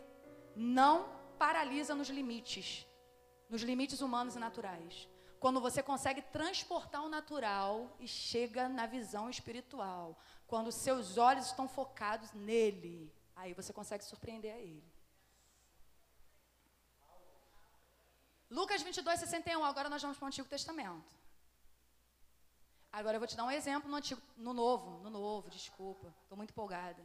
[0.55, 0.95] não
[1.37, 2.85] paralisa nos limites,
[3.49, 5.07] nos limites humanos e naturais,
[5.39, 10.17] quando você consegue transportar o natural e chega na visão espiritual.
[10.47, 14.83] Quando seus olhos estão focados nele, aí você consegue surpreender a ele.
[18.49, 19.63] Lucas 22, 61.
[19.63, 21.13] Agora nós vamos para o Antigo Testamento.
[22.91, 24.99] Agora eu vou te dar um exemplo no, antigo, no Novo.
[25.03, 26.13] No Novo, desculpa.
[26.23, 27.03] Estou muito empolgada.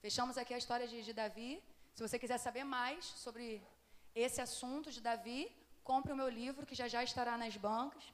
[0.00, 1.62] Fechamos aqui a história de, de Davi.
[1.94, 3.66] Se você quiser saber mais sobre
[4.14, 5.50] esse assunto de Davi,
[5.90, 8.04] Compre o meu livro, que já já estará nas bancas.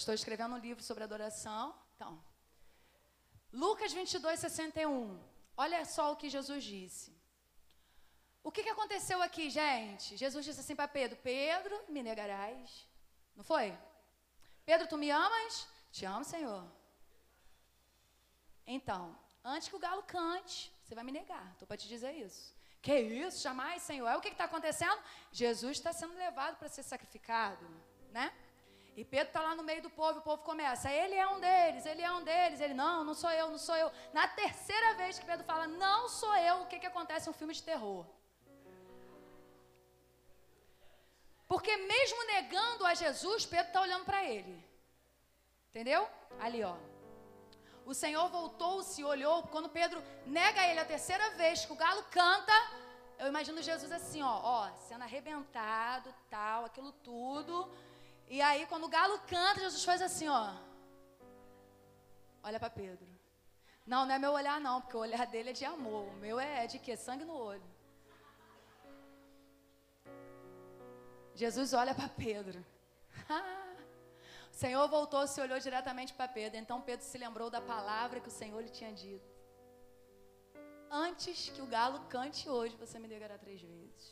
[0.00, 1.74] Estou escrevendo um livro sobre adoração.
[1.94, 2.22] Então,
[3.50, 5.18] Lucas 22, 61.
[5.56, 7.10] Olha só o que Jesus disse.
[8.42, 10.18] O que, que aconteceu aqui, gente?
[10.22, 12.86] Jesus disse assim para Pedro: Pedro, me negarás.
[13.34, 13.66] Não foi?
[14.66, 15.66] Pedro, tu me amas?
[15.90, 16.64] Te amo, Senhor.
[18.66, 19.02] Então,
[19.42, 21.46] antes que o galo cante, você vai me negar.
[21.52, 22.53] Estou para te dizer isso.
[22.84, 23.42] Que isso?
[23.42, 24.06] Jamais, Senhor.
[24.06, 25.00] É o que está acontecendo?
[25.32, 27.66] Jesus está sendo levado para ser sacrificado,
[28.16, 28.26] né?
[28.94, 31.40] E Pedro está lá no meio do povo, e o povo começa, ele é um
[31.40, 33.90] deles, ele é um deles, ele, não, não sou eu, não sou eu.
[34.12, 37.28] Na terceira vez que Pedro fala, não sou eu, o que, que acontece?
[37.28, 38.04] Um filme de terror.
[41.48, 44.62] Porque mesmo negando a Jesus, Pedro está olhando para ele.
[45.70, 46.06] Entendeu?
[46.38, 46.76] Ali, ó.
[47.84, 49.42] O Senhor voltou-se e olhou.
[49.44, 52.52] Quando Pedro nega ele a terceira vez que o galo canta,
[53.18, 57.70] eu imagino Jesus assim, ó, ó, sendo arrebentado, tal, aquilo tudo.
[58.28, 60.54] E aí, quando o galo canta, Jesus faz assim, ó.
[62.42, 63.06] Olha para Pedro.
[63.86, 66.08] Não, não é meu olhar, não, porque o olhar dele é de amor.
[66.08, 66.96] O meu é de quê?
[66.96, 67.62] Sangue no olho.
[71.34, 72.64] Jesus olha para Pedro.
[74.54, 76.58] O Senhor voltou, se olhou diretamente para Pedro.
[76.58, 79.28] Então Pedro se lembrou da palavra que o Senhor lhe tinha dito.
[80.88, 84.04] Antes que o galo cante hoje, você me negará três vezes.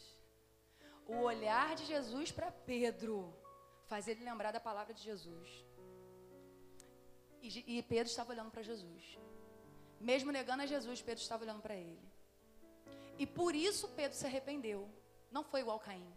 [1.07, 3.17] O olhar de Jesus para Pedro
[3.87, 5.49] faz ele lembrar da palavra de Jesus.
[7.41, 9.19] E, e Pedro estava olhando para Jesus.
[10.01, 12.03] Mesmo negando a Jesus, Pedro estava olhando para ele.
[13.17, 14.91] E por isso Pedro se arrependeu.
[15.31, 16.13] Não foi igual Caim.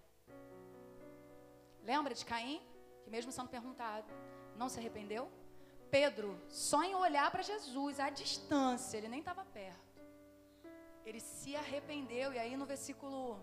[1.83, 2.59] Lembra de Caim?
[3.05, 4.11] Que mesmo sendo perguntado,
[4.61, 5.23] não se arrependeu?
[5.97, 10.01] Pedro, só em olhar para Jesus, à distância, ele nem estava perto.
[11.05, 12.33] Ele se arrependeu.
[12.33, 13.39] E aí no versículo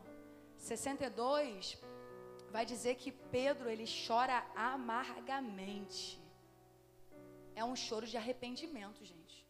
[0.57, 1.79] 62,
[2.51, 6.21] vai dizer que Pedro, ele chora amargamente.
[7.55, 9.47] É um choro de arrependimento, gente.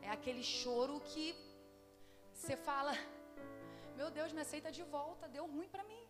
[0.00, 1.34] É aquele choro que
[2.32, 2.92] você fala:
[3.98, 6.07] Meu Deus, me aceita de volta, deu ruim para mim.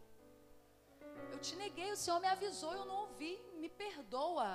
[1.32, 3.32] Eu te neguei, o Senhor me avisou, eu não ouvi,
[3.62, 4.50] me perdoa.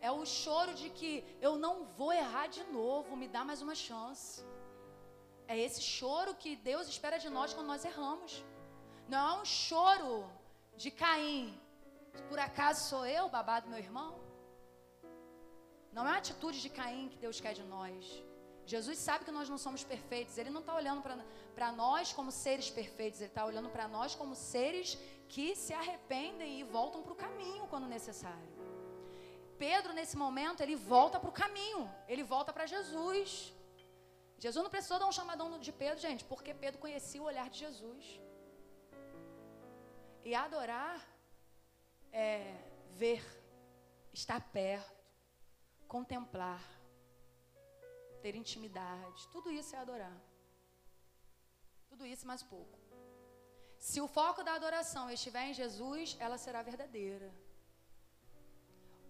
[0.00, 3.74] É o choro de que eu não vou errar de novo, me dá mais uma
[3.74, 4.44] chance.
[5.48, 8.44] É esse choro que Deus espera de nós quando nós erramos.
[9.08, 10.28] Não é um choro
[10.76, 11.58] de Caim.
[12.28, 14.10] Por acaso sou eu, babado meu irmão?
[15.92, 18.22] Não é a atitude de Caim que Deus quer de nós.
[18.66, 20.36] Jesus sabe que nós não somos perfeitos.
[20.36, 21.02] Ele não está olhando
[21.54, 23.20] para nós como seres perfeitos.
[23.20, 24.98] Ele está olhando para nós como seres
[25.28, 28.50] que se arrependem e voltam para o caminho quando necessário.
[29.58, 31.82] Pedro, nesse momento, ele volta para o caminho.
[32.08, 33.54] Ele volta para Jesus.
[34.38, 37.58] Jesus não precisou dar um chamadão de Pedro, gente, porque Pedro conhecia o olhar de
[37.58, 38.20] Jesus.
[40.24, 40.98] E adorar
[42.12, 42.54] é
[42.90, 43.22] ver,
[44.12, 45.04] estar perto,
[45.86, 46.62] contemplar
[48.26, 50.20] ter intimidade, tudo isso é adorar.
[51.88, 52.76] Tudo isso mais pouco.
[53.78, 57.32] Se o foco da adoração estiver em Jesus, ela será verdadeira.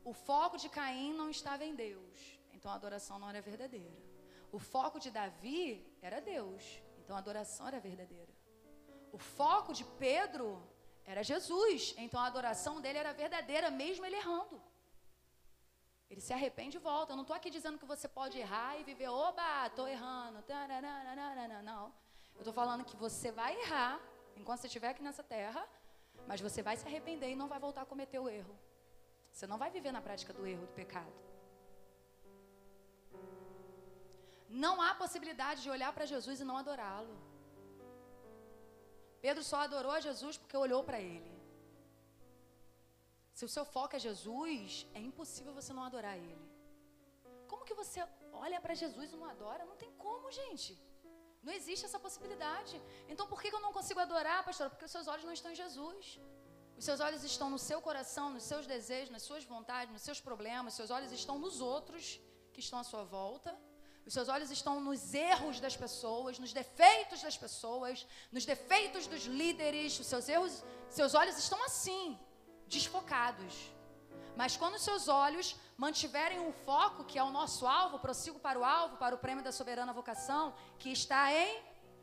[0.05, 3.97] O foco de Caim não estava em Deus, então a adoração não era verdadeira.
[4.53, 6.63] O foco de Davi era Deus,
[6.99, 8.33] então a adoração era verdadeira.
[9.13, 10.63] O foco de Pedro
[11.05, 14.63] era Jesus, então a adoração dele era verdadeira, mesmo ele errando.
[16.11, 17.13] Ele se arrepende e volta.
[17.13, 20.45] Eu não estou aqui dizendo que você pode errar e viver, oba, estou errando.
[21.65, 21.93] Não.
[22.35, 24.01] Eu estou falando que você vai errar
[24.37, 25.63] enquanto você estiver aqui nessa terra,
[26.29, 28.57] mas você vai se arrepender e não vai voltar a cometer o erro.
[29.31, 31.13] Você não vai viver na prática do erro, do pecado.
[34.49, 37.17] Não há possibilidade de olhar para Jesus e não adorá-lo.
[39.21, 41.37] Pedro só adorou a Jesus porque olhou para ele.
[43.39, 46.47] Se o seu foco é Jesus, é impossível você não adorar Ele.
[47.51, 48.01] Como que você
[48.33, 49.67] olha para Jesus e não adora?
[49.71, 50.71] Não tem como, gente.
[51.47, 52.74] Não existe essa possibilidade.
[53.12, 54.68] Então por que eu não consigo adorar, pastor?
[54.70, 56.18] Porque os seus olhos não estão em Jesus.
[56.77, 60.20] Os seus olhos estão no seu coração, nos seus desejos, nas suas vontades, nos seus
[60.20, 60.73] problemas.
[60.73, 62.20] Os seus olhos estão nos outros
[62.52, 63.56] que estão à sua volta.
[64.05, 69.24] Os seus olhos estão nos erros das pessoas, nos defeitos das pessoas, nos defeitos dos
[69.40, 70.01] líderes.
[70.01, 72.18] Os seus erros, seus olhos estão assim
[72.66, 73.55] desfocados.
[74.41, 78.65] Mas quando seus olhos mantiverem um foco, que é o nosso alvo, prossigo para o
[78.65, 81.63] alvo, para o prêmio da soberana vocação, que está em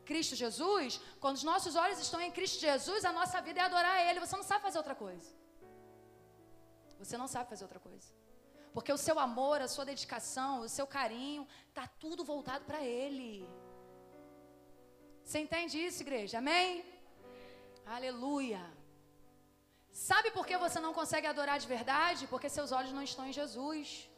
[0.10, 4.02] Cristo Jesus, quando os nossos olhos estão em Cristo Jesus, a nossa vida é adorar
[4.08, 4.20] Ele.
[4.20, 5.30] Você não sabe fazer outra coisa.
[6.98, 8.08] Você não sabe fazer outra coisa.
[8.74, 13.48] Porque o seu amor, a sua dedicação, o seu carinho, está tudo voltado para Ele.
[15.24, 16.40] Você entende isso, igreja?
[16.40, 16.84] Amém?
[17.86, 18.83] Aleluia.
[19.94, 22.26] Sabe por que você não consegue adorar de verdade?
[22.32, 24.10] Porque seus olhos não estão em Jesus.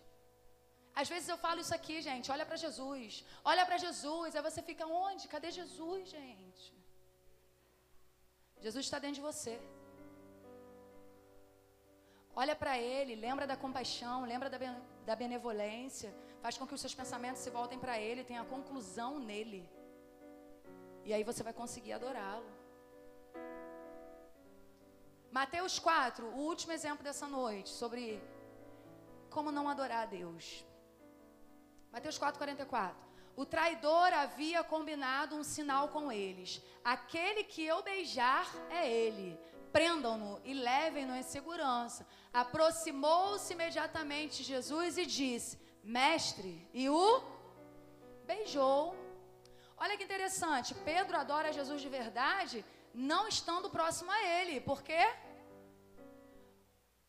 [1.02, 2.32] Às vezes eu falo isso aqui, gente.
[2.32, 3.26] Olha para Jesus.
[3.44, 4.36] Olha para Jesus.
[4.36, 5.28] Aí você fica onde?
[5.28, 6.66] Cadê Jesus, gente?
[8.66, 9.56] Jesus está dentro de você.
[12.34, 14.58] Olha para Ele, lembra da compaixão, lembra da,
[15.06, 16.14] da benevolência.
[16.42, 19.70] Faz com que os seus pensamentos se voltem para Ele, tenha conclusão nele.
[21.04, 22.65] E aí você vai conseguir adorá-lo.
[25.32, 28.24] Mateus 4, o último exemplo dessa noite, sobre
[29.30, 30.66] como não adorar a Deus.
[31.92, 33.06] Mateus 4, 44.
[33.36, 39.38] O traidor havia combinado um sinal com eles: aquele que eu beijar é ele.
[39.74, 42.08] Prendam-no e levem-no em segurança.
[42.34, 47.22] Aproximou-se imediatamente Jesus e disse: Mestre, e o
[48.26, 48.96] beijou.
[49.78, 52.64] Olha que interessante, Pedro adora Jesus de verdade,
[52.96, 54.62] não estando próximo a ele.
[54.62, 55.04] Por quê?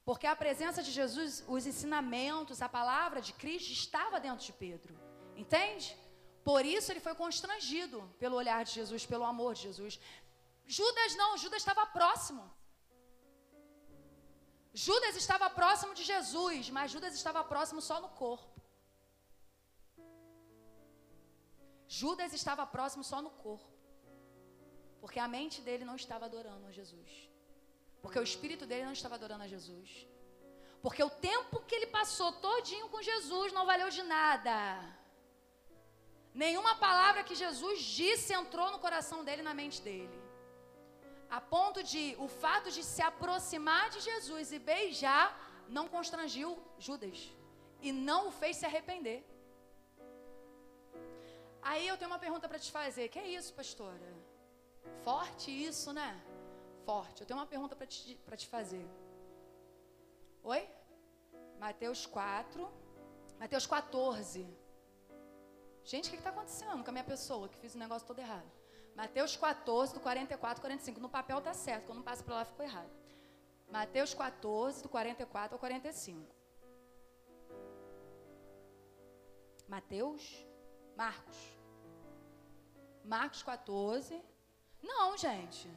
[0.05, 4.95] Porque a presença de Jesus, os ensinamentos, a palavra de Cristo estava dentro de Pedro.
[5.37, 5.97] Entende?
[6.45, 9.99] Por isso ele foi constrangido pelo olhar de Jesus, pelo amor de Jesus.
[10.65, 12.45] Judas não, Judas estava próximo.
[14.73, 18.61] Judas estava próximo de Jesus, mas Judas estava próximo só no corpo.
[21.89, 23.76] Judas estava próximo só no corpo.
[25.01, 27.11] Porque a mente dele não estava adorando a Jesus.
[28.03, 29.91] Porque o espírito dele não estava adorando a Jesus.
[30.85, 34.59] Porque o tempo que ele passou todinho com Jesus não valeu de nada.
[36.43, 40.19] Nenhuma palavra que Jesus disse entrou no coração dele na mente dele.
[41.37, 45.27] A ponto de o fato de se aproximar de Jesus e beijar
[45.77, 47.19] não constrangiu Judas
[47.81, 49.21] e não o fez se arrepender.
[51.63, 53.09] Aí eu tenho uma pergunta para te fazer.
[53.09, 54.11] Que é isso, pastora?
[55.03, 56.21] Forte isso, né?
[56.85, 57.21] Forte.
[57.21, 58.87] Eu tenho uma pergunta para te, te fazer.
[60.43, 60.69] Oi?
[61.59, 62.69] Mateus 4.
[63.39, 64.47] Mateus 14.
[65.85, 68.51] Gente, o que está acontecendo com a minha pessoa que fiz o negócio todo errado?
[68.97, 71.01] Mateus 14, do 44 ao 45.
[71.01, 72.91] No papel tá certo, quando passa para lá ficou errado.
[73.71, 76.35] Mateus 14, do 44 ao 45.
[79.69, 80.47] Mateus?
[80.97, 81.37] Marcos.
[83.05, 84.21] Marcos 14.
[84.93, 85.69] Não, gente.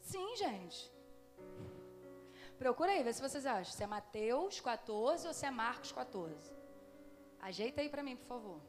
[0.00, 0.80] Sim, gente.
[2.58, 3.72] Procura aí, vê se vocês acham.
[3.72, 6.52] Se é Mateus 14 ou se é Marcos 14.
[7.40, 8.60] Ajeita aí para mim, por favor.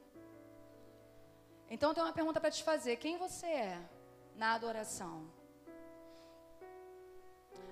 [1.69, 2.97] Então eu tenho uma pergunta para te fazer.
[2.97, 3.89] Quem você é
[4.35, 5.15] na adoração?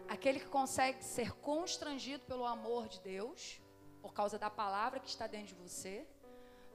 [0.08, 3.62] Aquele que consegue ser constrangido pelo amor de Deus,
[4.02, 6.06] por causa da palavra que está dentro de você,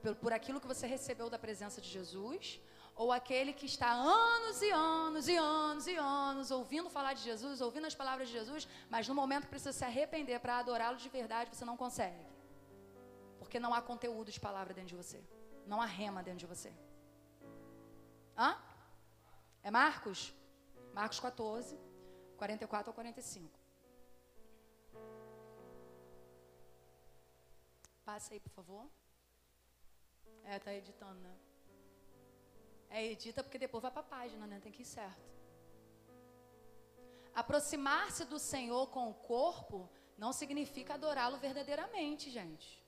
[0.03, 2.61] por, por aquilo que você recebeu da presença de Jesus,
[2.97, 7.61] ou aquele que está anos e anos e anos e anos ouvindo falar de Jesus,
[7.61, 11.09] ouvindo as palavras de Jesus, mas no momento que precisa se arrepender para adorá-lo de
[11.11, 12.25] verdade, você não consegue.
[13.39, 15.23] Porque não há conteúdo de palavra dentro de você.
[15.67, 16.73] Não há rema dentro de você.
[18.37, 18.57] Hã?
[19.63, 20.33] É Marcos?
[20.95, 21.79] Marcos 14,
[22.39, 23.59] 44 ao 45.
[28.07, 28.87] Passa aí, por favor.
[30.45, 31.37] É, tá editando, né?
[32.89, 34.61] É, edita porque depois vai para a página, né?
[34.61, 35.37] Tem que ir certo.
[37.35, 42.83] Aproximar-se do Senhor com o corpo não significa adorá-lo verdadeiramente, gente.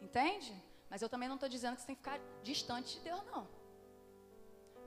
[0.00, 0.52] Entende?
[0.90, 3.46] Mas eu também não estou dizendo que você tem que ficar distante de Deus, não.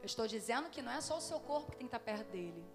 [0.02, 2.30] Eu estou dizendo que não é só o seu corpo que tem que estar perto
[2.32, 2.66] dele.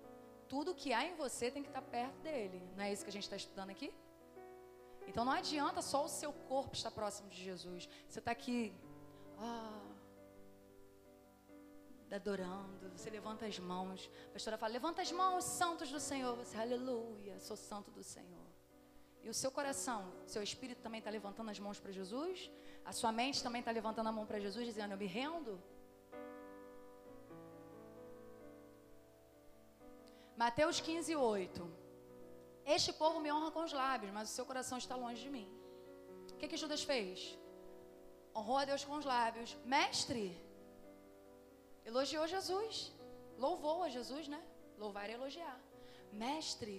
[0.48, 2.62] Tudo que há em você tem que estar perto dele.
[2.76, 3.92] Não é isso que a gente está estudando aqui?
[5.06, 7.88] Então não adianta só o seu corpo estar próximo de Jesus.
[8.08, 8.74] Você está aqui
[9.38, 9.84] ah,
[12.14, 14.10] adorando, você levanta as mãos.
[14.28, 16.36] A pastora fala: levanta as mãos, santos do Senhor.
[16.36, 18.46] Você, aleluia, sou santo do Senhor.
[19.22, 22.50] E o seu coração, seu espírito também está levantando as mãos para Jesus?
[22.84, 25.60] A sua mente também está levantando a mão para Jesus, dizendo: Eu me rendo?
[30.36, 31.84] Mateus 15, 8.
[32.66, 35.48] Este povo me honra com os lábios, mas o seu coração está longe de mim.
[36.32, 37.38] O que, que Judas fez?
[38.34, 39.56] Honrou a Deus com os lábios.
[39.64, 40.36] Mestre,
[41.84, 42.92] elogiou Jesus,
[43.38, 44.42] louvou a Jesus, né?
[44.76, 45.60] Louvar e elogiar.
[46.12, 46.76] Mestre,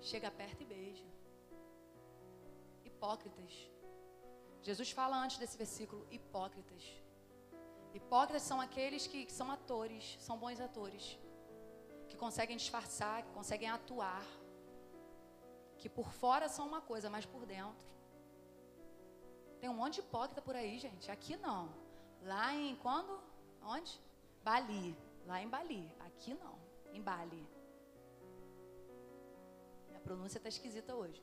[0.00, 1.06] chega perto e beija.
[2.84, 3.52] Hipócritas.
[4.62, 6.84] Jesus fala antes desse versículo: hipócritas.
[7.94, 11.18] Hipócritas são aqueles que, são atores, são bons atores,
[12.08, 14.24] que conseguem disfarçar, que conseguem atuar,
[15.78, 17.90] que por fora são uma coisa, mas por dentro
[19.60, 21.10] tem um monte de hipócrita por aí, gente.
[21.10, 21.62] Aqui não.
[22.22, 23.20] Lá em quando?
[23.62, 24.00] Onde?
[24.42, 24.96] Bali.
[25.26, 25.90] Lá em Bali.
[26.00, 26.58] Aqui não.
[26.92, 27.46] Em Bali.
[29.88, 31.22] Minha pronúncia está esquisita hoje.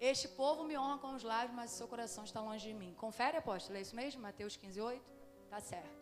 [0.00, 2.94] Este povo me honra com os lábios, mas seu coração está longe de mim.
[2.94, 4.22] Confere, apóstolo, é isso mesmo?
[4.22, 5.02] Mateus 15, 8?
[5.50, 5.98] Tá certo.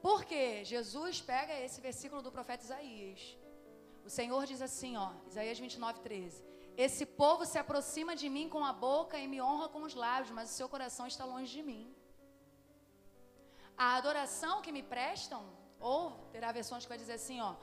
[0.00, 3.38] Porque Jesus pega esse versículo do profeta Isaías.
[4.04, 6.44] O Senhor diz assim, ó, Isaías 29, 13.
[6.76, 10.30] Esse povo se aproxima de mim com a boca e me honra com os lábios,
[10.30, 11.94] mas o seu coração está longe de mim.
[13.76, 15.44] A adoração que me prestam,
[15.80, 17.54] ou terá versões que vai dizer assim, ó,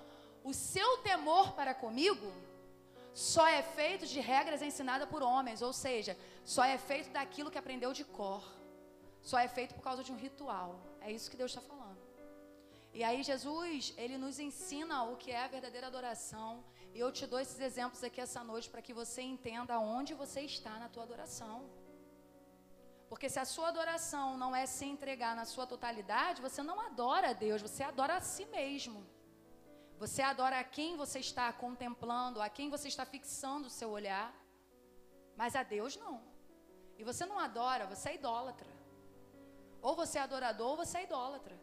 [0.43, 2.31] o seu temor para comigo
[3.13, 7.57] só é feito de regras ensinadas por homens, ou seja, só é feito daquilo que
[7.57, 8.43] aprendeu de cor.
[9.21, 10.79] Só é feito por causa de um ritual.
[11.01, 11.97] É isso que Deus está falando.
[12.93, 16.63] E aí Jesus, ele nos ensina o que é a verdadeira adoração.
[16.93, 20.41] E eu te dou esses exemplos aqui essa noite para que você entenda onde você
[20.41, 21.69] está na tua adoração.
[23.09, 27.29] Porque se a sua adoração não é se entregar na sua totalidade, você não adora
[27.29, 28.99] a Deus, você adora a si mesmo.
[29.97, 34.33] Você adora a quem você está contemplando, a quem você está fixando o seu olhar.
[35.35, 36.21] Mas a Deus não.
[36.97, 38.71] E você não adora, você é idólatra.
[39.81, 41.57] Ou você é adorador ou você é idólatra.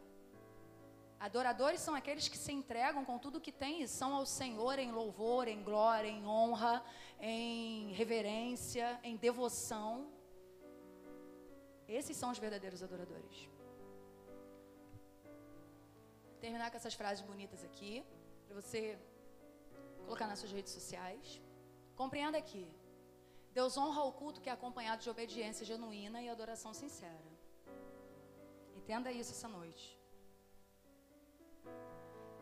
[1.19, 4.91] Adoradores são aqueles que se entregam com tudo que têm e são ao Senhor em
[4.91, 6.83] louvor, em glória, em honra,
[7.19, 10.11] em reverência, em devoção.
[11.87, 13.49] Esses são os verdadeiros adoradores.
[16.39, 18.05] Terminar com essas frases bonitas aqui,
[18.45, 18.99] para você
[20.05, 21.41] colocar nas suas redes sociais.
[21.95, 22.67] Compreenda aqui.
[23.53, 27.25] Deus honra o culto que é acompanhado de obediência genuína e adoração sincera.
[28.75, 29.96] Entenda isso essa noite.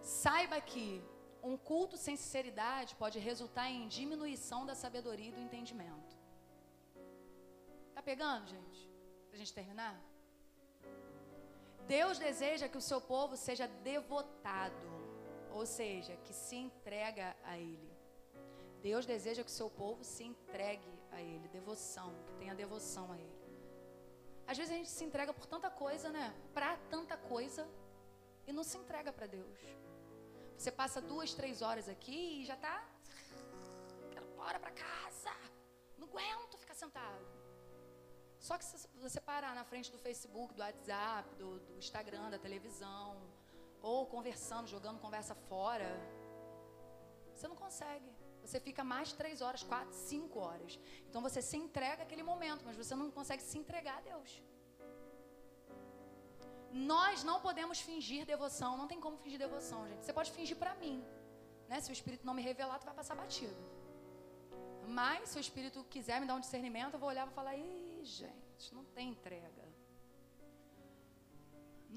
[0.06, 1.04] Saiba que
[1.42, 6.16] um culto sem sinceridade pode resultar em diminuição da sabedoria e do entendimento.
[7.96, 8.88] Tá pegando, gente?
[9.30, 10.00] Pra gente terminar?
[11.88, 14.88] Deus deseja que o seu povo seja devotado,
[15.52, 17.92] ou seja, que se entrega a Ele.
[18.84, 23.18] Deus deseja que o seu povo se entregue a Ele, devoção, que tenha devoção a
[23.18, 23.46] Ele.
[24.46, 26.32] Às vezes a gente se entrega por tanta coisa, né?
[26.54, 27.68] Pra tanta coisa
[28.46, 29.85] e não se entrega para Deus.
[30.58, 32.84] Você passa duas, três horas aqui e já está.
[34.12, 35.32] Quero bora para casa.
[35.98, 37.26] Não aguento ficar sentado.
[38.40, 42.38] Só que se você parar na frente do Facebook, do WhatsApp, do, do Instagram, da
[42.38, 43.22] televisão,
[43.82, 45.90] ou conversando, jogando conversa fora,
[47.34, 48.10] você não consegue.
[48.42, 50.80] Você fica mais três horas, quatro, cinco horas.
[51.10, 54.42] Então você se entrega aquele momento, mas você não consegue se entregar a Deus.
[56.76, 60.04] Nós não podemos fingir devoção, não tem como fingir devoção, gente.
[60.04, 60.98] Você pode fingir para mim,
[61.70, 61.80] né?
[61.80, 63.56] Se o Espírito não me revelar, tu vai passar batido.
[64.88, 67.56] Mas se o Espírito quiser me dar um discernimento, eu vou olhar e vou falar:
[67.56, 69.66] "Ih, gente, não tem entrega".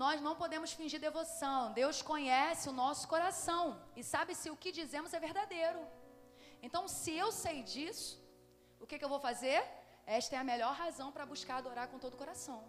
[0.02, 1.72] Nós não podemos fingir devoção.
[1.72, 3.62] Deus conhece o nosso coração
[3.96, 5.80] e sabe se o que dizemos é verdadeiro.
[6.62, 8.10] Então, se eu sei disso,
[8.78, 9.60] o que, que eu vou fazer?
[10.06, 12.60] Esta é a melhor razão para buscar adorar com todo o coração.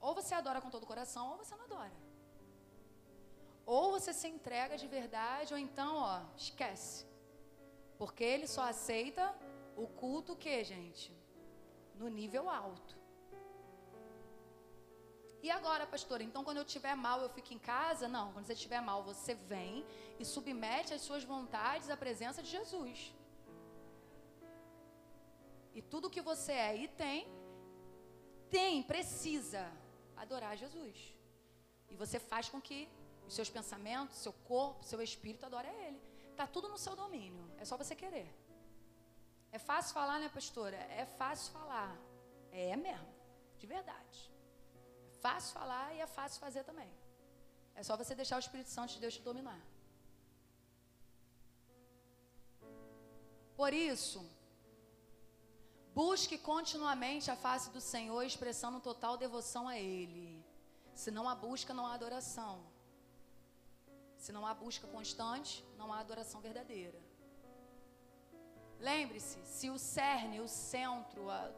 [0.00, 1.92] Ou você adora com todo o coração, ou você não adora.
[3.66, 7.06] Ou você se entrega de verdade, ou então, ó, esquece.
[7.98, 9.34] Porque ele só aceita
[9.76, 11.12] o culto que, gente?
[11.96, 12.96] No nível alto.
[15.42, 16.20] E agora, pastor?
[16.20, 18.08] Então, quando eu estiver mal, eu fico em casa?
[18.08, 19.84] Não, quando você estiver mal, você vem
[20.18, 23.14] e submete as suas vontades à presença de Jesus.
[25.74, 27.28] E tudo que você é e tem,
[28.50, 29.70] tem, precisa
[30.22, 30.96] adorar Jesus.
[31.88, 32.88] E você faz com que
[33.26, 36.00] os seus pensamentos, seu corpo, seu espírito adore a Ele.
[36.30, 37.44] Está tudo no seu domínio.
[37.58, 38.28] É só você querer.
[39.50, 40.76] É fácil falar, né, pastora?
[40.76, 41.96] É fácil falar.
[42.52, 43.08] É mesmo,
[43.58, 44.18] de verdade.
[45.12, 46.90] É fácil falar e é fácil fazer também.
[47.74, 49.60] É só você deixar o Espírito Santo de Deus te dominar.
[53.56, 54.24] Por isso,
[55.98, 60.44] Busque continuamente a face do Senhor, expressando total devoção a Ele.
[60.94, 62.54] Se não há busca, não há adoração.
[64.16, 67.00] Se não há busca constante, não há adoração verdadeira.
[68.78, 71.50] Lembre-se: se o cerne, o centro, a,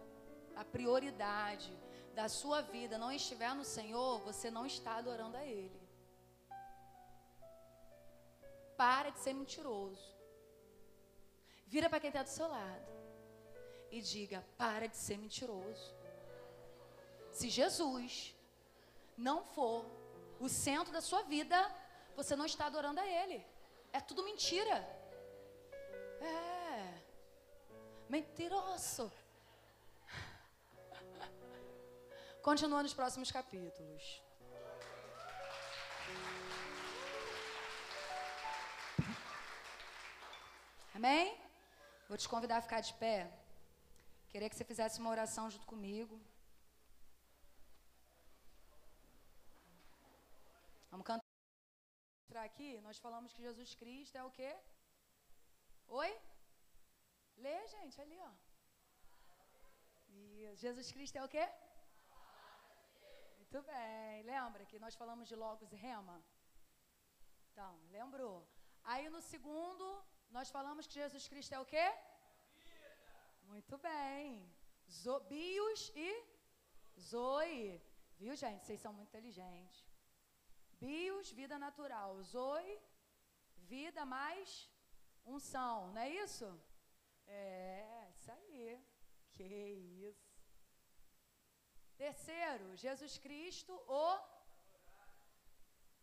[0.56, 1.70] a prioridade
[2.14, 5.82] da sua vida não estiver no Senhor, você não está adorando a Ele.
[8.74, 10.08] Para de ser mentiroso.
[11.66, 12.99] Vira para quem está do seu lado
[13.90, 15.94] e diga: para de ser mentiroso.
[17.32, 18.34] Se Jesus
[19.16, 19.84] não for
[20.38, 21.56] o centro da sua vida,
[22.16, 23.44] você não está adorando a Ele.
[23.92, 24.76] É tudo mentira.
[26.20, 27.00] É.
[28.08, 29.10] Mentiroso.
[32.42, 34.22] Continua nos próximos capítulos.
[40.94, 41.38] Amém?
[42.08, 43.30] Vou te convidar a ficar de pé.
[44.32, 46.14] Queria que você fizesse uma oração junto comigo.
[50.90, 52.70] Vamos cantar aqui.
[52.86, 54.50] Nós falamos que Jesus Cristo é o quê?
[55.88, 56.10] Oi?
[57.44, 58.32] Lê, gente, ali, ó.
[60.08, 60.60] Isso.
[60.64, 61.46] Jesus Cristo é o quê?
[63.38, 64.22] Muito bem.
[64.22, 66.16] Lembra que nós falamos de Logos e Rema?
[67.50, 68.36] Então, lembrou.
[68.84, 69.86] Aí no segundo,
[70.30, 71.86] nós falamos que Jesus Cristo é o quê?
[73.52, 74.48] Muito bem.
[75.28, 76.10] Bios e
[77.10, 77.82] Zoe.
[78.20, 78.64] Viu, gente?
[78.64, 79.78] Vocês são muito inteligentes.
[80.80, 82.10] Bios, vida natural.
[82.22, 82.72] Zoe,
[83.72, 84.70] vida mais
[85.34, 85.92] unção.
[85.92, 86.48] Não é isso?
[87.26, 88.62] É, isso aí.
[89.32, 89.44] Que
[90.08, 90.30] isso.
[91.96, 93.72] Terceiro, Jesus Cristo,
[94.04, 94.08] o.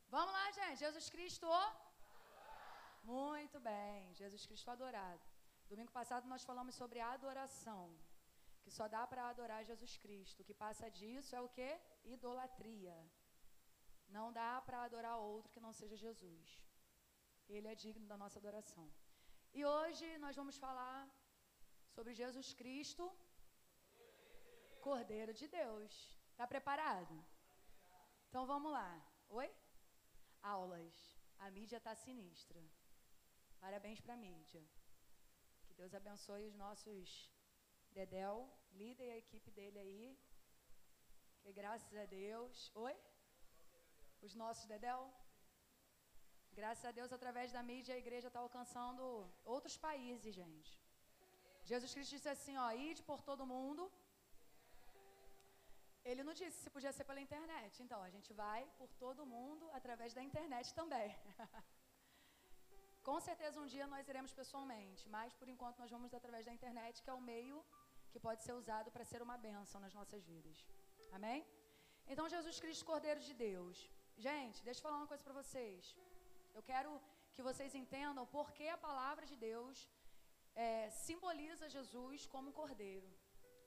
[0.10, 0.80] Vamos lá, gente.
[0.86, 1.66] Jesus Cristo, o.
[3.04, 4.14] Muito bem.
[4.22, 5.37] Jesus Cristo adorado.
[5.72, 7.84] Domingo passado nós falamos sobre adoração,
[8.64, 10.40] que só dá para adorar Jesus Cristo.
[10.42, 11.70] O que passa disso é o que?
[12.16, 12.98] Idolatria.
[14.18, 16.46] Não dá para adorar outro que não seja Jesus.
[17.50, 18.86] Ele é digno da nossa adoração.
[19.54, 21.00] E hoje nós vamos falar
[21.96, 23.04] sobre Jesus Cristo,
[24.88, 25.94] Cordeiro de Deus.
[26.32, 27.16] Está preparado?
[28.30, 28.92] Então vamos lá.
[29.30, 29.50] Oi?
[30.42, 30.96] Aulas.
[31.40, 32.62] A mídia está sinistra.
[33.60, 34.64] Parabéns para a mídia.
[35.80, 37.10] Deus abençoe os nossos
[37.98, 38.38] Dedel,
[38.82, 40.06] líder e a equipe dele aí.
[41.42, 42.56] Que graças a Deus.
[42.86, 42.96] Oi?
[44.28, 45.02] Os nossos Dedel?
[46.60, 49.04] Graças a Deus, através da mídia, a igreja está alcançando
[49.56, 50.72] outros países, gente.
[51.72, 53.84] Jesus Cristo disse assim: ó, ide por todo mundo.
[56.10, 57.84] Ele não disse se podia ser pela internet.
[57.86, 61.10] Então, a gente vai por todo mundo através da internet também.
[63.08, 67.02] Com certeza um dia nós iremos pessoalmente, mas por enquanto nós vamos através da internet,
[67.04, 67.58] que é o meio
[68.12, 70.58] que pode ser usado para ser uma bênção nas nossas vidas.
[71.18, 71.40] Amém?
[72.12, 73.78] Então, Jesus Cristo, Cordeiro de Deus.
[74.28, 75.96] Gente, deixa eu falar uma coisa para vocês.
[76.58, 76.92] Eu quero
[77.36, 79.88] que vocês entendam por que a palavra de Deus
[80.66, 83.10] é, simboliza Jesus como cordeiro.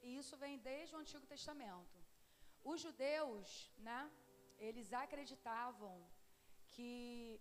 [0.07, 1.97] E isso vem desde o Antigo Testamento.
[2.73, 4.01] Os judeus, né,
[4.69, 5.95] eles acreditavam
[6.75, 6.91] que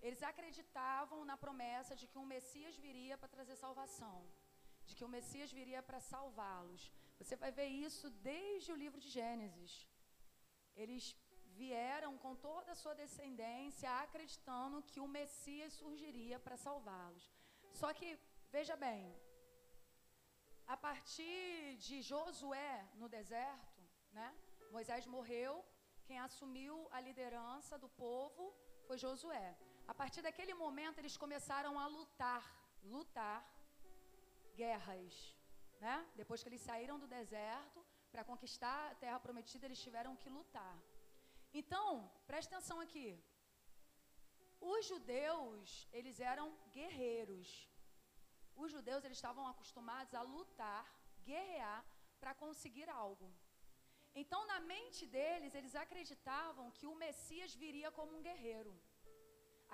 [0.07, 4.17] eles acreditavam na promessa de que um Messias viria para trazer salvação,
[4.87, 6.83] de que o Messias viria para salvá-los.
[7.19, 9.73] Você vai ver isso desde o livro de Gênesis.
[10.83, 11.03] Eles
[11.61, 17.25] vieram com toda a sua descendência acreditando que o Messias surgiria para salvá-los.
[17.79, 18.09] Só que,
[18.55, 19.01] veja bem,
[20.75, 23.81] a partir de Josué no deserto,
[24.11, 24.29] né?
[24.71, 25.53] Moisés morreu,
[26.05, 28.43] quem assumiu a liderança do povo
[28.89, 29.47] foi Josué.
[29.91, 32.43] A partir daquele momento eles começaram a lutar,
[32.93, 33.39] lutar
[34.59, 35.15] guerras,
[35.83, 35.95] né?
[36.21, 37.79] Depois que eles saíram do deserto
[38.11, 40.75] para conquistar a terra prometida, eles tiveram que lutar.
[41.61, 41.85] Então,
[42.29, 43.07] preste atenção aqui.
[44.71, 46.47] Os judeus, eles eram
[46.77, 47.47] guerreiros.
[48.63, 50.85] Os judeus, eles estavam acostumados a lutar,
[51.29, 51.81] guerrear
[52.21, 53.27] para conseguir algo.
[54.15, 58.73] Então, na mente deles, eles acreditavam que o Messias viria como um guerreiro.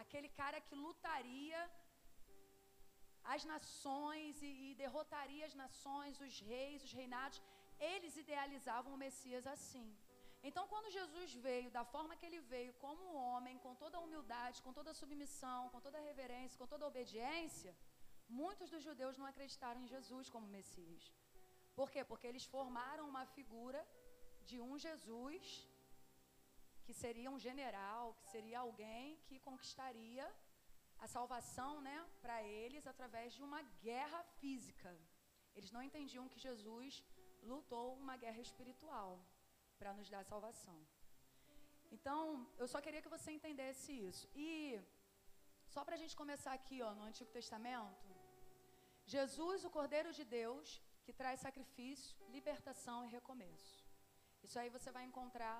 [0.03, 1.61] Aquele cara que lutaria
[3.33, 7.41] as nações e, e derrotaria as nações, os reis, os reinados.
[7.79, 9.87] Eles idealizavam o Messias assim.
[10.47, 14.61] Então, quando Jesus veio da forma que ele veio, como homem, com toda a humildade,
[14.65, 17.75] com toda a submissão, com toda a reverência, com toda a obediência,
[18.41, 21.05] muitos dos judeus não acreditaram em Jesus como Messias.
[21.79, 22.03] Por quê?
[22.03, 23.81] Porque eles formaram uma figura
[24.49, 25.45] de um Jesus
[26.85, 30.25] que seria um general, que seria alguém que conquistaria
[31.03, 34.91] a salvação, né, para eles através de uma guerra física.
[35.55, 37.03] Eles não entendiam que Jesus
[37.41, 39.11] lutou uma guerra espiritual
[39.79, 40.77] para nos dar salvação.
[41.91, 44.27] Então, eu só queria que você entendesse isso.
[44.35, 44.81] E
[45.73, 48.07] só para a gente começar aqui, ó, no Antigo Testamento,
[49.05, 53.84] Jesus, o Cordeiro de Deus, que traz sacrifício, libertação e recomeço.
[54.45, 55.57] Isso aí você vai encontrar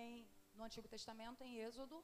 [0.00, 1.96] em, no Antigo Testamento, em Êxodo,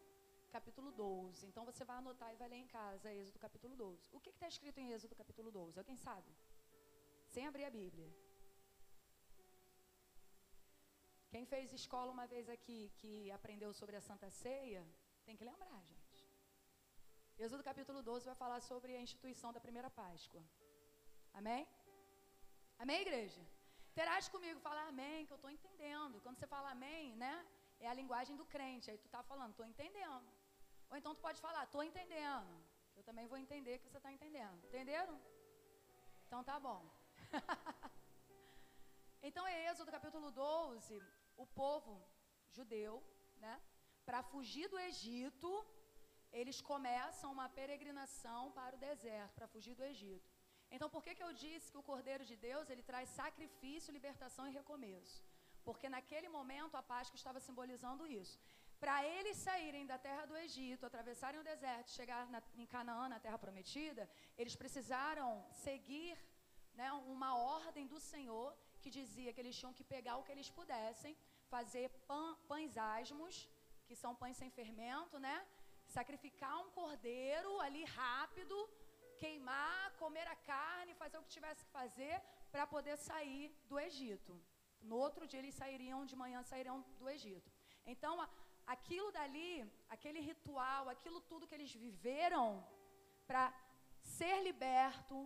[0.56, 1.47] capítulo 12.
[1.48, 4.09] Então você vai anotar e vai ler em casa, Êxodo capítulo 12.
[4.16, 5.78] O que está escrito em Êxodo capítulo 12?
[5.78, 6.30] Alguém sabe?
[7.34, 8.09] Sem abrir a Bíblia.
[11.32, 14.82] Quem fez escola uma vez aqui, que aprendeu sobre a Santa Ceia,
[15.26, 16.26] tem que lembrar, gente.
[17.38, 20.43] Êxodo capítulo 12 vai falar sobre a instituição da primeira Páscoa.
[21.34, 21.68] Amém?
[22.78, 23.44] Amém, igreja?
[23.97, 26.16] Interage comigo, fala amém, que eu estou entendendo.
[26.24, 27.35] Quando você fala amém, né?
[27.85, 28.90] É a linguagem do crente.
[28.90, 30.28] Aí tu está falando, estou entendendo.
[30.90, 32.52] Ou então tu pode falar, estou entendendo.
[32.94, 34.59] Eu também vou entender que você está entendendo.
[34.66, 35.16] Entenderam?
[36.27, 36.82] Então tá bom.
[39.28, 41.02] então é Êxodo capítulo 12,
[41.44, 41.94] o povo
[42.59, 43.02] judeu,
[43.47, 43.55] né?
[44.05, 45.51] Para fugir do Egito,
[46.40, 50.36] eles começam uma peregrinação para o deserto, para fugir do Egito.
[50.77, 54.44] Então, por que, que eu disse que o Cordeiro de Deus ele traz sacrifício, libertação
[54.48, 55.16] e recomeço?
[55.66, 58.36] Porque naquele momento a Páscoa estava simbolizando isso.
[58.82, 63.20] Para eles saírem da terra do Egito, atravessarem o deserto, chegar na, em Canaã, na
[63.24, 64.05] terra prometida,
[64.40, 65.28] eles precisaram
[65.65, 66.15] seguir
[66.81, 68.48] né, uma ordem do Senhor
[68.82, 71.16] que dizia que eles tinham que pegar o que eles pudessem,
[71.55, 73.48] fazer pã, pães asmos,
[73.86, 75.36] que são pães sem fermento, né?
[75.98, 78.57] Sacrificar um cordeiro ali rápido,
[79.22, 82.14] queimar, comer a carne, fazer o que tivesse que fazer
[82.52, 84.34] para poder sair do Egito.
[84.90, 87.51] No outro dia eles sairiam de manhã, sairiam do Egito.
[87.93, 88.14] Então,
[88.74, 89.52] aquilo dali,
[89.94, 92.47] aquele ritual, aquilo tudo que eles viveram
[93.28, 93.44] para
[94.16, 95.16] ser liberto,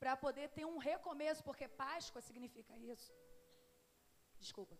[0.00, 3.12] para poder ter um recomeço, porque Páscoa significa isso.
[4.44, 4.76] Desculpa.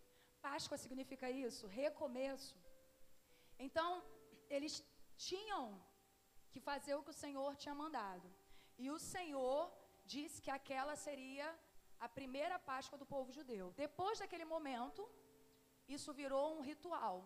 [0.47, 2.55] Páscoa significa isso, recomeço.
[3.65, 3.89] Então,
[4.55, 4.75] eles
[5.27, 5.63] tinham
[6.51, 8.27] que fazer o que o Senhor tinha mandado.
[8.83, 9.59] E o Senhor
[10.13, 11.47] disse que aquela seria
[12.05, 13.65] a primeira Páscoa do povo judeu.
[13.85, 15.01] Depois daquele momento,
[15.95, 17.17] isso virou um ritual.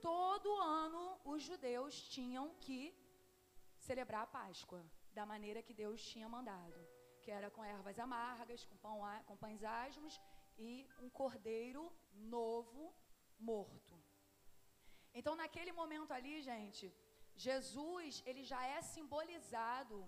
[0.00, 1.02] Todo ano
[1.32, 2.80] os judeus tinham que
[3.86, 6.78] celebrar a Páscoa da maneira que Deus tinha mandado,
[7.22, 10.20] que era com ervas amargas, com, pão, com pães asmos
[10.56, 11.82] e um cordeiro
[12.36, 12.94] novo
[13.38, 13.96] morto.
[15.14, 16.92] Então, naquele momento ali, gente,
[17.34, 19.98] Jesus, ele já é simbolizado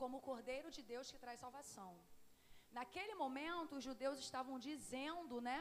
[0.00, 1.92] como o Cordeiro de Deus que traz salvação.
[2.78, 5.58] Naquele momento, os judeus estavam dizendo, né,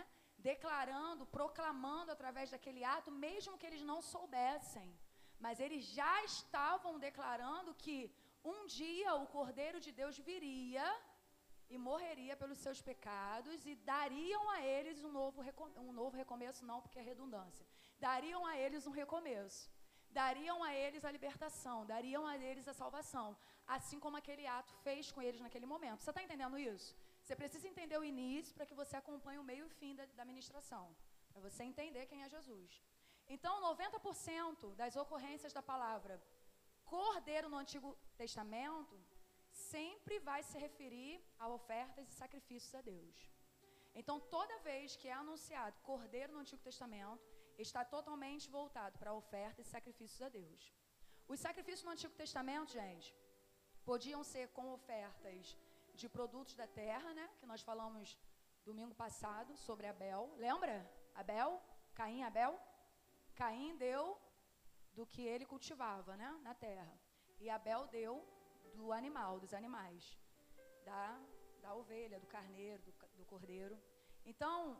[0.49, 4.89] declarando, proclamando através daquele ato, mesmo que eles não soubessem,
[5.45, 7.97] mas eles já estavam declarando que
[8.53, 10.85] um dia o Cordeiro de Deus viria
[11.69, 15.41] e morreria pelos seus pecados e dariam a eles um novo,
[15.77, 17.65] um novo recomeço, não porque é redundância,
[17.99, 19.71] dariam a eles um recomeço,
[20.09, 23.35] dariam a eles a libertação, dariam a eles a salvação,
[23.67, 26.01] assim como aquele ato fez com eles naquele momento.
[26.01, 26.95] Você está entendendo isso?
[27.23, 30.05] Você precisa entender o início para que você acompanhe o meio e o fim da,
[30.05, 30.95] da ministração,
[31.31, 32.83] para você entender quem é Jesus.
[33.27, 36.21] Então, 90% das ocorrências da palavra
[36.83, 38.95] cordeiro no Antigo Testamento
[39.51, 43.15] sempre vai se referir a ofertas e sacrifícios a Deus.
[43.95, 47.23] Então, toda vez que é anunciado cordeiro no Antigo Testamento,
[47.57, 50.73] está totalmente voltado para ofertas e sacrifícios a Deus.
[51.27, 53.15] Os sacrifícios no Antigo Testamento, gente,
[53.89, 55.57] podiam ser com ofertas
[55.93, 57.29] de produtos da terra, né?
[57.39, 58.17] Que nós falamos
[58.65, 60.33] domingo passado sobre Abel.
[60.37, 60.75] Lembra?
[61.13, 61.61] Abel?
[61.93, 62.59] Caim, Abel?
[63.35, 64.17] Caim deu
[64.93, 66.29] do que ele cultivava, né?
[66.43, 66.93] Na terra.
[67.39, 68.13] E Abel deu
[68.75, 70.17] do animal, dos animais,
[70.85, 71.19] da,
[71.61, 73.77] da ovelha, do carneiro, do, do cordeiro.
[74.25, 74.79] Então,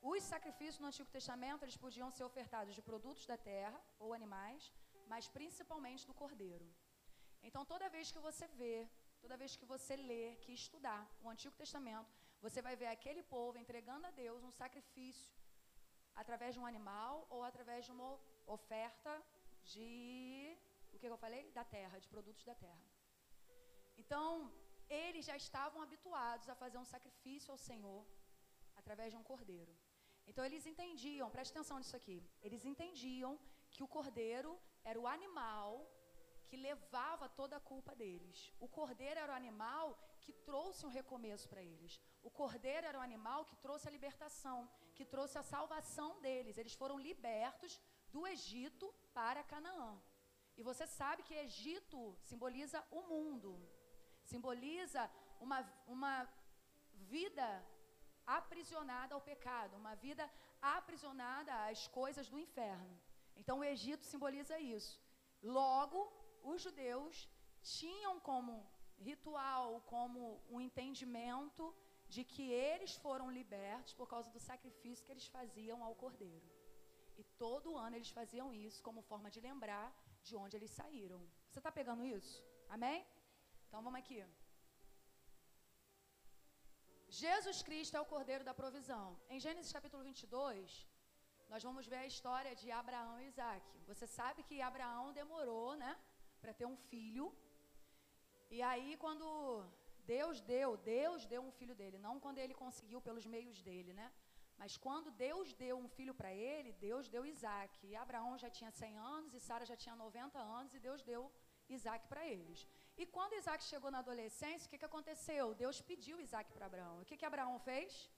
[0.00, 4.72] os sacrifícios no Antigo Testamento, eles podiam ser ofertados de produtos da terra ou animais,
[5.06, 6.66] mas principalmente do cordeiro.
[7.48, 8.76] Então, toda vez que você vê,
[9.22, 12.12] toda vez que você lê, que estudar o Antigo Testamento,
[12.44, 15.32] você vai ver aquele povo entregando a Deus um sacrifício
[16.22, 18.10] através de um animal ou através de uma
[18.56, 19.12] oferta
[19.72, 20.56] de
[20.94, 21.42] o que eu falei?
[21.58, 22.84] Da terra, de produtos da terra.
[24.02, 24.28] Então,
[24.88, 28.02] eles já estavam habituados a fazer um sacrifício ao Senhor
[28.80, 29.74] através de um cordeiro.
[30.26, 33.32] Então, eles entendiam, preste atenção nisso aqui, eles entendiam
[33.70, 34.52] que o cordeiro
[34.90, 35.70] era o animal
[36.54, 38.38] que levava toda a culpa deles.
[38.64, 39.86] O cordeiro era o animal
[40.24, 41.92] que trouxe um recomeço para eles.
[42.28, 44.58] O cordeiro era o animal que trouxe a libertação,
[44.96, 46.56] que trouxe a salvação deles.
[46.56, 47.72] Eles foram libertos
[48.14, 48.86] do Egito
[49.18, 49.90] para Canaã.
[50.56, 52.00] E você sabe que Egito
[52.30, 53.52] simboliza o mundo,
[54.32, 55.02] simboliza
[55.40, 55.60] uma,
[55.94, 56.14] uma
[57.14, 57.48] vida
[58.40, 60.24] aprisionada ao pecado, uma vida
[60.78, 62.94] aprisionada às coisas do inferno.
[63.40, 64.94] Então o Egito simboliza isso.
[65.42, 66.00] Logo,
[66.52, 67.28] os judeus
[67.78, 68.54] tinham como
[69.08, 70.20] ritual, como
[70.54, 71.64] um entendimento
[72.14, 76.48] de que eles foram libertos por causa do sacrifício que eles faziam ao cordeiro.
[77.20, 79.86] E todo ano eles faziam isso como forma de lembrar
[80.22, 81.20] de onde eles saíram.
[81.48, 82.34] Você está pegando isso?
[82.68, 82.98] Amém?
[83.66, 84.20] Então vamos aqui.
[87.22, 89.06] Jesus Cristo é o Cordeiro da provisão.
[89.28, 90.88] Em Gênesis capítulo 22,
[91.48, 93.64] nós vamos ver a história de Abraão e Isaac.
[93.90, 95.92] Você sabe que Abraão demorou, né,
[96.44, 97.26] para ter um filho.
[98.56, 99.26] E aí, quando
[100.14, 104.08] Deus deu, Deus deu um filho dele, não quando ele conseguiu pelos meios dele, né?
[104.60, 107.72] Mas quando Deus deu um filho para ele, Deus deu Isaac.
[107.88, 111.22] E Abraão já tinha 100 anos e Sara já tinha 90 anos e Deus deu
[111.76, 112.60] Isaac para eles.
[113.00, 115.46] E quando Isaac chegou na adolescência, o que, que aconteceu?
[115.64, 117.00] Deus pediu Isaac para Abraão.
[117.00, 118.08] O que, que Abraão fez?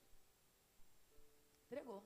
[1.65, 2.01] Entregou.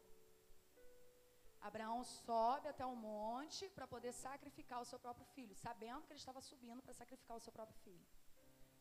[1.69, 6.23] Abraão sobe até o monte para poder sacrificar o seu próprio filho, sabendo que ele
[6.23, 8.07] estava subindo para sacrificar o seu próprio filho.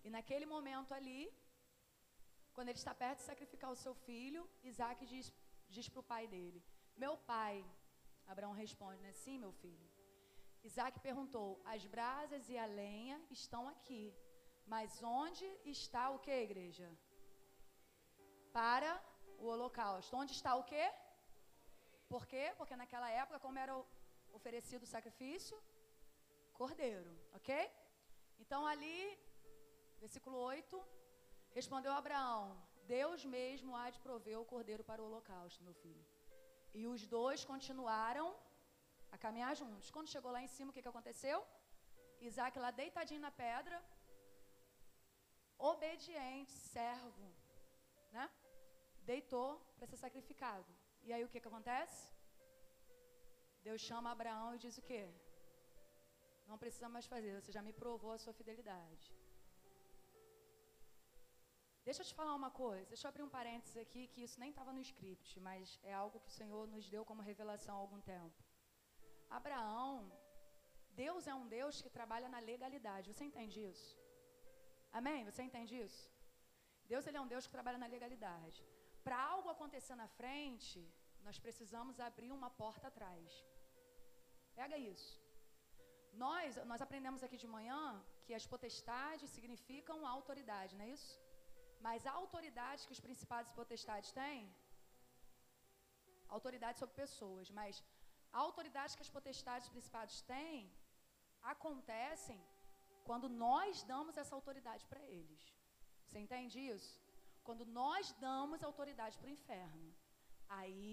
[0.02, 1.22] E naquele momento ali,
[2.54, 5.26] quando ele está perto de sacrificar o seu filho, Isaac diz,
[5.68, 6.62] diz para o pai dele:
[6.96, 7.64] Meu pai.
[8.26, 9.12] Abraão responde, né?
[9.12, 9.86] Sim, meu filho.
[10.68, 14.14] Isaac perguntou: As brasas e a lenha estão aqui,
[14.66, 16.88] mas onde está o que, igreja?
[18.52, 18.92] Para
[19.38, 20.16] o holocausto.
[20.16, 20.84] Onde está o que?
[22.12, 22.44] Por quê?
[22.58, 23.74] Porque naquela época, como era
[24.38, 25.56] oferecido o sacrifício?
[26.60, 27.52] Cordeiro, ok?
[28.42, 28.98] Então ali,
[30.04, 30.82] versículo 8,
[31.58, 32.42] respondeu Abraão:
[32.96, 36.04] Deus mesmo há de prover o cordeiro para o holocausto, meu filho.
[36.80, 38.26] E os dois continuaram
[39.14, 39.90] a caminhar juntos.
[39.94, 41.38] Quando chegou lá em cima, o que, que aconteceu?
[42.28, 43.78] Isaac lá deitadinho na pedra,
[45.72, 47.26] obediente, servo,
[48.16, 48.28] né?
[49.12, 50.70] Deitou para ser sacrificado.
[51.06, 52.00] E aí o que, que acontece?
[53.66, 55.04] Deus chama Abraão e diz o quê?
[56.50, 59.06] Não precisa mais fazer, você já me provou a sua fidelidade.
[61.84, 64.50] Deixa eu te falar uma coisa, deixa eu abrir um parênteses aqui, que isso nem
[64.50, 68.00] estava no script, mas é algo que o Senhor nos deu como revelação há algum
[68.00, 68.38] tempo.
[69.38, 69.94] Abraão,
[71.04, 73.90] Deus é um Deus que trabalha na legalidade, você entende isso?
[74.98, 75.24] Amém?
[75.28, 76.02] Você entende isso?
[76.92, 78.60] Deus ele é um Deus que trabalha na legalidade.
[79.06, 80.80] Para algo acontecer na frente,
[81.26, 83.26] nós precisamos abrir uma porta atrás.
[84.60, 85.12] Pega isso.
[86.24, 87.82] Nós, nós aprendemos aqui de manhã
[88.24, 91.12] que as potestades significam autoridade, não é isso?
[91.86, 94.40] Mas a autoridade que os principados e potestades têm,
[96.36, 97.82] autoridade sobre pessoas, mas
[98.32, 100.58] a autoridade que as potestades e principados têm,
[101.54, 102.40] acontecem
[103.08, 105.42] quando nós damos essa autoridade para eles.
[106.04, 106.92] Você entende isso?
[107.50, 109.86] Quando nós damos autoridade para o inferno,
[110.56, 110.92] aí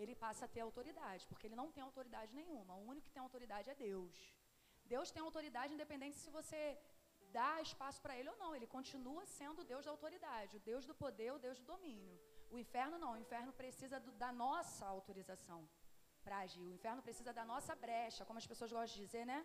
[0.00, 2.74] ele passa a ter autoridade, porque ele não tem autoridade nenhuma.
[2.74, 4.16] O único que tem autoridade é Deus.
[4.94, 6.60] Deus tem autoridade independente se você
[7.38, 8.54] dá espaço para ele ou não.
[8.54, 12.20] Ele continua sendo o Deus da autoridade, o Deus do poder, o Deus do domínio.
[12.50, 13.12] O inferno não.
[13.14, 15.66] O inferno precisa do, da nossa autorização
[16.22, 16.66] para agir.
[16.68, 19.40] O inferno precisa da nossa brecha, como as pessoas gostam de dizer, né?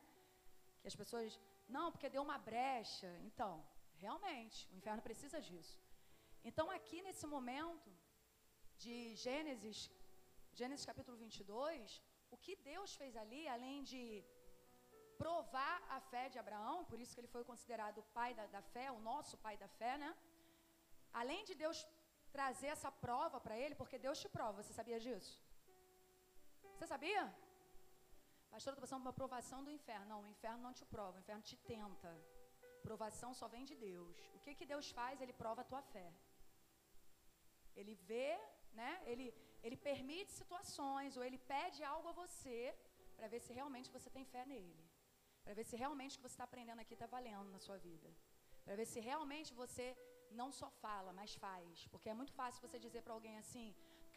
[0.82, 1.40] Que as pessoas,
[1.70, 3.12] não, porque deu uma brecha.
[3.30, 3.66] Então,
[4.06, 5.87] realmente, o inferno precisa disso.
[6.50, 7.90] Então, aqui nesse momento
[8.84, 9.78] de Gênesis,
[10.60, 12.02] Gênesis capítulo 22,
[12.36, 14.02] o que Deus fez ali, além de
[15.22, 18.62] provar a fé de Abraão, por isso que ele foi considerado o pai da, da
[18.76, 20.12] fé, o nosso pai da fé, né?
[21.22, 21.80] Além de Deus
[22.38, 25.34] trazer essa prova para ele, porque Deus te prova, você sabia disso?
[26.76, 27.24] Você sabia?
[28.52, 30.08] Pastor, eu estou passando uma provação do inferno.
[30.14, 32.12] Não, o inferno não te prova, o inferno te tenta.
[32.88, 34.18] Provação só vem de Deus.
[34.38, 35.20] O que, que Deus faz?
[35.20, 36.08] Ele prova a tua fé.
[37.80, 38.30] Ele vê,
[38.80, 38.92] né?
[39.12, 39.26] Ele,
[39.66, 42.60] ele permite situações, ou ele pede algo a você,
[43.18, 44.84] para ver se realmente você tem fé nele.
[45.44, 48.10] Para ver se realmente o que você está aprendendo aqui está valendo na sua vida.
[48.66, 49.86] Para ver se realmente você
[50.40, 51.86] não só fala, mas faz.
[51.92, 53.68] Porque é muito fácil você dizer para alguém assim: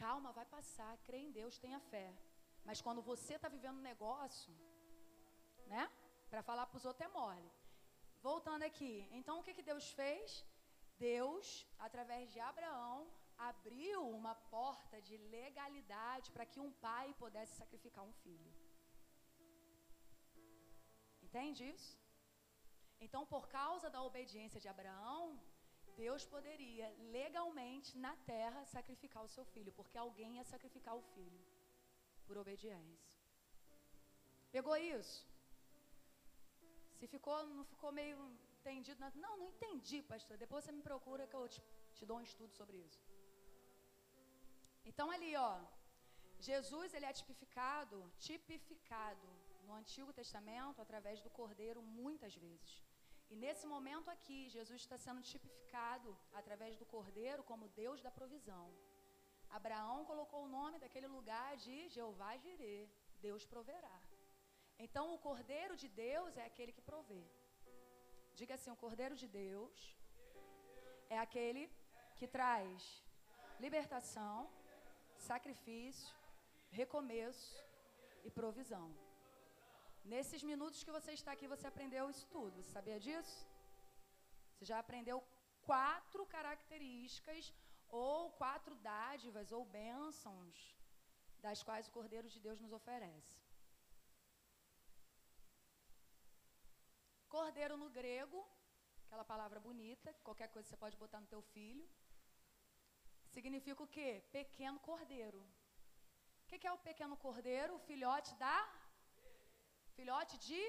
[0.02, 2.08] calma, vai passar, crê em Deus, tenha fé.
[2.68, 4.52] Mas quando você está vivendo um negócio,
[5.66, 5.84] né?
[6.30, 7.50] Para falar para os outros é mole.
[8.28, 10.44] Voltando aqui, então o que, que Deus fez?
[10.98, 12.98] Deus, através de Abraão,
[13.48, 18.52] abriu uma porta de legalidade para que um pai pudesse sacrificar um filho.
[21.26, 21.92] Entende isso?
[23.00, 25.40] Então, por causa da obediência de Abraão,
[25.96, 31.40] Deus poderia legalmente na terra sacrificar o seu filho, porque alguém ia sacrificar o filho
[32.26, 33.18] por obediência.
[34.52, 35.18] Pegou isso?
[36.98, 38.18] Se ficou, não ficou meio
[38.58, 40.36] entendido, não, não entendi, pastor.
[40.36, 41.62] Depois você me procura que eu te,
[41.94, 43.00] te dou um estudo sobre isso.
[44.84, 45.52] Então ali, ó,
[46.48, 49.28] Jesus ele é tipificado, tipificado
[49.66, 52.72] no Antigo Testamento através do Cordeiro muitas vezes.
[53.32, 58.66] E nesse momento aqui, Jesus está sendo tipificado através do Cordeiro como Deus da provisão.
[59.58, 62.88] Abraão colocou o nome daquele lugar de Jeová Jirê,
[63.26, 63.98] Deus proverá.
[64.84, 67.22] Então, o Cordeiro de Deus é aquele que provê.
[68.40, 69.78] Diga assim: o Cordeiro de Deus
[71.08, 71.64] é aquele
[72.18, 73.04] que traz
[73.64, 74.36] libertação,
[75.28, 76.14] sacrifício,
[76.80, 77.56] recomeço
[78.24, 78.86] e provisão.
[80.12, 82.56] Nesses minutos que você está aqui, você aprendeu isso tudo.
[82.62, 83.38] Você sabia disso?
[84.52, 85.18] Você já aprendeu
[85.70, 87.52] quatro características
[87.88, 90.58] ou quatro dádivas ou bênçãos
[91.44, 93.36] das quais o Cordeiro de Deus nos oferece.
[97.28, 98.38] Cordeiro no grego,
[99.06, 101.88] aquela palavra bonita, qualquer coisa você pode botar no teu filho.
[103.34, 104.10] Significa o quê?
[104.38, 105.40] Pequeno cordeiro.
[106.42, 107.74] O que é o pequeno cordeiro?
[107.76, 108.58] O filhote da
[110.00, 110.60] Filhote de?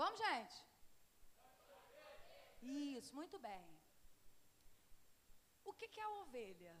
[0.00, 0.56] Vamos, gente?
[2.96, 3.64] Isso, muito bem.
[5.64, 6.74] O que, que é a ovelha?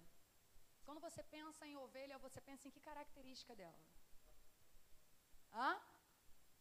[0.84, 3.84] Quando você pensa em ovelha, você pensa em que característica dela?
[5.52, 5.70] Hã?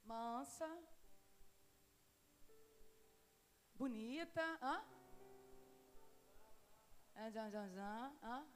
[0.03, 0.69] Mansa.
[3.75, 4.45] Bonita.
[4.63, 4.75] Hã?
[8.23, 8.47] Hã?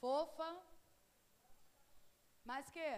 [0.00, 0.50] Fofa.
[2.44, 2.90] Mais que?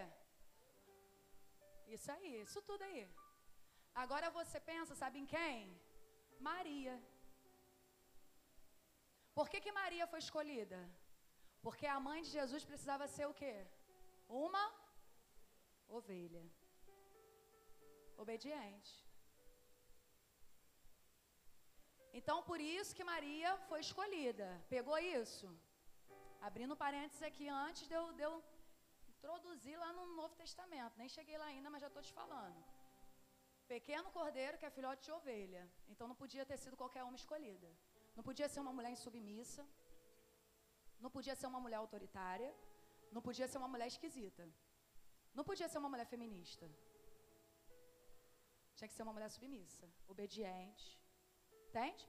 [1.87, 3.01] Isso aí, isso tudo aí.
[3.93, 5.79] Agora você pensa, sabe em quem?
[6.39, 6.95] Maria.
[9.37, 10.79] Por que, que Maria foi escolhida?
[11.61, 13.55] Porque a mãe de Jesus precisava ser o quê?
[14.27, 14.65] Uma
[15.87, 16.43] ovelha.
[18.17, 18.93] Obediente.
[22.19, 24.47] Então, por isso que Maria foi escolhida.
[24.69, 25.47] Pegou isso?
[26.47, 28.33] Abrindo parênteses aqui antes de eu, de eu
[29.13, 30.97] introduzi lá no Novo Testamento.
[30.97, 32.59] Nem cheguei lá ainda, mas já estou te falando.
[33.67, 35.63] Pequeno cordeiro que é filhote de ovelha.
[35.87, 37.69] Então não podia ter sido qualquer uma escolhida.
[38.15, 39.65] Não podia ser uma mulher insubmissa.
[40.99, 42.53] Não podia ser uma mulher autoritária.
[43.11, 44.43] Não podia ser uma mulher esquisita.
[45.33, 46.69] Não podia ser uma mulher feminista.
[48.75, 51.00] Tinha que ser uma mulher submissa, obediente.
[51.71, 52.05] Entende?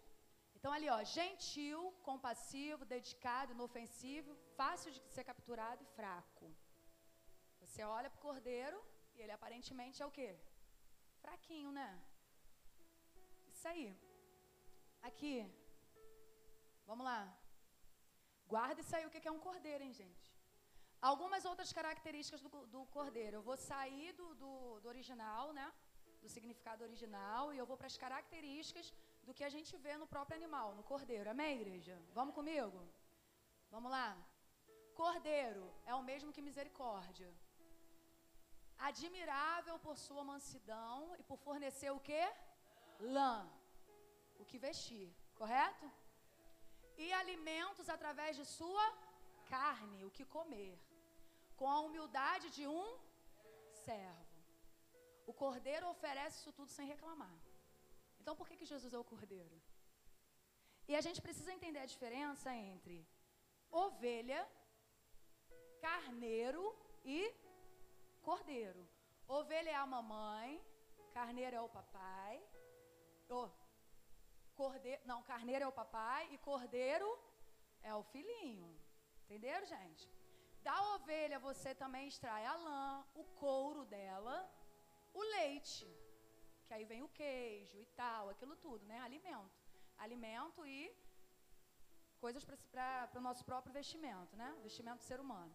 [0.57, 4.31] Então ali, ó, gentil, compassivo, dedicado, inofensivo,
[4.61, 6.47] fácil de ser capturado e fraco.
[7.61, 8.79] Você olha para o cordeiro
[9.15, 10.31] e ele aparentemente é o quê?
[11.23, 11.89] Fraquinho, né?
[13.53, 13.87] Isso aí.
[15.11, 15.37] Aqui.
[16.91, 17.21] Vamos lá.
[18.55, 20.27] Guarda isso aí o que é um cordeiro, hein, gente?
[21.11, 23.37] Algumas outras características do, do cordeiro.
[23.37, 25.69] Eu vou sair do, do, do original, né?
[26.21, 28.93] Do significado original e eu vou para as características
[29.27, 31.31] do que a gente vê no próprio animal, no cordeiro.
[31.31, 31.95] Amém, igreja?
[32.19, 32.79] Vamos comigo?
[33.75, 34.09] Vamos lá.
[35.03, 37.31] Cordeiro é o mesmo que misericórdia.
[38.91, 42.23] Admirável por sua mansidão e por fornecer o que?
[43.17, 43.35] Lã.
[44.43, 45.09] O que vestir,
[45.41, 45.87] correto?
[47.05, 48.87] E alimentos através de sua
[49.55, 50.75] carne, o que comer.
[51.57, 52.87] Com a humildade de um
[53.87, 54.33] servo.
[55.31, 57.37] O cordeiro oferece isso tudo sem reclamar.
[58.23, 59.57] Então, por que, que Jesus é o cordeiro?
[60.87, 62.97] E a gente precisa entender a diferença entre
[63.69, 64.41] ovelha,
[65.81, 66.65] carneiro
[67.05, 67.19] e
[68.29, 68.89] cordeiro.
[69.27, 70.51] Ovelha é a mamãe,
[71.13, 72.41] carneiro é o papai.
[73.29, 73.51] Oh,
[74.55, 77.09] cordeiro, não, carneiro é o papai e cordeiro
[77.83, 78.73] é o filhinho.
[79.25, 80.09] Entenderam, gente?
[80.63, 84.49] Da ovelha você também extrai a lã, o couro dela,
[85.13, 86.02] o leite
[86.73, 88.99] que aí vem o queijo e tal, aquilo tudo, né?
[89.09, 89.57] Alimento.
[90.05, 90.79] Alimento e
[92.25, 94.49] coisas para o nosso próprio vestimento, né?
[94.63, 95.55] Vestimento do ser humano.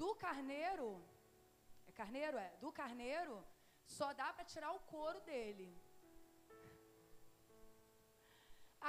[0.00, 0.88] Do carneiro,
[1.88, 2.36] é carneiro?
[2.46, 2.50] É.
[2.64, 3.34] Do carneiro,
[3.96, 5.68] só dá para tirar o couro dele.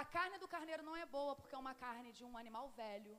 [0.02, 3.18] A carne do carneiro não é boa porque é uma carne de um animal velho.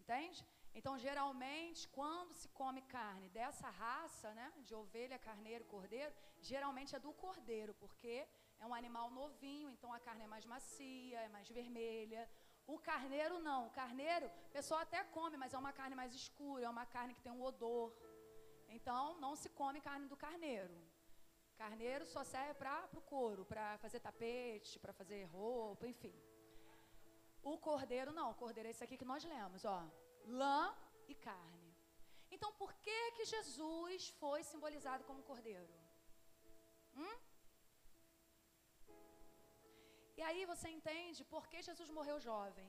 [0.00, 0.46] Entende?
[0.78, 6.98] Então, geralmente, quando se come carne dessa raça, né, de ovelha, carneiro, cordeiro, geralmente é
[6.98, 8.26] do cordeiro, porque
[8.58, 12.28] é um animal novinho, então a carne é mais macia, é mais vermelha.
[12.66, 16.64] O carneiro não, o carneiro, o pessoal até come, mas é uma carne mais escura,
[16.64, 17.94] é uma carne que tem um odor.
[18.68, 20.76] Então, não se come carne do carneiro.
[21.56, 26.14] Carneiro só serve para o couro, para fazer tapete, para fazer roupa, enfim.
[27.42, 29.78] O cordeiro não, o cordeiro é esse aqui que nós lemos, ó
[30.26, 30.74] lã
[31.08, 31.74] e carne.
[32.30, 35.74] Então, por que que Jesus foi simbolizado como cordeiro?
[36.96, 37.16] Hum?
[40.16, 42.68] E aí você entende por que Jesus morreu jovem.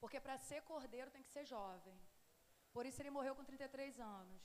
[0.00, 1.98] Porque para ser cordeiro tem que ser jovem.
[2.72, 4.42] Por isso ele morreu com 33 anos.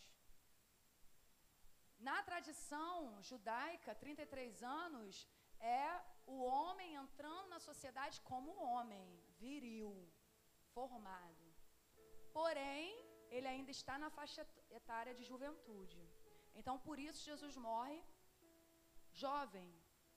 [1.99, 5.27] Na tradição judaica, 33 anos
[5.59, 9.05] é o homem entrando na sociedade como homem,
[9.39, 9.91] viril,
[10.73, 11.45] formado.
[12.31, 12.87] Porém,
[13.29, 16.01] ele ainda está na faixa etária de juventude.
[16.55, 18.01] Então, por isso, Jesus morre
[19.11, 19.71] jovem,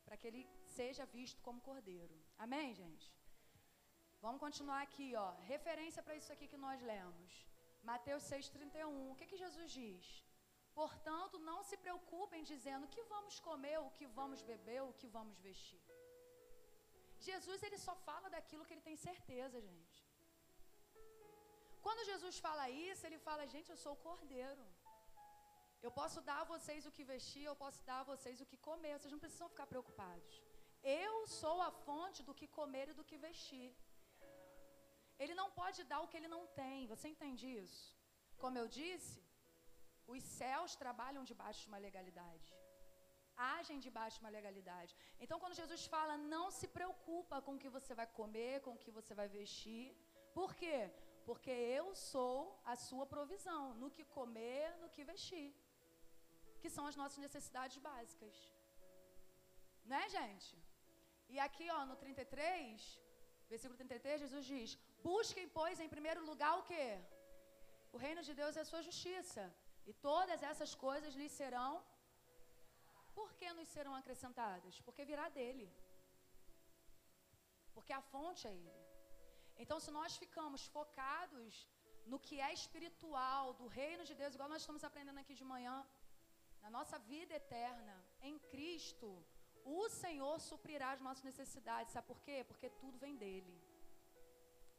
[0.04, 0.42] para que ele
[0.78, 2.16] seja visto como cordeiro.
[2.38, 3.06] Amém, gente?
[4.20, 5.30] Vamos continuar aqui, ó.
[5.54, 7.32] Referência para isso aqui que nós lemos.
[7.82, 9.10] Mateus 6,31.
[9.10, 10.04] O que, que Jesus diz?
[10.80, 15.08] Portanto, não se preocupem dizendo o que vamos comer, o que vamos beber, o que
[15.16, 15.85] vamos vestir.
[17.31, 19.98] Jesus ele só fala daquilo que ele tem certeza, gente.
[21.85, 24.65] Quando Jesus fala isso, ele fala: gente, eu sou o cordeiro.
[25.86, 28.59] Eu posso dar a vocês o que vestir, eu posso dar a vocês o que
[28.69, 28.94] comer.
[28.94, 30.32] Vocês não precisam ficar preocupados.
[31.03, 33.69] Eu sou a fonte do que comer e do que vestir.
[35.23, 36.89] Ele não pode dar o que ele não tem.
[36.94, 37.82] Você entende isso?
[38.43, 39.16] Como eu disse,
[40.15, 42.48] os céus trabalham debaixo de uma legalidade
[43.36, 44.94] agem debaixo de uma legalidade.
[45.20, 48.82] Então, quando Jesus fala, não se preocupa com o que você vai comer, com o
[48.84, 49.84] que você vai vestir.
[50.38, 50.78] Por quê?
[51.28, 52.36] Porque eu sou
[52.72, 55.48] a sua provisão no que comer, no que vestir.
[56.60, 58.36] Que são as nossas necessidades básicas.
[59.92, 60.54] Né, gente?
[61.34, 63.00] E aqui, ó, no 33,
[63.52, 66.88] versículo 33, Jesus diz: Busquem, pois, em primeiro lugar o quê?
[67.94, 69.44] O reino de Deus é a sua justiça.
[69.90, 71.72] E todas essas coisas lhes serão
[73.16, 74.80] por que nos serão acrescentadas?
[74.86, 75.66] Porque virá dele.
[77.74, 78.82] Porque a fonte é ele.
[79.62, 81.52] Então, se nós ficamos focados
[82.10, 85.76] no que é espiritual, do reino de Deus, igual nós estamos aprendendo aqui de manhã,
[86.64, 87.97] na nossa vida eterna,
[88.28, 89.09] em Cristo,
[89.78, 91.93] o Senhor suprirá as nossas necessidades.
[91.93, 92.38] Sabe por quê?
[92.51, 93.56] Porque tudo vem dele.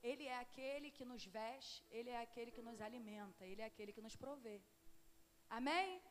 [0.09, 3.91] Ele é aquele que nos veste, ele é aquele que nos alimenta, ele é aquele
[3.95, 4.57] que nos provê.
[5.49, 6.01] Amém?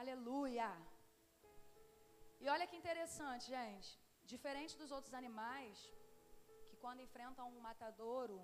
[0.00, 0.68] Aleluia.
[2.44, 3.90] E olha que interessante, gente.
[4.32, 5.76] Diferente dos outros animais,
[6.68, 8.38] que quando enfrentam um matadouro,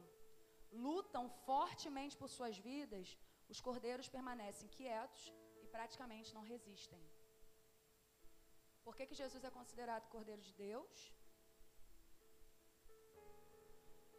[0.87, 3.07] lutam fortemente por suas vidas,
[3.53, 5.23] os cordeiros permanecem quietos
[5.63, 7.03] e praticamente não resistem.
[8.85, 10.95] Por que, que Jesus é considerado Cordeiro de Deus?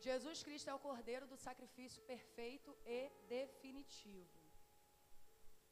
[0.07, 2.99] Jesus Cristo é o Cordeiro do sacrifício perfeito e
[3.37, 4.41] definitivo.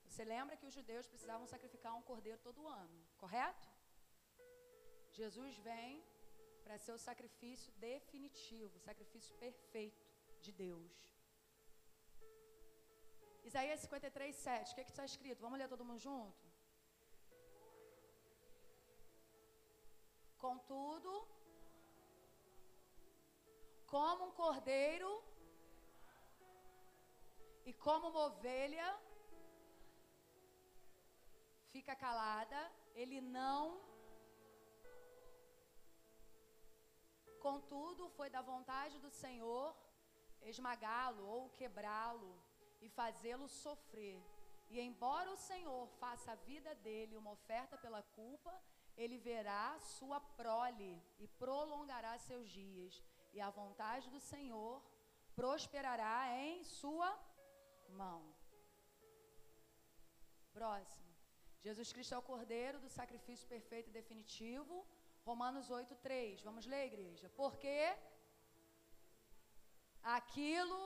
[0.07, 3.69] Você lembra que os judeus precisavam sacrificar um cordeiro todo ano, correto?
[5.21, 5.93] Jesus vem
[6.63, 10.05] para ser o sacrifício definitivo, o sacrifício perfeito
[10.43, 10.93] de Deus.
[13.49, 14.71] Isaías 53, 7.
[14.71, 15.43] O que está escrito?
[15.45, 16.45] Vamos ler todo mundo junto?
[20.45, 21.11] Contudo,
[23.95, 25.11] como um cordeiro
[27.69, 28.87] e como uma ovelha
[31.73, 32.61] fica calada,
[33.01, 33.88] ele não.
[37.47, 39.75] Contudo, foi da vontade do Senhor
[40.41, 42.33] esmagá-lo ou quebrá-lo
[42.81, 44.21] e fazê-lo sofrer.
[44.69, 48.53] E embora o Senhor faça a vida dele uma oferta pela culpa,
[48.95, 53.01] ele verá sua prole e prolongará seus dias.
[53.33, 54.81] E a vontade do Senhor
[55.35, 57.09] prosperará em sua
[57.89, 58.21] mão.
[60.51, 61.09] Próximo.
[61.65, 64.85] Jesus Cristo é o Cordeiro do sacrifício perfeito e definitivo.
[65.29, 66.41] Romanos 8, 3.
[66.47, 67.27] Vamos ler, igreja?
[67.41, 67.77] Porque
[70.17, 70.81] aquilo.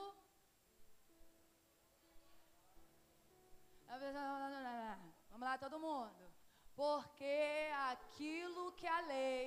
[5.30, 6.22] Vamos lá, todo mundo.
[6.74, 9.46] Porque aquilo que a lei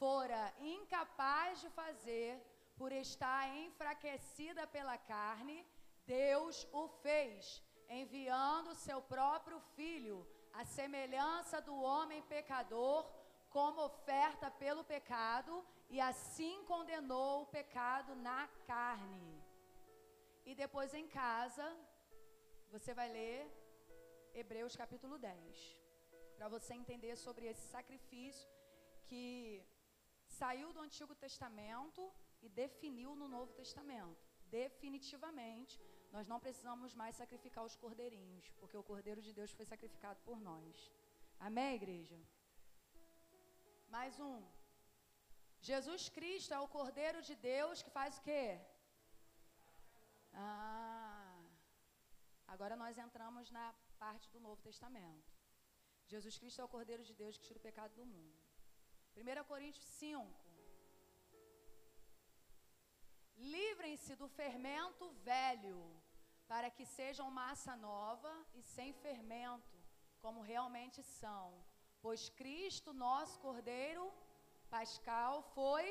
[0.00, 2.30] fora incapaz de fazer,
[2.76, 5.58] por estar enfraquecida pela carne,
[6.04, 10.18] Deus o fez, enviando seu próprio filho
[10.52, 12.98] a semelhança do homem pecador,
[13.56, 15.52] como oferta pelo pecado,
[15.94, 19.34] e assim condenou o pecado na carne.
[20.44, 21.66] E depois em casa,
[22.74, 23.38] você vai ler
[24.40, 25.78] Hebreus capítulo 10,
[26.36, 28.48] para você entender sobre esse sacrifício
[29.08, 29.62] que
[30.40, 32.02] saiu do Antigo Testamento
[32.40, 34.24] e definiu no Novo Testamento.
[34.46, 35.80] Definitivamente,
[36.10, 40.40] nós não precisamos mais sacrificar os cordeirinhos, porque o Cordeiro de Deus foi sacrificado por
[40.40, 40.90] nós.
[41.38, 42.18] Amém, igreja?
[43.96, 44.36] Mais um.
[45.68, 48.44] Jesus Cristo é o Cordeiro de Deus que faz o quê?
[50.32, 51.42] Ah,
[52.52, 53.66] agora nós entramos na
[53.98, 55.30] parte do Novo Testamento.
[56.12, 58.38] Jesus Cristo é o Cordeiro de Deus que tira o pecado do mundo.
[59.14, 60.24] 1 Coríntios 5.
[63.36, 65.80] Livrem-se do fermento velho,
[66.48, 69.76] para que sejam massa nova e sem fermento,
[70.22, 71.61] como realmente são.
[72.04, 74.04] Pois Cristo, nosso Cordeiro
[74.68, 75.86] Pascal, foi.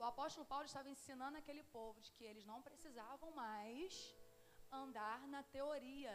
[0.00, 3.92] O apóstolo Paulo estava ensinando aquele povo de que eles não precisavam mais
[4.82, 6.14] andar na teoria,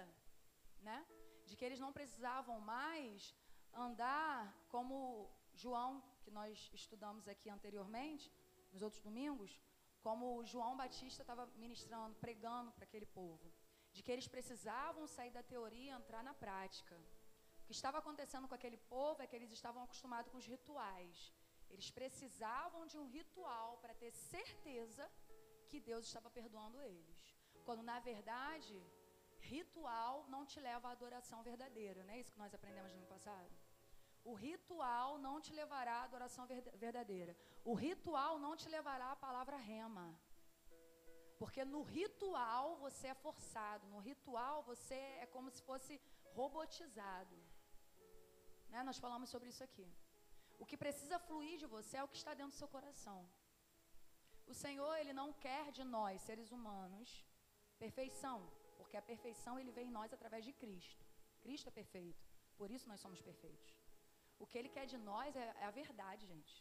[0.81, 0.99] né?
[1.45, 3.34] De que eles não precisavam mais
[3.88, 8.30] andar como João, que nós estudamos aqui anteriormente,
[8.73, 9.51] nos outros domingos,
[10.01, 13.53] como João Batista estava ministrando, pregando para aquele povo,
[13.93, 16.99] de que eles precisavam sair da teoria e entrar na prática.
[17.65, 21.33] O que estava acontecendo com aquele povo é que eles estavam acostumados com os rituais.
[21.67, 25.05] Eles precisavam de um ritual para ter certeza
[25.69, 27.21] que Deus estava perdoando eles.
[27.67, 28.75] Quando na verdade,
[29.39, 33.07] ritual não te leva à adoração verdadeira, não é isso que nós aprendemos no ano
[33.07, 33.49] passado?
[34.23, 36.45] O ritual não te levará à adoração
[36.85, 37.35] verdadeira.
[37.63, 40.07] O ritual não te levará à palavra rema.
[41.39, 45.99] Porque no ritual você é forçado, no ritual você é como se fosse
[46.37, 47.44] robotizado.
[48.71, 48.83] Né?
[48.83, 49.87] Nós falamos sobre isso aqui.
[50.59, 53.19] O que precisa fluir de você é o que está dentro do seu coração.
[54.51, 57.09] O Senhor, Ele não quer de nós, seres humanos,
[57.83, 58.37] perfeição,
[58.77, 61.03] porque a perfeição Ele vem em nós através de Cristo.
[61.43, 62.23] Cristo é perfeito,
[62.59, 63.71] por isso nós somos perfeitos.
[64.39, 66.55] O que Ele quer de nós é, é a verdade, gente.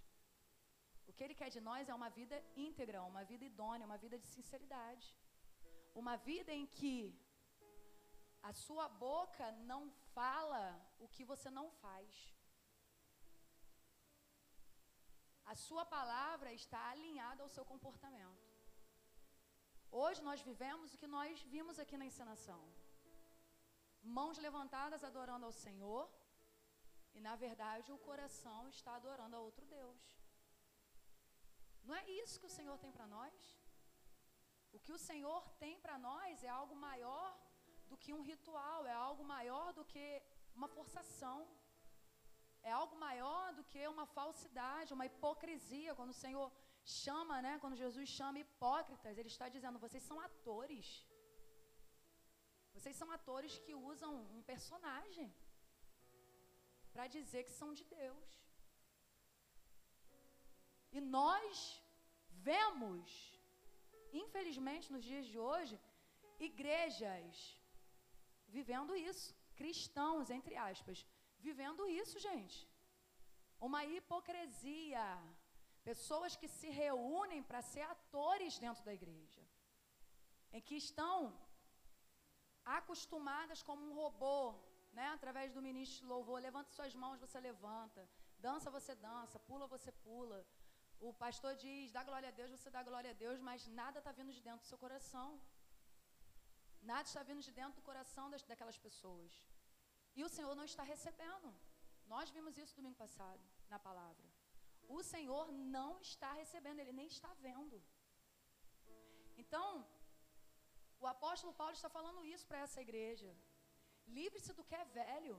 [1.08, 4.18] O que Ele quer de nós é uma vida íntegra, uma vida idônea, uma vida
[4.18, 5.06] de sinceridade.
[6.02, 6.94] Uma vida em que
[8.42, 9.80] a sua boca não
[10.16, 10.64] fala
[11.04, 12.08] o que você não faz.
[15.52, 18.44] A sua palavra está alinhada ao seu comportamento.
[20.02, 22.62] Hoje nós vivemos o que nós vimos aqui na encenação.
[24.18, 26.04] Mãos levantadas adorando ao Senhor,
[27.16, 30.02] e na verdade o coração está adorando a outro Deus.
[31.86, 33.34] Não é isso que o Senhor tem para nós.
[34.76, 37.26] O que o Senhor tem para nós é algo maior
[37.94, 40.06] do que um ritual, é algo maior do que
[40.58, 41.38] uma forçação.
[42.68, 45.96] É algo maior do que uma falsidade, uma hipocrisia.
[45.98, 46.46] Quando o Senhor
[47.02, 50.88] chama, né, quando Jesus chama hipócritas, ele está dizendo: vocês são atores.
[52.76, 55.28] Vocês são atores que usam um personagem
[56.94, 58.30] para dizer que são de Deus.
[60.96, 61.52] E nós
[62.48, 63.10] vemos,
[64.22, 65.76] infelizmente, nos dias de hoje,
[66.48, 67.36] igrejas
[68.58, 69.28] vivendo isso,
[69.60, 70.98] cristãos, entre aspas,
[71.46, 72.58] vivendo isso, gente.
[73.68, 75.06] Uma hipocrisia.
[75.90, 79.42] Pessoas que se reúnem para ser atores dentro da igreja,
[80.56, 81.16] em que estão
[82.78, 84.38] acostumadas como um robô,
[84.98, 85.06] né?
[85.16, 88.02] Através do ministro louvor, levanta suas mãos, você levanta,
[88.46, 90.38] dança, você dança, pula, você pula.
[91.08, 94.12] O pastor diz, dá glória a Deus, você dá glória a Deus, mas nada está
[94.18, 95.28] vindo de dentro do seu coração.
[96.90, 99.32] Nada está vindo de dentro do coração das, daquelas pessoas.
[100.16, 101.48] E o Senhor não está recebendo.
[102.14, 103.42] Nós vimos isso domingo passado,
[103.72, 104.26] na palavra.
[104.96, 105.46] O Senhor
[105.76, 107.76] não está recebendo, ele nem está vendo.
[109.42, 109.68] Então,
[111.02, 113.30] o apóstolo Paulo está falando isso para essa igreja.
[114.18, 115.36] Livre-se do que é velho.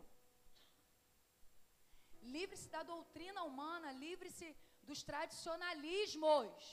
[2.37, 4.47] Livre-se da doutrina humana, livre-se
[4.89, 6.63] dos tradicionalismos.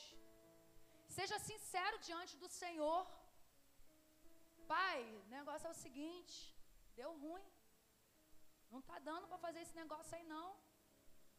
[1.18, 3.00] Seja sincero diante do Senhor.
[4.74, 6.34] Pai, o negócio é o seguinte:
[7.00, 7.48] deu ruim.
[8.72, 10.48] Não está dando para fazer esse negócio aí, não.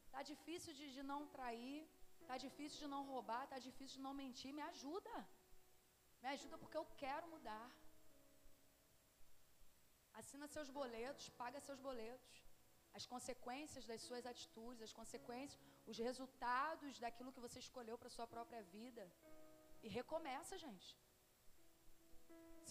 [0.05, 1.79] Está difícil de, de não trair.
[2.21, 3.43] Está difícil de não roubar.
[3.45, 4.51] Está difícil de não mentir.
[4.59, 5.15] Me ajuda.
[6.21, 7.67] Me ajuda porque eu quero mudar.
[10.19, 12.33] Assina seus boletos, paga seus boletos.
[12.97, 15.59] As consequências das suas atitudes, as consequências,
[15.91, 19.05] os resultados daquilo que você escolheu para sua própria vida.
[19.81, 20.89] E recomeça, gente.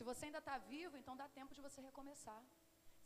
[0.03, 2.41] Se você ainda está vivo, então dá tempo de você recomeçar.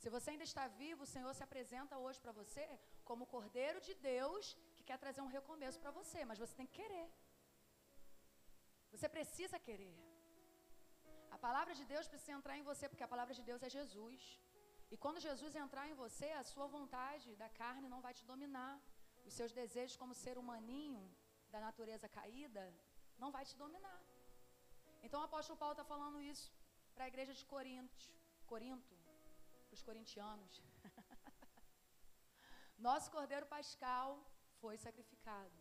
[0.03, 2.65] Se você ainda está vivo, o Senhor se apresenta hoje para você
[3.09, 4.45] como o Cordeiro de Deus
[4.77, 7.07] que quer trazer um recomeço para você, mas você tem que querer.
[8.95, 9.95] Você precisa querer.
[11.37, 14.23] A palavra de Deus precisa entrar em você, porque a palavra de Deus é Jesus.
[14.93, 18.75] E quando Jesus entrar em você, a sua vontade da carne não vai te dominar.
[19.29, 21.05] Os seus desejos como ser humaninho
[21.55, 22.67] da natureza caída
[23.23, 24.03] não vai te dominar.
[25.03, 26.56] Então o apóstolo Paulo está falando isso
[26.97, 28.05] para a igreja de Corinto,
[28.53, 28.95] Corinto,
[29.67, 30.55] para os corintianos.
[32.87, 34.09] Nosso Cordeiro Pascal
[34.61, 35.59] foi sacrificado.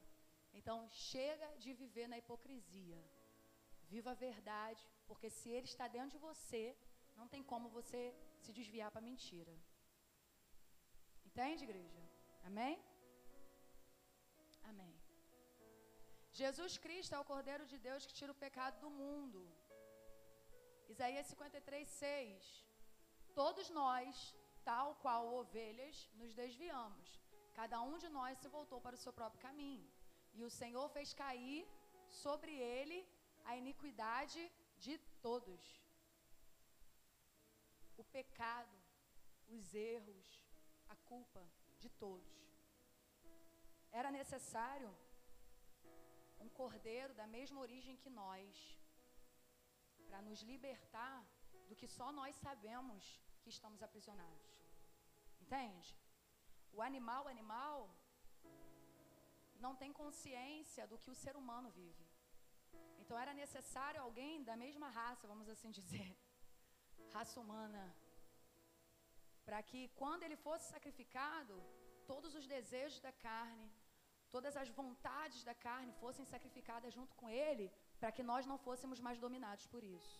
[0.59, 0.77] Então
[1.09, 3.01] chega de viver na hipocrisia.
[3.93, 6.63] Viva a verdade, porque se ele está dentro de você,
[7.19, 8.01] não tem como você
[8.43, 9.55] se desviar para mentira.
[11.27, 12.01] Entende, igreja?
[12.49, 12.75] Amém?
[14.71, 14.95] Amém.
[16.41, 19.41] Jesus Cristo é o Cordeiro de Deus que tira o pecado do mundo.
[20.93, 22.65] Isaías 53, 6.
[23.33, 27.07] Todos nós, tal qual ovelhas, nos desviamos.
[27.53, 29.89] Cada um de nós se voltou para o seu próprio caminho.
[30.33, 31.67] E o Senhor fez cair
[32.09, 32.99] sobre ele
[33.45, 34.41] a iniquidade
[34.77, 35.61] de todos.
[37.97, 38.77] O pecado,
[39.47, 40.27] os erros,
[40.89, 41.43] a culpa
[41.79, 42.35] de todos.
[43.91, 44.93] Era necessário
[46.39, 48.77] um cordeiro da mesma origem que nós,
[50.15, 51.15] para nos libertar
[51.69, 53.01] do que só nós sabemos
[53.41, 54.49] que estamos aprisionados.
[55.43, 55.89] Entende?
[56.75, 57.77] O animal, animal,
[59.65, 62.05] não tem consciência do que o ser humano vive.
[63.01, 66.09] Então era necessário alguém da mesma raça, vamos assim dizer,
[67.15, 67.83] raça humana,
[69.47, 71.57] para que quando ele fosse sacrificado,
[72.11, 73.67] todos os desejos da carne,
[74.35, 77.67] todas as vontades da carne fossem sacrificadas junto com ele,
[78.05, 80.17] para que nós não fôssemos mais dominados por isso.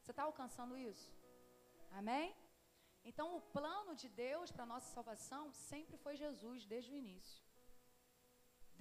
[0.00, 1.08] Você está alcançando isso?
[1.98, 2.34] Amém?
[3.08, 7.44] Então, o plano de Deus para nossa salvação sempre foi Jesus, desde o início.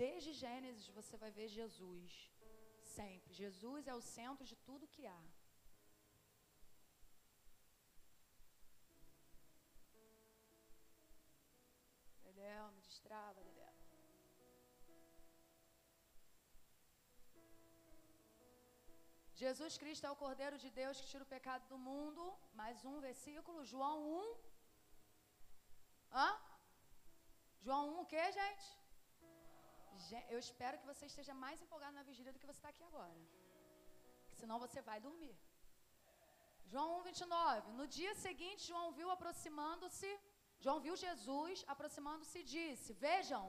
[0.04, 2.12] Desde Gênesis você vai ver Jesus.
[2.96, 3.32] Sempre.
[3.32, 5.24] Jesus é o centro de tudo que há.
[12.24, 13.55] Dedéu, me destrava, Dedéu.
[19.42, 22.22] Jesus Cristo é o Cordeiro de Deus que tira o pecado do mundo.
[22.60, 24.28] Mais um versículo, João 1.
[26.18, 26.30] Hã?
[27.66, 28.68] João 1 o que, gente?
[30.34, 33.20] Eu espero que você esteja mais empolgado na vigília do que você está aqui agora.
[34.40, 35.36] Senão você vai dormir.
[36.72, 37.74] João 1, 29.
[37.80, 40.12] No dia seguinte, João viu aproximando-se,
[40.64, 43.44] João viu Jesus aproximando-se e disse: Vejam,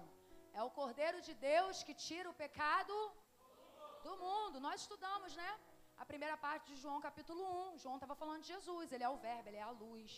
[0.58, 2.96] é o Cordeiro de Deus que tira o pecado
[4.06, 4.56] Do mundo.
[4.66, 5.50] Nós estudamos, né?
[6.02, 7.42] A primeira parte de João capítulo
[7.74, 7.78] 1.
[7.82, 8.92] João estava falando de Jesus.
[8.94, 10.10] Ele é o verbo, ele é a luz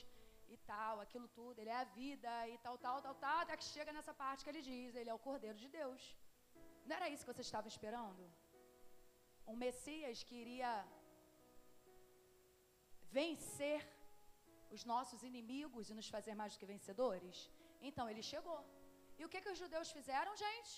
[0.54, 1.58] e tal, aquilo tudo.
[1.60, 3.38] Ele é a vida e tal, tal, tal, tal.
[3.42, 6.02] Até que chega nessa parte que ele diz: Ele é o Cordeiro de Deus.
[6.86, 8.24] Não era isso que você estava esperando?
[9.52, 10.72] Um Messias que iria
[13.18, 13.80] vencer
[14.76, 17.36] os nossos inimigos e nos fazer mais do que vencedores?
[17.88, 18.60] Então ele chegou.
[19.18, 20.74] E o que, que os judeus fizeram, gente?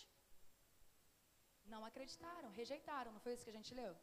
[1.73, 3.13] Não acreditaram, rejeitaram.
[3.17, 3.95] Não foi isso que a gente leu?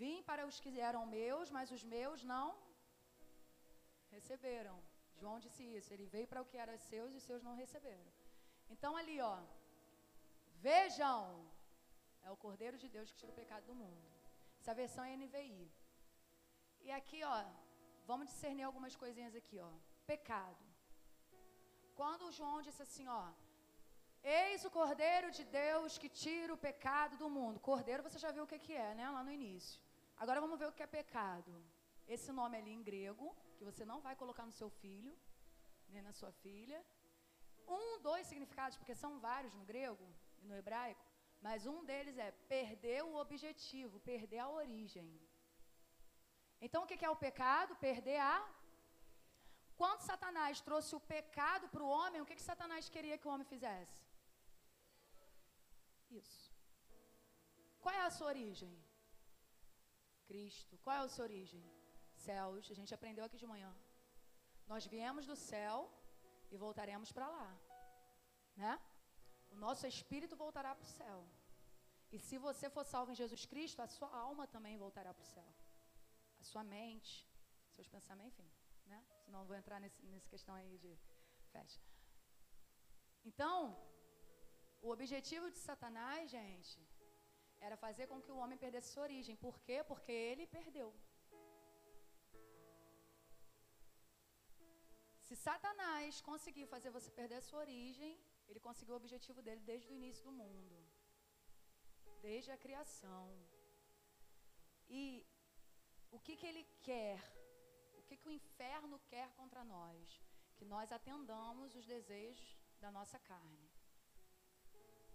[0.00, 2.46] Vim para os que eram meus, mas os meus não
[4.16, 4.76] receberam.
[5.20, 5.92] João disse isso.
[5.94, 8.10] Ele veio para o que era seus e os seus não receberam.
[8.74, 9.36] Então ali, ó.
[10.68, 11.22] Vejam.
[12.26, 14.04] É o Cordeiro de Deus que tira o pecado do mundo.
[14.60, 15.70] Essa versão é NVI.
[16.86, 17.38] E aqui, ó,
[18.10, 19.72] vamos discernir algumas coisinhas aqui, ó.
[20.12, 20.64] Pecado.
[21.98, 23.24] Quando João disse assim, ó,
[24.24, 27.60] Eis o Cordeiro de Deus que tira o pecado do mundo.
[27.60, 29.06] Cordeiro, você já viu o que, que é, né?
[29.16, 29.78] Lá no início.
[30.16, 31.52] Agora vamos ver o que é pecado.
[32.06, 35.16] Esse nome ali em grego, que você não vai colocar no seu filho,
[35.88, 36.84] nem na sua filha.
[37.66, 40.06] Um, dois significados, porque são vários no grego
[40.42, 41.04] e no hebraico,
[41.40, 45.08] mas um deles é perder o objetivo, perder a origem.
[46.60, 47.74] Então o que é o pecado?
[47.76, 48.36] Perder a
[49.76, 53.30] quando Satanás trouxe o pecado para o homem, o que, que Satanás queria que o
[53.30, 54.04] homem fizesse?
[56.10, 56.52] Isso.
[57.80, 58.72] Qual é a sua origem?
[60.28, 60.78] Cristo.
[60.84, 61.62] Qual é a sua origem?
[62.26, 62.70] Céus.
[62.74, 63.72] A gente aprendeu aqui de manhã.
[64.72, 65.76] Nós viemos do céu
[66.52, 67.48] e voltaremos para lá.
[68.62, 68.74] Né?
[69.54, 71.18] O nosso espírito voltará para o céu.
[72.14, 75.32] E se você for salvo em Jesus Cristo, a sua alma também voltará para o
[75.36, 75.50] céu.
[76.42, 77.12] A sua mente,
[77.74, 79.04] seus pensamentos, enfim né?
[79.24, 80.92] Senão eu vou entrar nesse, nessa questão aí de
[81.52, 81.80] fecha.
[83.24, 83.76] Então,
[84.82, 86.78] o objetivo de Satanás, gente,
[87.66, 89.36] era fazer com que o homem perdesse sua origem.
[89.44, 89.78] Por quê?
[89.90, 90.88] Porque ele perdeu.
[95.26, 98.12] Se Satanás conseguir fazer você perder sua origem,
[98.48, 100.76] ele conseguiu o objetivo dele desde o início do mundo,
[102.26, 103.24] desde a criação.
[105.00, 105.02] E
[106.16, 107.18] o que, que ele quer
[108.00, 110.20] o que, que o inferno quer contra nós?
[110.56, 113.66] Que nós atendamos os desejos da nossa carne.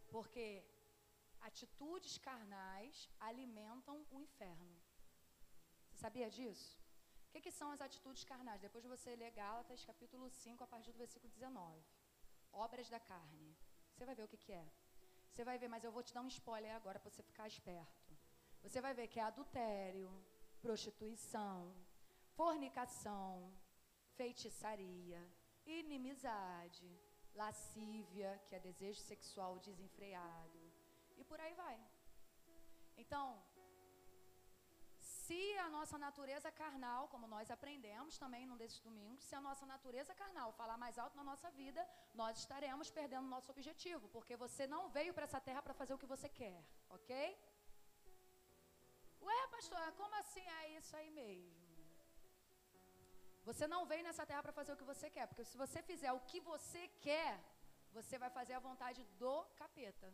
[0.09, 0.45] Porque
[1.41, 4.75] atitudes carnais alimentam o inferno.
[5.89, 6.77] Você sabia disso?
[7.27, 8.61] O que, que, são as atitudes carnais?
[8.61, 11.83] Depois de você ler Gálatas, capítulo 5, a partir do versículo 19.
[12.51, 13.55] Obras da carne.
[13.93, 14.67] Você vai ver o que, que é.
[15.29, 18.17] Você vai ver, mas eu vou te dar um spoiler agora para você ficar esperto.
[18.63, 20.09] Você vai ver que é adultério,
[20.59, 21.73] prostituição,
[22.35, 23.53] fornicação,
[24.17, 25.21] feitiçaria,
[25.65, 26.89] inimizade,
[27.35, 30.58] lascívia, que é desejo sexual desenfreado,
[31.31, 31.75] por aí vai.
[33.03, 33.25] Então,
[35.29, 39.65] se a nossa natureza carnal, como nós aprendemos também num desses domingos, se a nossa
[39.73, 41.81] natureza carnal falar mais alto na nossa vida,
[42.21, 46.01] nós estaremos perdendo nosso objetivo, porque você não veio para essa terra para fazer o
[46.03, 46.59] que você quer,
[46.97, 47.13] ok?
[49.27, 51.69] Ué, pastor, como assim é isso aí mesmo?
[53.49, 56.11] Você não veio nessa terra para fazer o que você quer, porque se você fizer
[56.11, 57.31] o que você quer,
[57.97, 60.09] você vai fazer a vontade do capeta.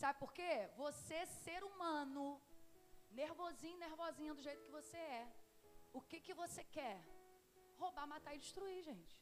[0.00, 0.54] Sabe por quê?
[0.82, 2.24] Você, ser humano,
[3.20, 5.24] nervosinho, nervosinha do jeito que você é,
[5.98, 6.98] o que, que você quer?
[7.80, 9.16] Roubar, matar e destruir, gente.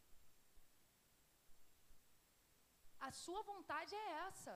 [3.08, 4.54] A sua vontade é essa.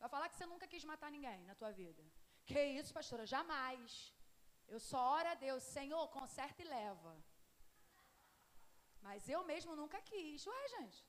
[0.00, 2.04] Vai falar que você nunca quis matar ninguém na tua vida.
[2.44, 3.24] Que isso, pastora?
[3.34, 3.90] Jamais.
[4.74, 7.12] Eu só oro a Deus, Senhor, conserta e leva.
[9.06, 10.46] Mas eu mesmo nunca quis.
[10.46, 11.00] Ué, gente.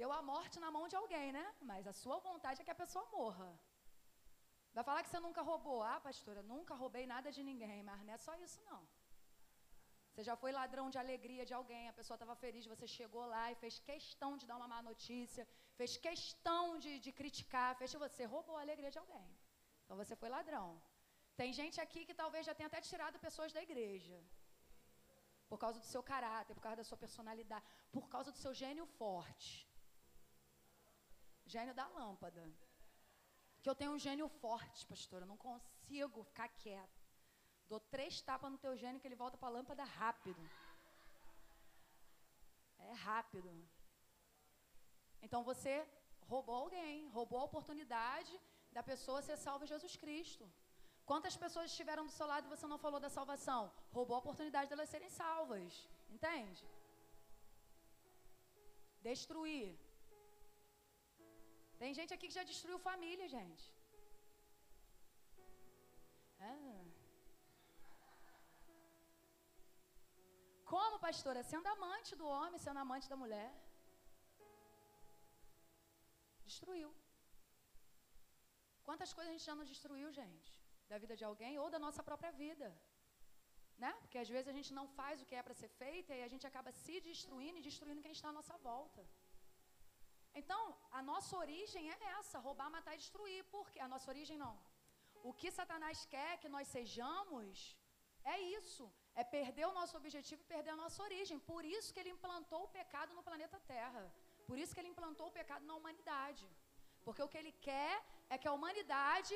[0.00, 1.46] Deu a morte na mão de alguém, né?
[1.70, 3.48] Mas a sua vontade é que a pessoa morra.
[4.76, 5.82] Vai falar que você nunca roubou.
[5.92, 7.82] Ah, pastora, nunca roubei nada de ninguém.
[7.88, 8.80] Mas não é só isso, não.
[10.18, 13.44] Você já foi ladrão de alegria de alguém, a pessoa estava feliz, você chegou lá
[13.52, 15.46] e fez questão de dar uma má notícia,
[15.76, 19.28] fez questão de, de criticar, fez, você roubou a alegria de alguém.
[19.84, 20.66] Então você foi ladrão.
[21.36, 24.18] Tem gente aqui que talvez já tenha até tirado pessoas da igreja
[25.48, 28.86] por causa do seu caráter, por causa da sua personalidade, por causa do seu gênio
[28.86, 29.67] forte.
[31.54, 32.42] Gênio da lâmpada.
[33.62, 37.00] Que eu tenho um gênio forte, pastora, eu não consigo ficar quieto.
[37.70, 40.42] Dou três tapas no teu gênio que ele volta para a lâmpada rápido.
[42.90, 43.50] É rápido.
[45.26, 45.74] Então você
[46.32, 48.34] roubou alguém, roubou a oportunidade
[48.76, 50.44] da pessoa ser salva em Jesus Cristo.
[51.10, 53.60] Quantas pessoas estiveram do seu lado e você não falou da salvação?
[53.96, 55.88] Roubou a oportunidade delas serem salvas.
[56.16, 56.64] Entende?
[59.08, 59.87] Destruir.
[61.80, 63.66] Tem gente aqui que já destruiu família, gente.
[66.48, 66.84] Ah.
[70.72, 71.42] Como, pastora?
[71.50, 73.50] Sendo amante do homem, sendo amante da mulher.
[76.50, 76.90] Destruiu.
[78.88, 80.50] Quantas coisas a gente já não destruiu, gente?
[80.90, 82.68] Da vida de alguém ou da nossa própria vida.
[83.82, 83.92] Né?
[84.02, 86.30] Porque às vezes a gente não faz o que é para ser feito e a
[86.32, 89.02] gente acaba se destruindo e destruindo quem está à nossa volta.
[90.40, 90.62] Então,
[90.98, 93.40] a nossa origem é essa: roubar, matar e destruir.
[93.54, 93.80] Por quê?
[93.86, 94.54] A nossa origem não.
[95.28, 97.76] O que Satanás quer que nós sejamos
[98.34, 98.84] é isso:
[99.20, 101.38] é perder o nosso objetivo e perder a nossa origem.
[101.52, 104.04] Por isso que ele implantou o pecado no planeta Terra.
[104.48, 106.44] Por isso que ele implantou o pecado na humanidade.
[107.04, 107.94] Porque o que ele quer
[108.34, 109.34] é que a humanidade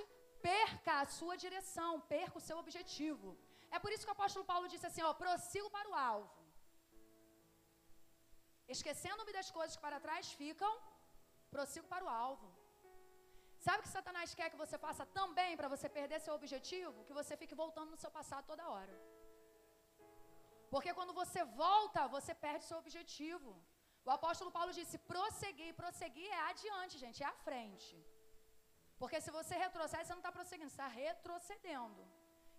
[0.50, 3.28] perca a sua direção, perca o seu objetivo.
[3.74, 6.30] É por isso que o apóstolo Paulo disse assim: ó, prossigo para o alvo.
[8.74, 10.72] Esquecendo-me das coisas que para trás ficam,
[11.56, 12.48] prossigo para o alvo.
[13.64, 17.04] Sabe o que Satanás quer que você faça também para você perder seu objetivo?
[17.08, 18.94] Que você fique voltando no seu passado toda hora.
[20.72, 23.50] Porque quando você volta, você perde seu objetivo.
[24.08, 25.70] O apóstolo Paulo disse: prosseguir.
[25.82, 27.94] Prosseguir é adiante, gente, é à frente.
[29.00, 32.02] Porque se você retrocede, você não está prosseguindo, você está retrocedendo.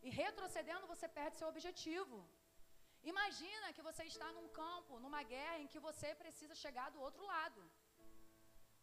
[0.05, 2.17] E retrocedendo, você perde seu objetivo.
[3.11, 7.23] Imagina que você está num campo, numa guerra em que você precisa chegar do outro
[7.33, 7.61] lado.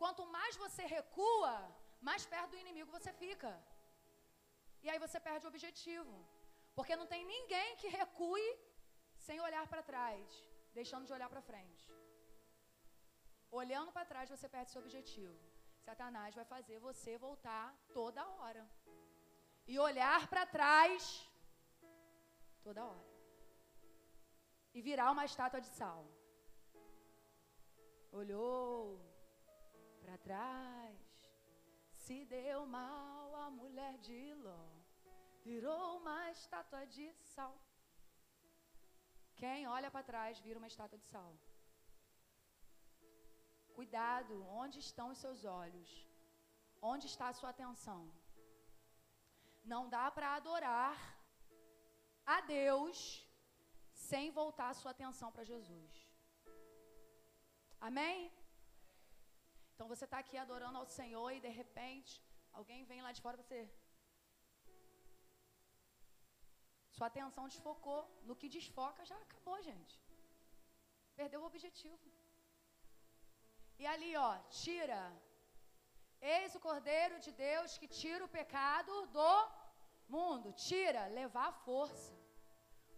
[0.01, 1.55] Quanto mais você recua,
[2.09, 3.51] mais perto do inimigo você fica.
[4.85, 6.15] E aí você perde o objetivo.
[6.77, 8.49] Porque não tem ninguém que recue
[9.27, 10.25] sem olhar para trás,
[10.79, 11.85] deixando de olhar para frente.
[13.61, 15.37] Olhando para trás, você perde seu objetivo.
[15.89, 17.67] Satanás vai fazer você voltar
[17.99, 18.65] toda hora
[19.67, 21.03] e olhar para trás
[22.67, 23.11] toda hora.
[24.73, 26.03] E virar uma estátua de sal.
[28.21, 29.10] Olhou
[30.03, 30.99] para trás,
[32.05, 34.65] se deu mal a mulher de Ló,
[35.49, 37.55] virou uma estátua de sal.
[39.41, 41.33] Quem olha para trás vira uma estátua de sal.
[43.79, 45.91] Cuidado, onde estão os seus olhos?
[46.91, 48.01] Onde está a sua atenção?
[49.73, 50.97] Não dá para adorar
[52.35, 53.27] a Deus
[54.09, 55.93] sem voltar a sua atenção para Jesus.
[57.89, 58.31] Amém?
[59.81, 62.15] Então você está aqui adorando ao Senhor e de repente
[62.59, 63.61] alguém vem lá de fora você.
[66.97, 68.03] Sua atenção desfocou.
[68.29, 69.95] No que desfoca já acabou, gente.
[71.21, 72.11] Perdeu o objetivo.
[73.79, 74.33] E ali, ó,
[74.65, 75.01] tira
[76.35, 79.33] Eis o Cordeiro de Deus que tira o pecado do
[80.17, 80.53] mundo.
[80.69, 82.15] Tira, levar a força.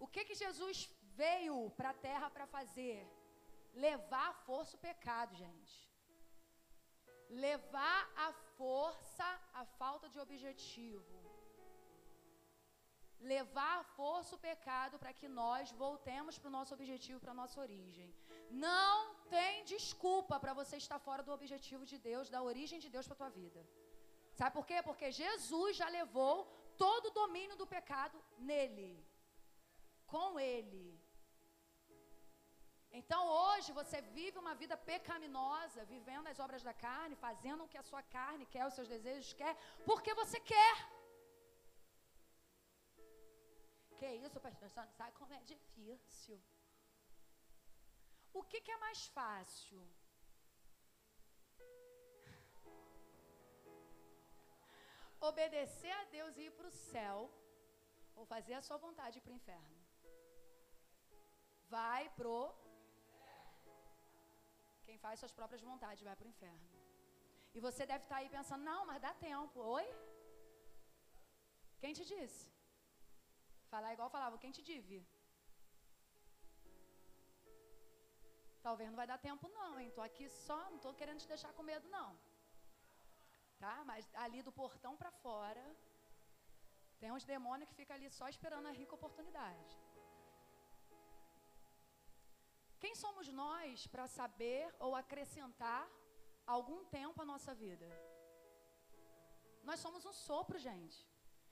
[0.00, 0.90] O que que Jesus
[1.22, 3.00] veio para a terra para fazer?
[3.86, 5.91] Levar a força o pecado, gente.
[7.32, 11.22] Levar a força a falta de objetivo
[13.22, 17.40] levar à força o pecado para que nós voltemos para o nosso objetivo, para a
[17.42, 18.08] nossa origem.
[18.50, 23.06] Não tem desculpa para você estar fora do objetivo de Deus, da origem de Deus
[23.06, 23.60] para a tua vida.
[24.34, 24.82] Sabe por quê?
[24.82, 26.36] Porque Jesus já levou
[26.76, 28.92] todo o domínio do pecado nele.
[30.06, 31.00] Com ele.
[33.00, 37.80] Então hoje você vive uma vida pecaminosa, vivendo as obras da carne, fazendo o que
[37.80, 39.54] a sua carne quer, os seus desejos quer,
[39.88, 40.74] porque você quer.
[43.98, 44.68] Que isso, pastor?
[44.76, 46.38] Não sabe como é difícil.
[48.40, 49.80] O que, que é mais fácil?
[55.30, 57.18] Obedecer a Deus e ir para o céu,
[58.16, 59.78] ou fazer a sua vontade para o inferno?
[61.74, 62.40] Vai pro.
[64.86, 66.66] Quem faz suas próprias vontades vai para o inferno.
[67.56, 69.58] E você deve estar tá aí pensando: não, mas dá tempo.
[69.78, 69.86] Oi?
[71.82, 72.42] Quem te disse?
[73.72, 74.98] Falar igual falava, quem te dive?
[78.66, 79.90] Talvez não vai dar tempo não, hein?
[79.96, 82.10] Tô aqui só, não tô querendo te deixar com medo não.
[83.62, 83.74] Tá?
[83.90, 85.64] Mas ali do portão para fora
[87.00, 89.72] tem uns demônios que ficam ali só esperando a rica oportunidade.
[92.82, 95.82] Quem somos nós para saber ou acrescentar
[96.54, 97.88] algum tempo à nossa vida?
[99.68, 100.98] Nós somos um sopro, gente.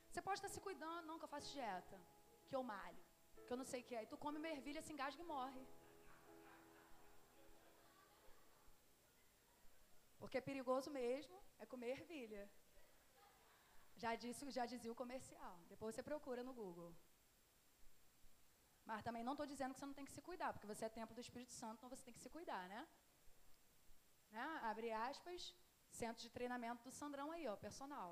[0.08, 1.98] Você pode estar se cuidando, não, que eu faço dieta,
[2.48, 3.04] que eu malho,
[3.44, 4.02] que eu não sei o que é.
[4.02, 5.62] E tu come uma ervilha, se engasga e morre.
[10.20, 12.44] Porque é perigoso mesmo é comer ervilha.
[14.02, 15.56] Já, disse, já dizia o comercial.
[15.72, 16.92] Depois você procura no Google.
[18.90, 20.96] Mas também não estou dizendo que você não tem que se cuidar, porque você é
[21.00, 22.80] templo do Espírito Santo, então você tem que se cuidar, né?
[24.36, 24.46] né?
[24.70, 25.54] Abre aspas,
[26.00, 28.10] centro de treinamento do Sandrão aí, ó, personal.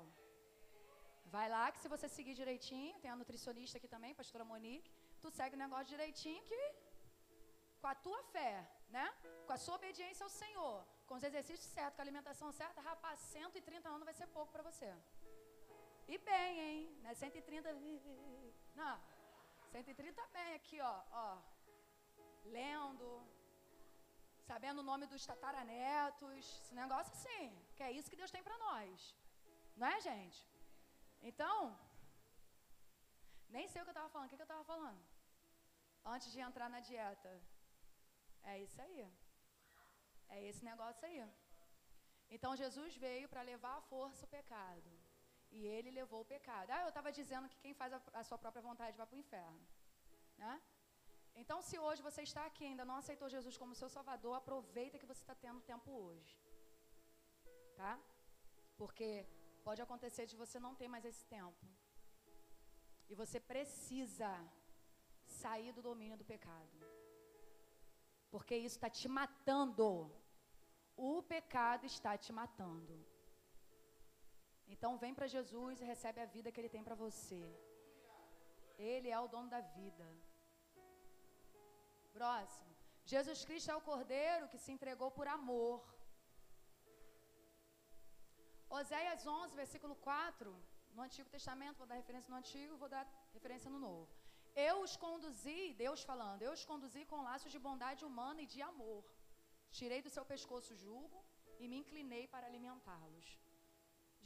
[1.35, 4.89] Vai lá que se você seguir direitinho, tem a nutricionista aqui também, pastora Monique,
[5.21, 6.61] tu segue o negócio direitinho que
[7.81, 8.53] com a tua fé,
[8.97, 9.05] né?
[9.45, 10.77] Com a sua obediência ao Senhor,
[11.07, 14.63] com os exercícios certos, com a alimentação certa, rapaz, 130 anos vai ser pouco para
[14.71, 14.89] você.
[16.07, 16.99] E bem, hein?
[17.03, 17.73] Não é 130.
[18.81, 19.18] Não.
[19.71, 21.29] 130 bem aqui, ó, ó.
[22.57, 23.07] Lendo,
[24.49, 28.57] sabendo o nome dos tataranetos, esse negócio assim, que é isso que Deus tem para
[28.67, 29.15] nós.
[29.75, 30.39] Não é, gente?
[31.29, 31.55] Então,
[33.49, 34.27] nem sei o que eu estava falando.
[34.27, 35.01] O que, que eu estava falando?
[36.15, 37.31] Antes de entrar na dieta.
[38.43, 39.01] É isso aí.
[40.29, 41.19] É esse negócio aí.
[42.29, 44.89] Então Jesus veio para levar à força o pecado.
[45.51, 46.69] E ele levou o pecado.
[46.71, 49.19] Ah, eu estava dizendo que quem faz a, a, sua própria vontade vai para o
[49.19, 49.59] inferno.
[50.37, 50.61] Né?
[51.35, 54.99] Então, se hoje você está aqui e ainda não aceitou Jesus como seu Salvador, aproveita
[54.99, 56.37] que você está tendo tempo hoje.
[57.75, 57.99] Tá?
[58.77, 59.25] Porque
[59.63, 61.65] pode acontecer de você não ter mais esse tempo.
[63.09, 64.31] E você precisa
[65.25, 66.77] sair do domínio do pecado.
[68.29, 70.11] Porque isso está te matando.
[70.95, 72.95] O pecado está te matando.
[74.73, 77.43] Então vem para Jesus e recebe a vida que Ele tem para você.
[78.91, 80.07] Ele é o dono da vida.
[82.17, 82.73] Próximo.
[83.13, 85.77] Jesus Cristo é o Cordeiro que se entregou por amor.
[88.79, 90.49] Oséias 11, versículo 4,
[90.95, 93.05] no Antigo Testamento, vou dar referência no Antigo, vou dar
[93.37, 94.11] referência no Novo.
[94.55, 98.61] Eu os conduzi, Deus falando, eu os conduzi com laços de bondade humana e de
[98.71, 99.03] amor.
[99.77, 101.19] Tirei do seu pescoço jugo
[101.59, 103.27] e me inclinei para alimentá-los.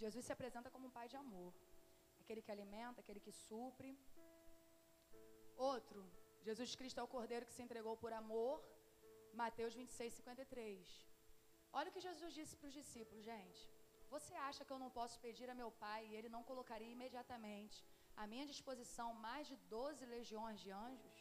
[0.03, 1.51] Jesus se apresenta como um pai de amor.
[2.21, 3.91] Aquele que alimenta, aquele que supre.
[5.71, 6.01] Outro,
[6.47, 8.55] Jesus Cristo é o cordeiro que se entregou por amor.
[9.41, 11.13] Mateus 26, 53.
[11.77, 13.61] Olha o que Jesus disse para os discípulos, gente.
[14.13, 17.77] Você acha que eu não posso pedir a meu pai e ele não colocaria imediatamente
[18.21, 21.17] à minha disposição mais de 12 legiões de anjos?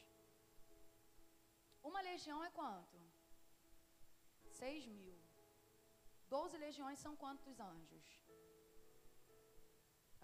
[1.90, 2.98] Uma legião é quanto?
[4.58, 5.16] 6 mil.
[6.28, 8.21] 12 legiões são quantos anjos?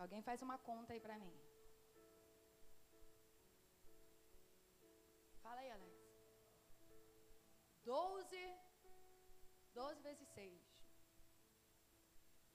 [0.03, 1.37] Alguém faz uma conta aí para mim.
[5.45, 5.97] Fala aí, Alex.
[7.85, 8.41] 12,
[9.75, 10.63] 12 vezes 6.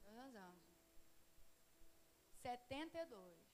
[0.04, 0.64] Quantos anos?
[2.44, 3.54] 72.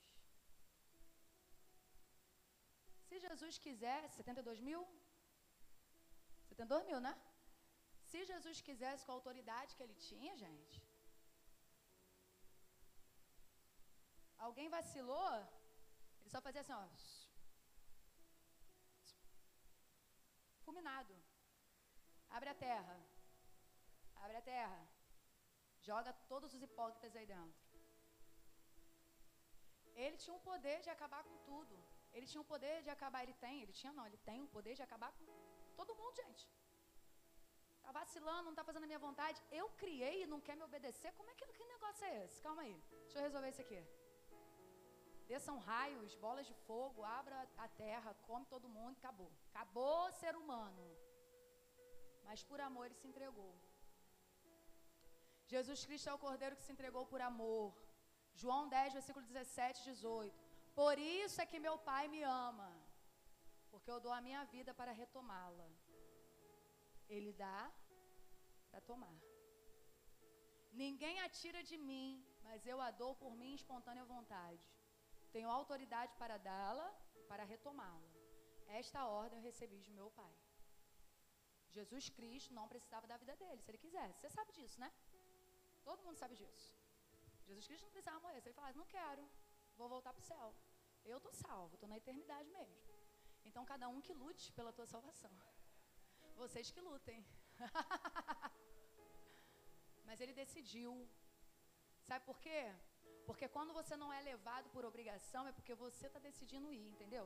[3.08, 4.82] Se Jesus quisesse, 72 mil?
[6.50, 7.14] 72 mil, né?
[8.12, 10.89] Se Jesus quisesse com a autoridade que ele tinha, gente.
[14.48, 15.32] Alguém vacilou?
[16.20, 16.86] Ele só fazia assim, ó.
[20.66, 21.16] Fulminado.
[22.30, 22.98] Abre a terra.
[24.24, 24.82] Abre a terra.
[25.88, 27.60] Joga todos os hipócritas aí dentro.
[30.04, 31.76] Ele tinha o poder de acabar com tudo.
[32.14, 34.74] Ele tinha o poder de acabar, ele tem, ele tinha não, ele tem o poder
[34.76, 35.26] de acabar com
[35.76, 36.44] todo mundo, gente.
[37.82, 39.42] Tá vacilando, não tá fazendo a minha vontade.
[39.60, 41.12] Eu criei e não quer me obedecer.
[41.14, 42.42] Como é que, que negócio é esse?
[42.42, 42.78] Calma aí.
[43.04, 43.80] Deixa eu resolver isso aqui.
[45.32, 49.32] Desçam raios, bolas de fogo, abra a terra, come todo mundo, acabou.
[49.50, 50.86] Acabou ser humano.
[52.28, 53.54] Mas por amor ele se entregou.
[55.54, 57.68] Jesus Cristo é o Cordeiro que se entregou por amor.
[58.42, 60.48] João 10, versículo 17 e 18.
[60.82, 62.72] Por isso é que meu Pai me ama,
[63.72, 65.70] porque eu dou a minha vida para retomá-la.
[67.16, 67.62] Ele dá
[68.72, 69.18] para tomar.
[70.84, 72.10] Ninguém atira de mim,
[72.48, 74.79] mas eu a dou por mim espontânea vontade.
[75.36, 78.10] Tenho autoridade para dá-la e para retomá-la.
[78.68, 80.34] Esta ordem eu recebi de meu Pai.
[81.78, 84.20] Jesus Cristo não precisava da vida dele, se ele quisesse.
[84.20, 84.92] Você sabe disso, né?
[85.84, 86.68] Todo mundo sabe disso.
[87.48, 88.42] Jesus Cristo não precisava morrer.
[88.42, 89.24] Se ele falasse, não quero,
[89.78, 90.48] vou voltar para o céu.
[91.06, 92.78] Eu estou salvo, estou na eternidade mesmo.
[93.46, 95.32] Então, cada um que lute pela tua salvação.
[96.36, 97.26] Vocês que lutem.
[100.08, 100.92] Mas ele decidiu.
[102.08, 102.62] Sabe por quê?
[103.30, 107.26] Porque quando você não é levado por obrigação, é porque você está decidindo ir, entendeu?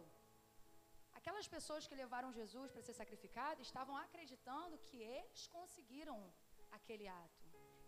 [1.19, 6.17] Aquelas pessoas que levaram Jesus para ser sacrificado estavam acreditando que eles conseguiram
[6.77, 7.43] aquele ato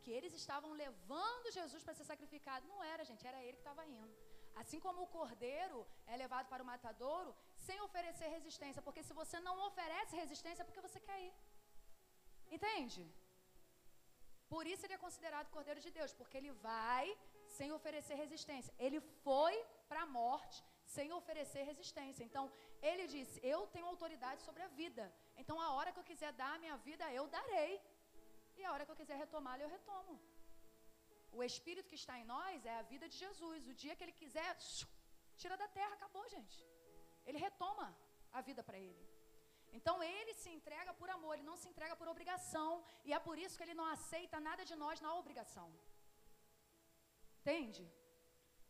[0.06, 2.70] que eles estavam levando Jesus para ser sacrificado.
[2.72, 4.16] Não era, gente, era ele que estava indo.
[4.62, 5.80] Assim como o cordeiro
[6.14, 7.32] é levado para o matadouro
[7.66, 11.34] sem oferecer resistência, porque se você não oferece resistência é porque você quer ir.
[12.58, 13.02] Entende?
[14.54, 17.06] Por isso ele é considerado cordeiro de Deus, porque ele vai
[17.58, 18.74] sem oferecer resistência.
[18.86, 19.56] Ele foi
[19.90, 20.60] para a morte
[20.96, 22.24] sem oferecer resistência.
[22.28, 22.46] Então,
[22.90, 25.06] ele disse: Eu tenho autoridade sobre a vida.
[25.42, 27.74] Então, a hora que eu quiser dar a minha vida, eu darei.
[28.58, 30.16] E a hora que eu quiser retomá-la, eu retomo.
[31.38, 33.68] o Espírito que está em nós é a vida de Jesus.
[33.72, 34.50] O dia que ele quiser,
[35.42, 36.58] tira da terra, acabou, gente.
[37.28, 37.88] Ele retoma
[38.38, 39.04] a vida para ele.
[39.78, 42.70] Então ele se entrega por amor, ele não se entrega por obrigação.
[43.08, 45.68] E é por isso que ele não aceita nada de nós na obrigação.
[47.46, 47.84] Entende?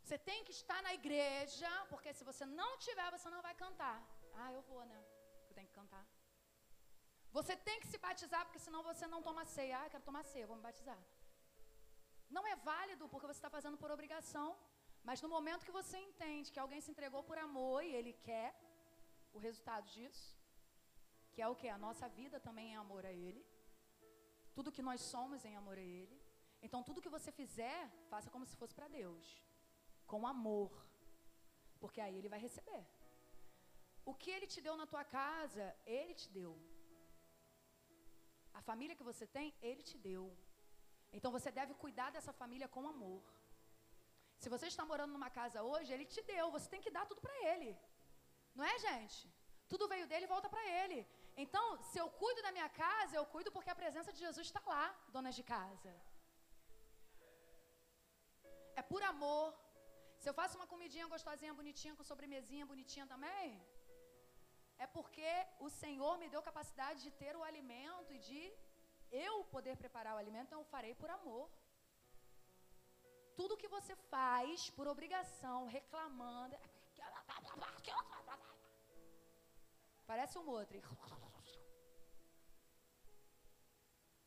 [0.03, 3.97] Você tem que estar na igreja, porque se você não tiver, você não vai cantar.
[4.41, 4.99] Ah, eu vou, né?
[5.47, 6.05] Eu tenho que cantar.
[7.37, 9.79] Você tem que se batizar, porque senão você não toma ceia.
[9.79, 10.99] Ah, eu quero tomar ceia, vou me batizar.
[12.37, 14.49] Não é válido porque você está fazendo por obrigação.
[15.07, 18.49] Mas no momento que você entende que alguém se entregou por amor e ele quer
[19.35, 20.27] o resultado disso,
[21.33, 21.69] que é o que?
[21.69, 23.41] A nossa vida também é amor a Ele.
[24.53, 26.24] Tudo que nós somos é amor a Ele.
[26.61, 29.25] Então, tudo que você fizer, faça como se fosse para Deus,
[30.11, 30.71] com amor,
[31.79, 32.83] porque aí Ele vai receber.
[34.11, 36.53] O que Ele te deu na tua casa, Ele te deu.
[38.53, 40.25] A família que você tem, Ele te deu.
[41.11, 43.23] Então, você deve cuidar dessa família com amor.
[44.41, 47.21] Se você está morando numa casa hoje, Ele te deu, você tem que dar tudo
[47.25, 47.69] para Ele.
[48.57, 49.19] Não é, gente?
[49.71, 50.99] Tudo veio dele e volta para Ele.
[51.43, 54.61] Então, se eu cuido da minha casa, eu cuido porque a presença de Jesus está
[54.73, 54.85] lá,
[55.15, 55.93] donas de casa.
[58.81, 59.47] É por amor.
[60.21, 63.49] Se eu faço uma comidinha gostosinha, bonitinha, com sobremesinha bonitinha também,
[64.83, 65.31] é porque
[65.65, 68.41] o Senhor me deu capacidade de ter o alimento e de
[69.27, 71.45] eu poder preparar o alimento, então eu farei por amor.
[73.39, 76.55] Tudo que você faz por obrigação, reclamando.
[80.11, 80.81] Parece um outro.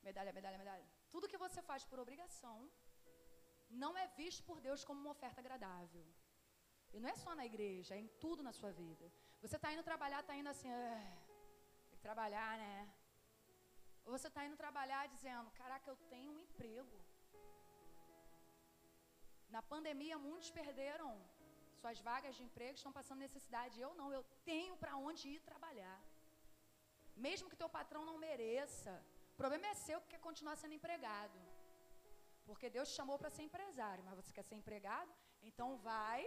[0.02, 0.86] Medalha, medalha, medalha.
[1.12, 2.57] Tudo que você faz por obrigação
[3.70, 6.06] não é visto por Deus como uma oferta agradável.
[6.92, 9.06] E não é só na igreja, é em tudo na sua vida.
[9.42, 10.68] Você está indo trabalhar, está indo assim,
[11.88, 12.88] tem que trabalhar, né?
[14.05, 16.98] Ou você está indo trabalhar dizendo, caraca, eu tenho um emprego.
[19.50, 21.08] Na pandemia, muitos perderam
[21.80, 23.80] suas vagas de emprego, estão passando necessidade.
[23.80, 26.00] Eu não, eu tenho para onde ir trabalhar.
[27.26, 28.92] Mesmo que teu patrão não mereça,
[29.32, 31.38] o problema é seu que quer continuar sendo empregado.
[32.49, 35.12] Porque Deus te chamou para ser empresário, mas você quer ser empregado?
[35.49, 36.23] Então vai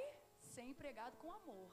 [0.53, 1.69] ser empregado com amor.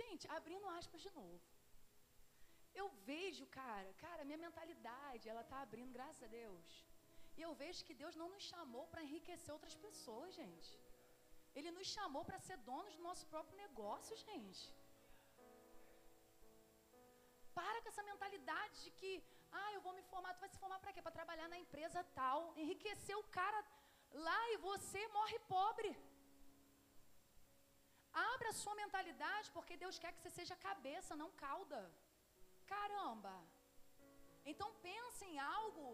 [0.00, 1.40] Gente, abrindo aspas de novo.
[2.80, 6.68] Eu vejo, cara, cara, minha mentalidade, ela tá abrindo, graças a Deus.
[7.36, 10.70] E eu vejo que Deus não nos chamou para enriquecer outras pessoas, gente.
[11.58, 14.62] Ele nos chamou para ser donos do nosso próprio negócio, gente.
[17.58, 19.12] Para com essa mentalidade de que,
[19.60, 21.02] ah, eu vou me formar, tu vai se formar para quê?
[21.06, 23.60] Para trabalhar na empresa tal, enriquecer o cara
[24.26, 25.90] lá e você morre pobre.
[28.12, 31.80] Abra a sua mentalidade, porque Deus quer que você seja cabeça, não cauda.
[32.72, 33.34] Caramba!
[34.44, 35.86] Então pense em algo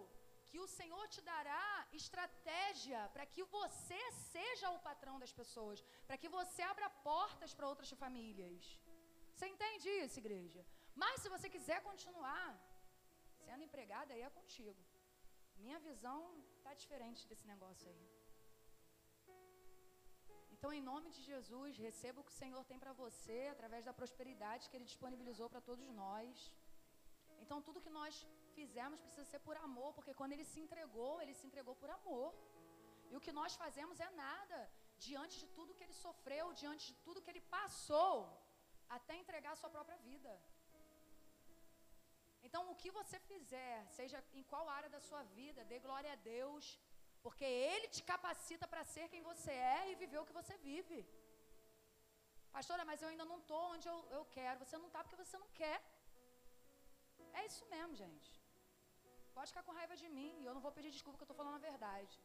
[0.51, 4.01] que o Senhor te dará estratégia para que você
[4.33, 8.62] seja o patrão das pessoas, para que você abra portas para outras famílias.
[9.35, 10.65] Você entende isso, igreja?
[11.02, 12.47] Mas se você quiser continuar
[13.44, 14.81] sendo empregada, aí é contigo.
[15.65, 16.18] Minha visão
[16.57, 18.07] está diferente desse negócio aí.
[20.55, 23.94] Então, em nome de Jesus, receba o que o Senhor tem para você através da
[24.01, 26.33] prosperidade que Ele disponibilizou para todos nós.
[27.43, 28.15] Então, tudo que nós
[28.57, 32.28] fizemos precisa ser por amor, porque quando Ele se entregou, Ele se entregou por amor.
[33.10, 34.60] E o que nós fazemos é nada
[35.09, 38.17] diante de tudo que Ele sofreu, diante de tudo que Ele passou,
[38.99, 40.33] até entregar a sua própria vida.
[42.49, 46.20] Então, o que você fizer, seja em qual área da sua vida, dê glória a
[46.35, 46.65] Deus,
[47.25, 50.99] porque Ele te capacita para ser quem você é e viver o que você vive.
[52.57, 54.60] Pastora, mas eu ainda não estou onde eu, eu quero.
[54.62, 55.78] Você não está porque você não quer.
[57.39, 58.31] É isso mesmo, gente.
[59.36, 61.41] Pode ficar com raiva de mim e eu não vou pedir desculpa que eu estou
[61.41, 62.17] falando a verdade.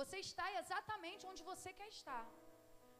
[0.00, 2.24] Você está exatamente onde você quer estar.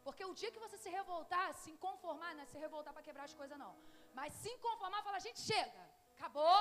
[0.05, 3.25] Porque o dia que você se revoltar, se conformar, não é se revoltar para quebrar
[3.29, 3.73] as coisas, não.
[4.19, 5.82] Mas se conformar, fala, gente, chega,
[6.15, 6.59] acabou.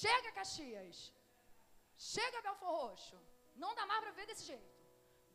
[0.00, 0.98] Chega, Caxias.
[2.12, 3.18] Chega, Belfor Roxo.
[3.62, 4.72] Não dá mais para ver desse jeito.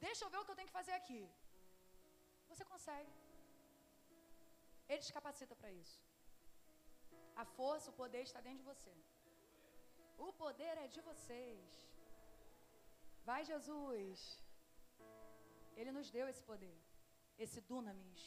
[0.05, 1.21] Deixa eu ver o que eu tenho que fazer aqui.
[2.49, 3.13] Você consegue.
[4.89, 5.99] Ele te capacita para isso.
[7.41, 8.93] A força, o poder está dentro de você.
[10.25, 11.65] O poder é de vocês.
[13.27, 14.19] Vai, Jesus.
[15.79, 16.77] Ele nos deu esse poder,
[17.43, 18.23] esse dunamis.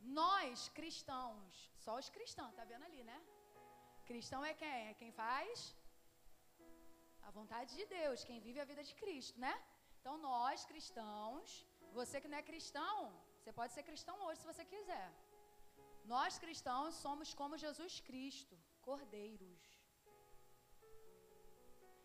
[0.00, 3.18] Nós, cristãos, só os cristãos, tá vendo ali, né?
[4.06, 4.88] Cristão é quem?
[4.90, 5.74] É quem faz
[7.28, 9.54] a vontade de Deus, quem vive a vida de Cristo, né?
[10.00, 12.96] Então, nós, cristãos, você que não é cristão,
[13.38, 15.08] você pode ser cristão hoje se você quiser.
[16.12, 19.60] Nós, cristãos, somos como Jesus Cristo, cordeiros.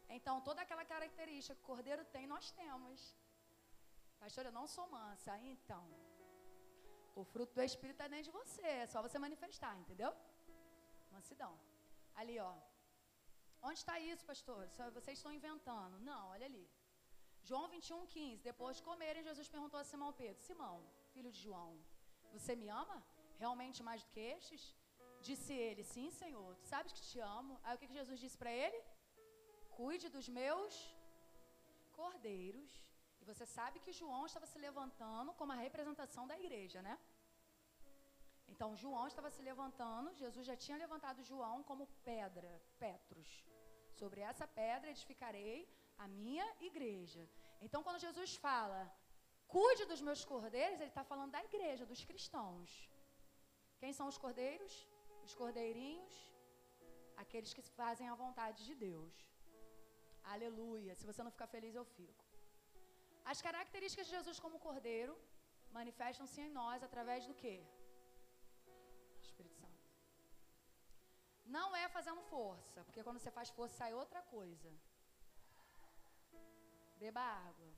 [0.10, 3.16] Então, toda aquela característica que o cordeiro tem, nós temos.
[4.20, 5.38] Pastor, eu não sou mansa.
[5.54, 5.84] Então,
[7.16, 8.68] o fruto do Espírito está dentro de você.
[8.84, 10.12] É só você manifestar, entendeu?
[11.12, 11.54] Mansidão.
[12.16, 12.54] Ali, ó.
[13.68, 14.62] Onde está isso, pastor?
[14.76, 15.98] Só vocês estão inventando.
[16.10, 16.66] Não, olha ali.
[17.50, 18.44] João 21, 15.
[18.50, 20.78] Depois de comerem, Jesus perguntou a Simão Pedro: Simão,
[21.14, 21.72] filho de João,
[22.34, 22.98] você me ama?
[23.44, 24.64] Realmente mais do que estes?
[25.28, 26.52] Disse ele: Sim, Senhor.
[26.62, 27.60] Tu sabes que te amo.
[27.64, 28.80] Aí o que, que Jesus disse para ele?
[29.80, 30.74] Cuide dos meus
[32.00, 32.72] cordeiros.
[33.24, 36.96] E você sabe que João estava se levantando como a representação da igreja, né?
[38.52, 42.52] Então João estava se levantando, Jesus já tinha levantado João como pedra,
[42.84, 43.30] Petros.
[44.00, 45.60] Sobre essa pedra edificarei
[46.04, 47.24] a minha igreja.
[47.66, 48.82] Então, quando Jesus fala,
[49.56, 52.70] cuide dos meus cordeiros, ele está falando da igreja, dos cristãos.
[53.82, 54.74] Quem são os cordeiros?
[55.28, 56.16] Os cordeirinhos,
[57.24, 59.16] aqueles que fazem a vontade de Deus.
[60.36, 60.94] Aleluia.
[60.96, 62.23] Se você não ficar feliz, eu fico.
[63.32, 65.14] As características de Jesus como cordeiro
[65.78, 67.56] manifestam-se em nós através do quê?
[69.22, 69.84] Espírito Santo.
[71.58, 74.72] Não é fazendo força, porque quando você faz força sai outra coisa.
[77.02, 77.72] Beba água.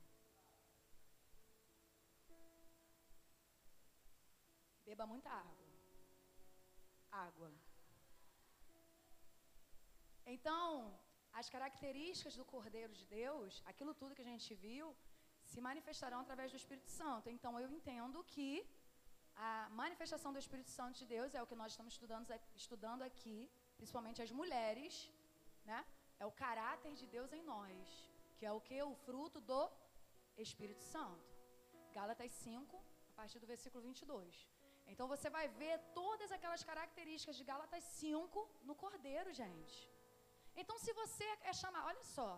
[4.88, 5.66] Beba muita água.
[7.10, 7.50] Água.
[10.34, 10.60] Então,
[11.40, 14.86] as características do Cordeiro de Deus, aquilo tudo que a gente viu,
[15.52, 17.26] se manifestarão através do Espírito Santo.
[17.36, 18.48] Então, eu entendo que
[19.50, 22.26] a manifestação do Espírito Santo de Deus é o que nós estamos estudando,
[22.62, 23.38] estudando aqui,
[23.78, 24.92] principalmente as mulheres,
[25.70, 25.80] né?
[26.18, 27.78] É o caráter de Deus em nós,
[28.38, 28.78] que é o que?
[28.82, 29.62] O fruto do
[30.46, 31.26] Espírito Santo.
[31.98, 32.76] Gálatas 5,
[33.10, 34.48] a partir do versículo 22.
[34.92, 39.76] Então você vai ver todas aquelas características de Gálatas 5 no Cordeiro, gente.
[40.60, 42.30] Então, se você é chamar, olha só,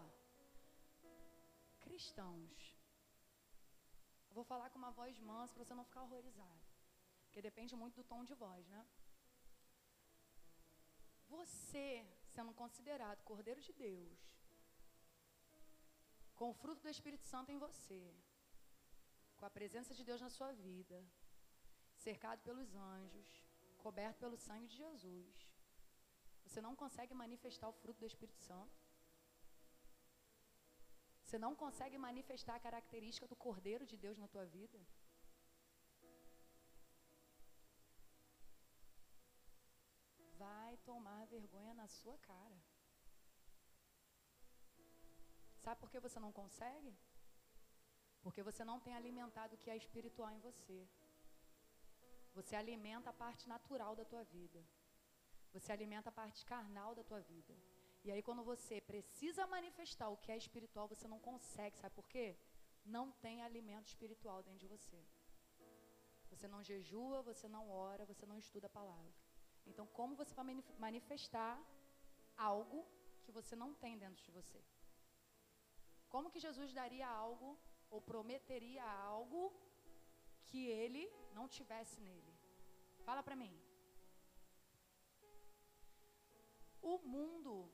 [1.84, 2.77] cristãos,
[4.30, 6.60] vou falar com uma voz mansa para você não ficar horrorizado,
[7.26, 8.86] porque depende muito do tom de voz, né?
[11.28, 14.18] Você sendo considerado Cordeiro de Deus,
[16.34, 18.02] com o fruto do Espírito Santo em você,
[19.36, 20.98] com a presença de Deus na sua vida,
[21.96, 23.28] cercado pelos anjos,
[23.78, 25.48] coberto pelo sangue de Jesus,
[26.44, 28.77] você não consegue manifestar o fruto do Espírito Santo.
[31.28, 34.78] Você não consegue manifestar a característica do Cordeiro de Deus na tua vida.
[40.38, 42.58] Vai tomar vergonha na sua cara.
[45.62, 46.96] Sabe por que você não consegue?
[48.22, 50.80] Porque você não tem alimentado o que é espiritual em você.
[52.38, 54.64] Você alimenta a parte natural da tua vida.
[55.52, 57.54] Você alimenta a parte carnal da tua vida.
[58.04, 61.76] E aí, quando você precisa manifestar o que é espiritual, você não consegue.
[61.76, 62.36] Sabe por quê?
[62.84, 65.00] Não tem alimento espiritual dentro de você.
[66.30, 69.12] Você não jejua, você não ora, você não estuda a palavra.
[69.66, 70.46] Então, como você vai
[70.78, 71.60] manifestar
[72.36, 72.86] algo
[73.24, 74.60] que você não tem dentro de você?
[76.08, 77.58] Como que Jesus daria algo
[77.90, 79.52] ou prometeria algo
[80.46, 81.04] que ele
[81.34, 82.32] não tivesse nele?
[83.04, 83.54] Fala para mim.
[86.80, 87.70] O mundo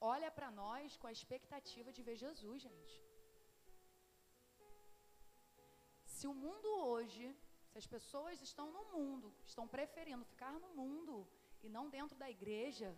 [0.00, 2.96] olha para nós com a expectativa de ver Jesus, gente.
[6.14, 7.24] Se o mundo hoje,
[7.70, 11.14] se as pessoas estão no mundo, estão preferindo ficar no mundo
[11.62, 12.90] e não dentro da igreja,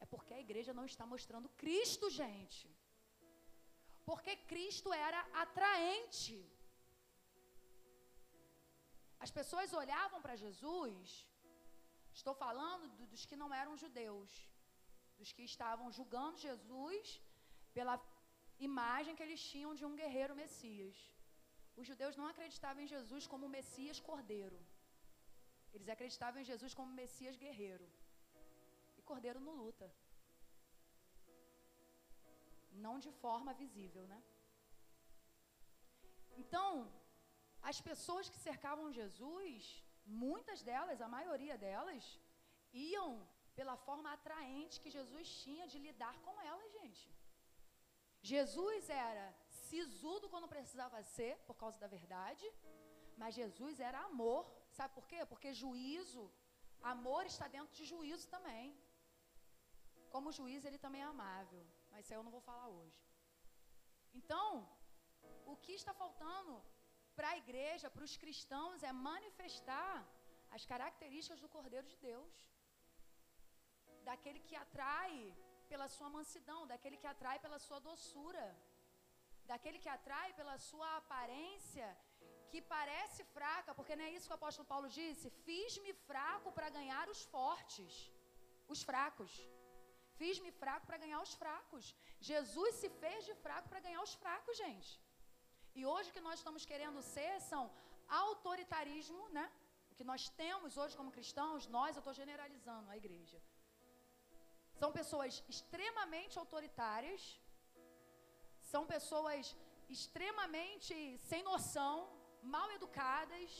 [0.00, 2.68] é porque a igreja não está mostrando Cristo, gente.
[4.04, 6.36] Porque Cristo era atraente.
[9.20, 11.28] As pessoas olhavam para Jesus
[12.18, 14.30] Estou falando do, dos que não eram judeus,
[15.18, 17.06] dos que estavam julgando Jesus
[17.76, 17.96] pela
[18.68, 20.96] imagem que eles tinham de um guerreiro Messias.
[21.80, 24.58] Os judeus não acreditavam em Jesus como Messias cordeiro.
[25.74, 27.86] Eles acreditavam em Jesus como Messias guerreiro.
[28.98, 29.88] E cordeiro não luta.
[32.86, 34.20] Não de forma visível, né?
[36.42, 36.68] Então,
[37.70, 39.62] as pessoas que cercavam Jesus
[40.24, 42.04] muitas delas, a maioria delas,
[42.72, 43.10] iam
[43.58, 47.04] pela forma atraente que Jesus tinha de lidar com elas, gente.
[48.32, 49.24] Jesus era
[49.68, 52.46] sisudo quando precisava ser, por causa da verdade,
[53.20, 54.42] mas Jesus era amor.
[54.76, 55.20] Sabe por quê?
[55.32, 56.24] Porque juízo,
[56.94, 58.66] amor está dentro de juízo também.
[60.14, 63.00] Como juiz, ele também é amável, mas isso eu não vou falar hoje.
[64.20, 64.46] Então,
[65.52, 66.54] o que está faltando
[67.16, 69.94] para a igreja, para os cristãos, é manifestar
[70.56, 72.34] as características do Cordeiro de Deus.
[74.08, 75.12] Daquele que atrai
[75.70, 78.46] pela sua mansidão, daquele que atrai pela sua doçura,
[79.50, 81.88] daquele que atrai pela sua aparência
[82.52, 85.28] que parece fraca, porque não é isso que o apóstolo Paulo disse?
[85.46, 87.94] Fiz-me fraco para ganhar os fortes,
[88.74, 89.32] os fracos.
[90.20, 91.84] Fiz-me fraco para ganhar os fracos.
[92.30, 94.90] Jesus se fez de fraco para ganhar os fracos, gente.
[95.78, 97.62] E hoje o que nós estamos querendo ser são
[98.22, 99.46] autoritarismo, né?
[99.90, 103.38] O que nós temos hoje como cristãos, nós, eu estou generalizando a igreja.
[104.80, 107.22] São pessoas extremamente autoritárias,
[108.72, 109.56] são pessoas
[109.96, 110.94] extremamente
[111.30, 111.94] sem noção,
[112.54, 113.50] mal educadas,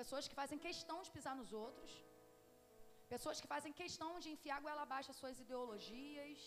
[0.00, 1.92] pessoas que fazem questão de pisar nos outros,
[3.14, 6.38] pessoas que fazem questão de enfiar goela abaixo as suas ideologias,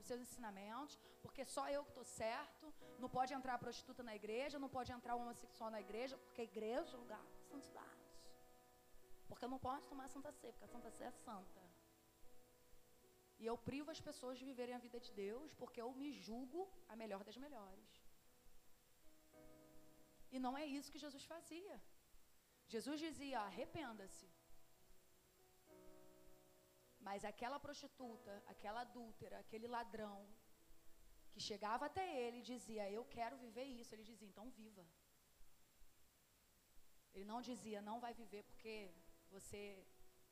[0.00, 2.66] os seus ensinamentos, porque só eu que estou certo,
[3.02, 6.42] não pode entrar a prostituta na igreja, não pode entrar o homossexual na igreja, porque
[6.42, 8.04] a igreja é lugar de santidade.
[9.28, 11.57] Porque não posso tomar Santa Ceia, porque a Santa Ceia é santa.
[13.40, 16.60] E eu privo as pessoas de viverem a vida de Deus, porque eu me julgo
[16.92, 17.90] a melhor das melhores.
[20.34, 21.76] E não é isso que Jesus fazia.
[22.74, 24.28] Jesus dizia: arrependa-se.
[27.06, 30.18] Mas aquela prostituta, aquela adúltera, aquele ladrão,
[31.32, 33.94] que chegava até ele e dizia: Eu quero viver isso.
[33.94, 34.84] Ele dizia: Então viva.
[37.14, 38.74] Ele não dizia: Não vai viver porque
[39.30, 39.62] você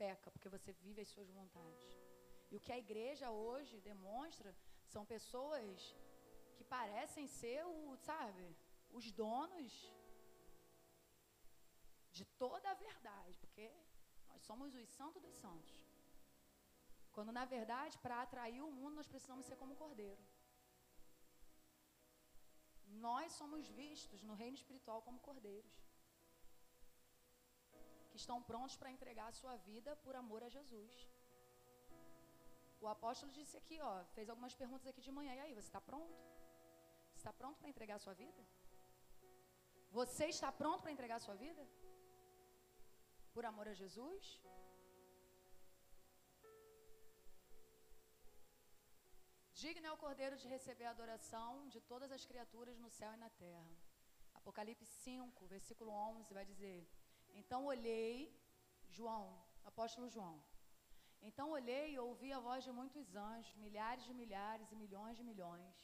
[0.02, 1.95] peca, porque você vive as suas vontades.
[2.50, 4.50] E o que a igreja hoje demonstra
[4.92, 5.96] são pessoas
[6.56, 8.46] que parecem ser o, sabe,
[8.98, 9.72] os donos
[12.18, 13.66] de toda a verdade, porque
[14.28, 15.74] nós somos os santos dos santos.
[17.14, 20.22] Quando na verdade, para atrair o mundo, nós precisamos ser como cordeiro.
[23.06, 25.76] Nós somos vistos no reino espiritual como cordeiros.
[28.10, 30.92] Que estão prontos para entregar a sua vida por amor a Jesus.
[32.80, 35.34] O apóstolo disse aqui, ó, fez algumas perguntas aqui de manhã.
[35.34, 36.14] E aí, você está pronto?
[37.10, 38.42] Você está pronto para entregar a sua vida?
[39.98, 41.62] Você está pronto para entregar a sua vida?
[43.34, 44.24] Por amor a Jesus?
[49.62, 53.22] Digno é o Cordeiro de receber a adoração de todas as criaturas no céu e
[53.24, 53.74] na terra.
[54.34, 56.86] Apocalipse 5, versículo 11, vai dizer:
[57.40, 58.12] Então olhei,
[58.90, 59.24] João,
[59.64, 60.36] apóstolo João.
[61.22, 65.24] Então olhei e ouvi a voz de muitos anjos, milhares de milhares e milhões de
[65.24, 65.74] milhões.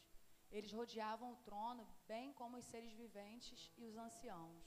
[0.51, 4.65] Eles rodeavam o trono, bem como os seres viventes e os anciãos.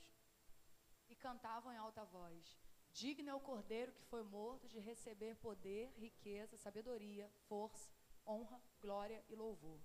[1.07, 2.57] E cantavam em alta voz:
[2.91, 7.91] Digno é o cordeiro que foi morto de receber poder, riqueza, sabedoria, força,
[8.25, 9.79] honra, glória e louvor.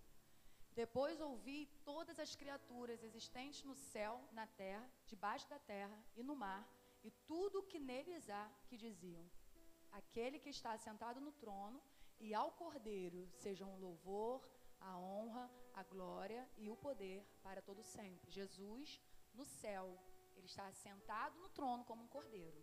[0.74, 6.36] Depois ouvi todas as criaturas existentes no céu, na terra, debaixo da terra e no
[6.36, 6.66] mar,
[7.02, 9.28] e tudo o que neles há, que diziam:
[9.92, 11.82] Aquele que está sentado no trono
[12.18, 14.46] e ao Cordeiro sejam o louvor,
[14.80, 18.30] a honra, a glória e o poder para todo sempre.
[18.30, 19.00] Jesus
[19.34, 19.98] no céu,
[20.36, 22.60] ele está sentado no trono como um cordeiro.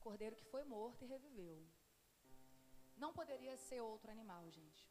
[0.00, 1.64] Cordeiro que foi morto e reviveu.
[2.96, 4.88] Não poderia ser outro animal, gente,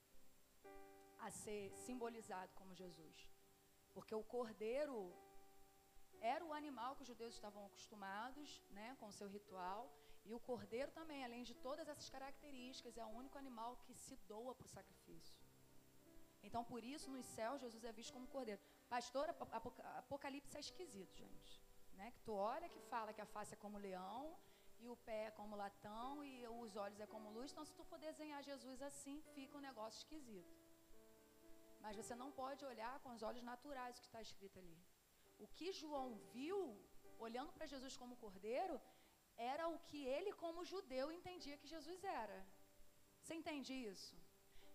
[1.19, 3.29] a ser simbolizado como Jesus.
[3.93, 5.13] Porque o cordeiro
[6.19, 9.91] era o animal que os judeus estavam acostumados, né, com o seu ritual,
[10.25, 14.15] e o cordeiro também, além de todas essas características, é o único animal que se
[14.27, 15.35] doa para o sacrifício.
[16.43, 18.61] Então, por isso, nos céus, Jesus é visto como cordeiro.
[18.89, 19.29] Pastor,
[19.99, 21.61] Apocalipse é esquisito, gente.
[21.93, 22.11] Né?
[22.11, 24.37] Que tu olha que fala que a face é como leão,
[24.83, 27.51] e o pé é como latão e os olhos é como luz.
[27.51, 30.55] Então, se tu for desenhar Jesus assim, fica um negócio esquisito.
[31.83, 34.77] Mas você não pode olhar com os olhos naturais o que está escrito ali.
[35.43, 36.57] O que João viu,
[37.19, 38.75] olhando para Jesus como cordeiro,
[39.53, 42.39] era o que ele, como judeu, entendia que Jesus era.
[43.21, 44.15] Você entende isso?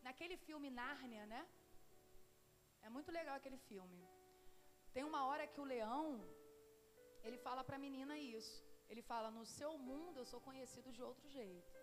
[0.06, 1.42] Naquele filme Nárnia, né?
[2.86, 4.00] É muito legal aquele filme.
[4.94, 6.04] Tem uma hora que o leão,
[7.26, 8.56] ele fala para a menina isso.
[8.90, 11.74] Ele fala: No seu mundo eu sou conhecido de outro jeito.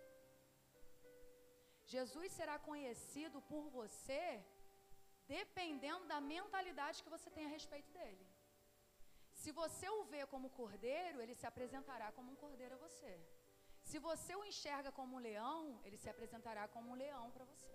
[1.94, 4.24] Jesus será conhecido por você
[5.26, 8.24] dependendo da mentalidade que você tem a respeito dele.
[9.44, 13.12] Se você o vê como cordeiro, ele se apresentará como um cordeiro a você.
[13.88, 17.74] Se você o enxerga como um leão, ele se apresentará como um leão para você.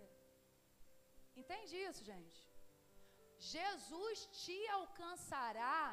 [1.42, 2.40] Entende isso, gente?
[3.56, 5.84] Jesus te alcançará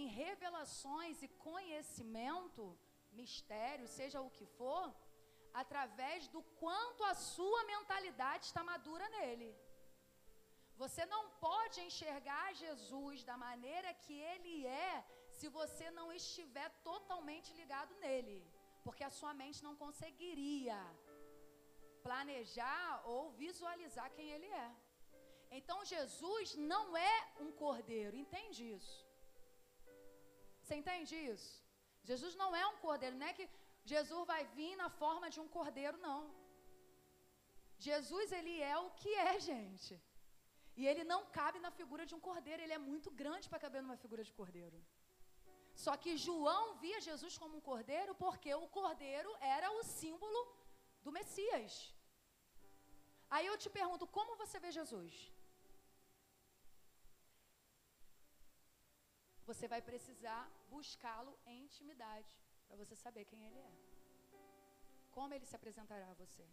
[0.00, 2.62] em revelações e conhecimento,
[3.20, 4.86] mistério, seja o que for,
[5.62, 9.50] através do quanto a sua mentalidade está madura nele.
[10.82, 14.92] Você não pode enxergar Jesus da maneira que ele é
[15.38, 18.38] se você não estiver totalmente ligado nele,
[18.84, 20.78] porque a sua mente não conseguiria
[22.06, 24.70] planejar ou visualizar quem ele é.
[25.58, 28.96] Então Jesus não é um cordeiro, entende isso?
[30.60, 31.52] Você entende isso?
[32.10, 33.48] Jesus não é um cordeiro, não é que
[33.92, 36.20] Jesus vai vir na forma de um cordeiro, não.
[37.78, 39.94] Jesus, ele é o que é, gente.
[40.80, 43.82] E ele não cabe na figura de um cordeiro, ele é muito grande para caber
[43.82, 44.78] numa figura de cordeiro.
[45.84, 50.40] Só que João via Jesus como um cordeiro porque o cordeiro era o símbolo
[51.04, 51.72] do Messias.
[53.34, 55.14] Aí eu te pergunto, como você vê Jesus?
[59.48, 60.42] Você vai precisar
[60.74, 62.30] buscá-lo em intimidade
[62.66, 63.72] para você saber quem ele é.
[65.16, 66.46] Como ele se apresentará a você?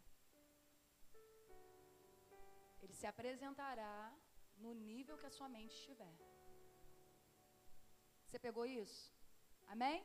[2.81, 3.97] Ele se apresentará
[4.63, 6.15] no nível que a sua mente estiver.
[8.25, 9.01] Você pegou isso?
[9.73, 9.99] Amém?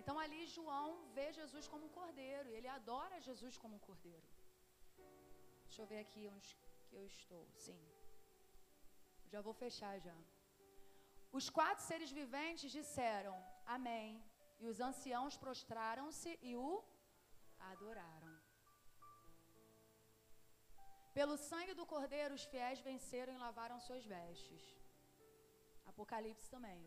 [0.00, 4.28] Então ali João vê Jesus como um cordeiro, e ele adora Jesus como um cordeiro.
[5.66, 6.48] Deixa eu ver aqui onde
[6.86, 7.44] que eu estou.
[7.66, 7.80] Sim.
[9.32, 10.16] Já vou fechar já.
[11.38, 13.36] Os quatro seres viventes disseram
[13.76, 14.08] Amém.
[14.62, 16.84] E os anciãos prostraram-se e o
[17.72, 18.19] adoraram.
[21.20, 24.62] Pelo sangue do Cordeiro, os fiéis venceram e lavaram suas vestes.
[25.90, 26.80] Apocalipse também.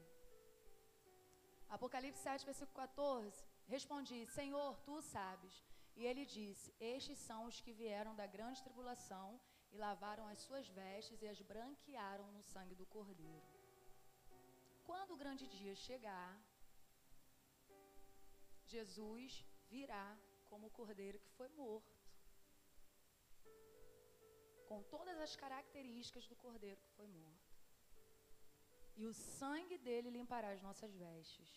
[1.75, 3.45] Apocalipse 7, versículo 14.
[3.75, 5.53] Respondi: Senhor, tu sabes.
[5.95, 9.39] E ele disse: Estes são os que vieram da grande tribulação
[9.71, 13.49] e lavaram as suas vestes e as branquearam no sangue do Cordeiro.
[14.89, 16.31] Quando o grande dia chegar,
[18.65, 20.07] Jesus virá
[20.49, 22.02] como o cordeiro que foi morto.
[24.73, 27.49] Com todas as características do cordeiro que foi morto.
[28.95, 31.49] E o sangue dele limpará as nossas vestes.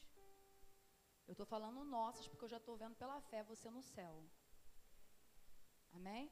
[1.27, 4.15] Eu estou falando nossas porque eu já estou vendo pela fé você no céu.
[5.93, 6.31] Amém?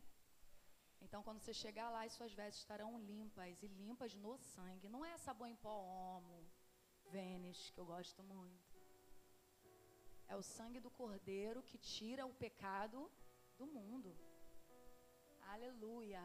[1.00, 4.92] Então, quando você chegar lá, as suas vestes estarão limpas e limpas no sangue.
[4.94, 6.46] Não é sabão em pó homo,
[7.10, 8.74] Vênis, que eu gosto muito.
[10.28, 13.10] É o sangue do Cordeiro que tira o pecado
[13.56, 14.14] do mundo.
[15.54, 16.22] Aleluia.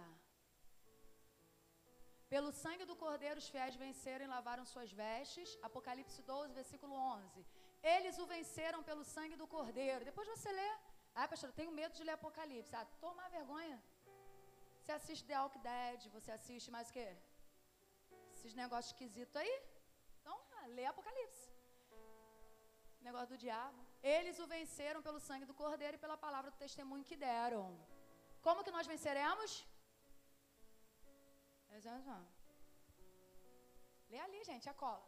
[2.33, 5.57] Pelo sangue do Cordeiro, os fiéis venceram e lavaram suas vestes.
[5.67, 7.45] Apocalipse 12, versículo 11.
[7.93, 10.05] Eles o venceram pelo sangue do Cordeiro.
[10.09, 10.69] Depois você lê.
[11.15, 12.75] Ah, pastor, eu tenho medo de ler Apocalipse.
[12.75, 13.77] Ah, toma vergonha.
[14.79, 17.07] Você assiste The Walk Dead, você assiste mais o quê?
[18.35, 19.55] Esses negócios esquisitos aí.
[20.19, 21.45] Então, ah, lê Apocalipse.
[23.07, 23.79] Negócio do diabo.
[24.03, 27.65] Eles o venceram pelo sangue do Cordeiro e pela palavra do testemunho que deram.
[28.47, 29.51] Como que nós venceremos?
[34.11, 35.07] Lê ali, gente, a cola.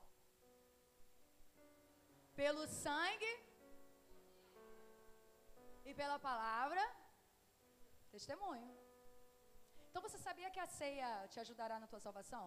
[2.42, 3.34] Pelo sangue
[5.90, 6.84] e pela palavra,
[8.16, 8.70] testemunho.
[9.88, 12.46] Então você sabia que a ceia te ajudará na tua salvação?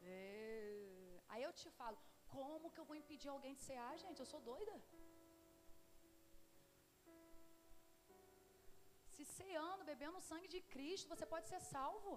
[0.00, 1.22] É.
[1.28, 1.98] Aí eu te falo,
[2.36, 4.20] como que eu vou impedir alguém de cear, gente?
[4.20, 4.74] Eu sou doida.
[9.14, 12.12] Se ceando, bebendo o sangue de Cristo, você pode ser salvo.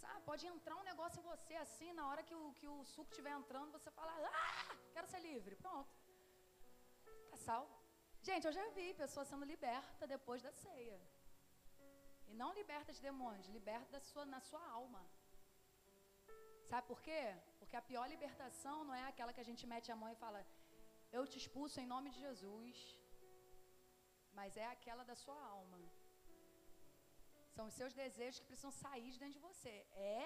[0.00, 3.10] Sabe, pode entrar um negócio em você assim, na hora que o, que o suco
[3.10, 4.12] estiver entrando, você fala,
[4.42, 5.54] ah, quero ser livre.
[5.64, 5.92] Pronto.
[7.24, 7.74] Está salvo.
[8.28, 11.00] Gente, eu já vi pessoas sendo liberta depois da ceia.
[12.30, 15.02] E não liberta de demônios, liberta sua, na sua alma.
[16.70, 17.22] Sabe por quê?
[17.58, 20.40] Porque a pior libertação não é aquela que a gente mete a mão e fala,
[21.16, 22.76] eu te expulso em nome de Jesus.
[24.38, 25.80] Mas é aquela da sua alma.
[27.56, 29.74] São os seus desejos que precisam sair de dentro de você.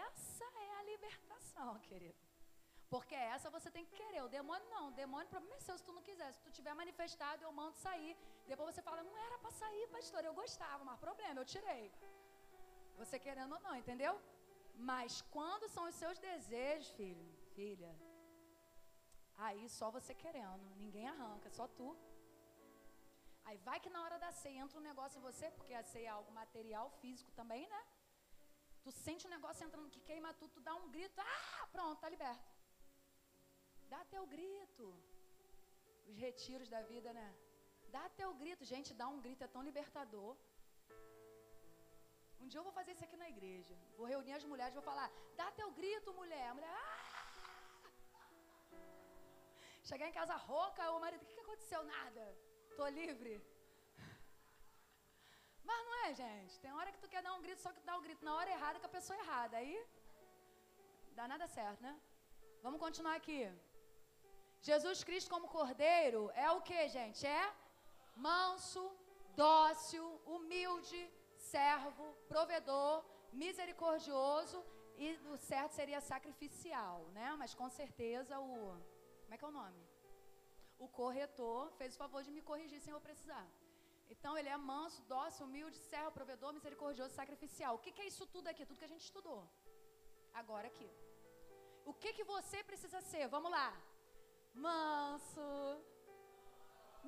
[0.05, 2.21] Essa é a libertação, querido.
[2.93, 4.23] Porque essa você tem que querer.
[4.23, 4.85] O demônio não.
[4.89, 6.29] O demônio, problema é seu se tu não quiser.
[6.33, 8.13] Se tu tiver manifestado, eu mando sair.
[8.47, 10.23] Depois você fala, não era para sair, pastor.
[10.25, 11.85] Eu gostava, mas problema, eu tirei.
[13.01, 14.15] Você querendo ou não, entendeu?
[14.91, 17.93] Mas quando são os seus desejos, filho, filha,
[19.37, 20.65] aí só você querendo.
[20.77, 21.97] Ninguém arranca, só tu.
[23.49, 26.09] Aí vai que na hora da ceia entra um negócio em você, porque a ceia
[26.09, 27.83] é algo material, físico também, né?
[28.85, 32.09] Tu sente um negócio entrando que queima tudo, tu dá um grito, ah, pronto, tá
[32.15, 32.51] liberto.
[33.93, 34.87] Dá teu grito.
[36.11, 37.29] Os retiros da vida, né?
[37.97, 38.65] Dá teu grito.
[38.73, 40.33] Gente, dá um grito, é tão libertador.
[42.41, 43.75] Um dia eu vou fazer isso aqui na igreja.
[43.99, 46.47] Vou reunir as mulheres, vou falar, dá teu grito, mulher.
[46.49, 47.05] A mulher, ah!
[49.91, 51.83] Chegar em casa rouca, o marido, o que, que aconteceu?
[51.97, 52.27] Nada.
[52.79, 53.35] Tô livre.
[55.69, 56.55] Mas não é, gente.
[56.63, 58.35] Tem hora que tu quer dar um grito, só que tu dá um grito na
[58.37, 59.57] hora errada com a pessoa errada.
[59.61, 59.75] Aí
[61.19, 61.95] dá nada certo, né?
[62.63, 63.41] Vamos continuar aqui.
[64.69, 67.27] Jesus Cristo como cordeiro é o que, gente?
[67.27, 67.45] É
[68.17, 68.85] manso,
[69.37, 70.05] dócil,
[70.35, 71.03] humilde,
[71.37, 74.65] servo, provedor, misericordioso
[74.97, 77.35] e o certo seria sacrificial, né?
[77.39, 78.51] Mas com certeza o
[79.25, 79.94] como é que é o nome?
[80.85, 83.47] O corretor fez o favor de me corrigir sem eu precisar.
[84.13, 87.73] Então ele é manso, dócil, humilde, servo, provedor, misericordioso, sacrificial.
[87.75, 88.67] O que, que é isso tudo aqui?
[88.67, 89.41] Tudo que a gente estudou.
[90.41, 90.91] Agora aqui.
[91.91, 93.27] O que, que você precisa ser?
[93.37, 93.69] Vamos lá.
[94.67, 95.49] Manso.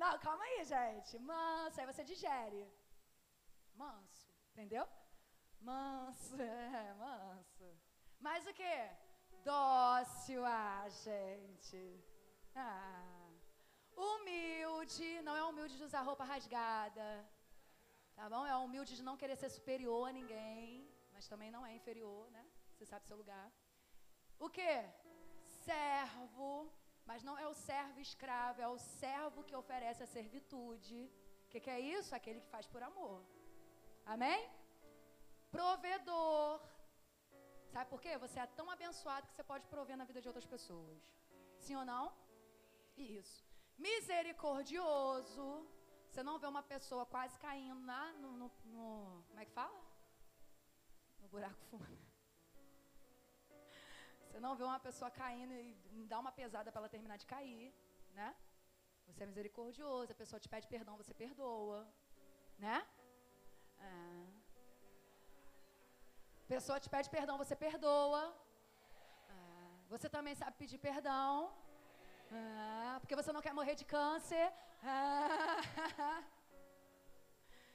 [0.02, 1.18] Não, calma aí, gente.
[1.30, 2.62] Manso, aí você digere.
[3.82, 4.86] Manso, entendeu?
[5.60, 7.68] Manso, é, manso.
[8.20, 8.76] Mas o que?
[9.44, 11.82] Dócil, ah, gente.
[12.54, 13.15] Ah.
[13.96, 17.08] Humilde, não é humilde de usar roupa rasgada.
[18.18, 18.44] Tá bom?
[18.46, 22.44] É humilde de não querer ser superior a ninguém, mas também não é inferior, né?
[22.72, 23.46] Você sabe seu lugar.
[24.38, 24.74] O que?
[25.66, 26.70] Servo,
[27.06, 31.00] mas não é o servo escravo, é o servo que oferece a servitude.
[31.44, 32.14] O que, que é isso?
[32.14, 33.24] Aquele que faz por amor.
[34.04, 34.40] Amém?
[35.50, 36.60] Provedor.
[37.72, 38.12] Sabe por quê?
[38.18, 41.02] Você é tão abençoado que você pode prover na vida de outras pessoas.
[41.58, 42.04] Sim ou não?
[42.96, 43.45] Isso.
[43.78, 45.66] Misericordioso.
[46.08, 49.80] Você não vê uma pessoa quase caindo na, no, no, no Como é que fala?
[51.20, 52.06] No buraco fundo.
[54.36, 57.72] Você não vê uma pessoa caindo e dá uma pesada para ela terminar de cair,
[58.14, 58.34] né?
[59.06, 61.80] Você é misericordioso, a pessoa te pede perdão, você perdoa,
[62.58, 62.86] né?
[63.78, 64.26] É.
[66.44, 68.24] A pessoa te pede perdão, você perdoa.
[69.28, 69.88] É.
[69.88, 71.52] Você também sabe pedir perdão.
[72.32, 72.98] É.
[73.00, 74.52] Porque você não quer morrer de câncer.
[74.82, 74.98] É,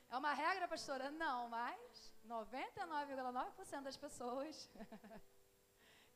[0.09, 1.09] é uma regra, pastora?
[1.11, 4.69] Não, mas 99,9% das pessoas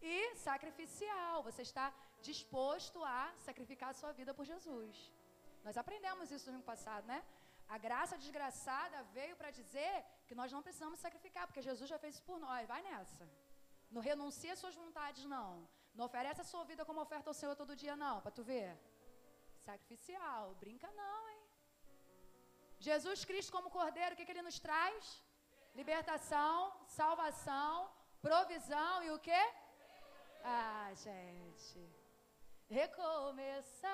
[0.01, 5.11] E sacrificial, você está disposto a sacrificar a sua vida por Jesus.
[5.63, 7.23] Nós aprendemos isso no ano passado, né?
[7.67, 9.93] A graça desgraçada veio para dizer
[10.27, 12.67] que nós não precisamos sacrificar, porque Jesus já fez isso por nós.
[12.67, 13.27] Vai nessa.
[13.89, 15.67] Não renuncia às suas vontades, não.
[15.97, 18.69] Não oferece a sua vida como oferta ao Senhor todo dia, não, para tu ver.
[19.67, 21.43] Sacrificial, brinca não, hein?
[22.87, 25.23] Jesus Cristo como Cordeiro, o que, que ele nos traz?
[25.73, 26.57] Libertação,
[26.87, 27.89] salvação,
[28.21, 29.43] provisão e o quê?
[30.43, 31.79] Ah, gente.
[32.69, 33.91] Recomeçar.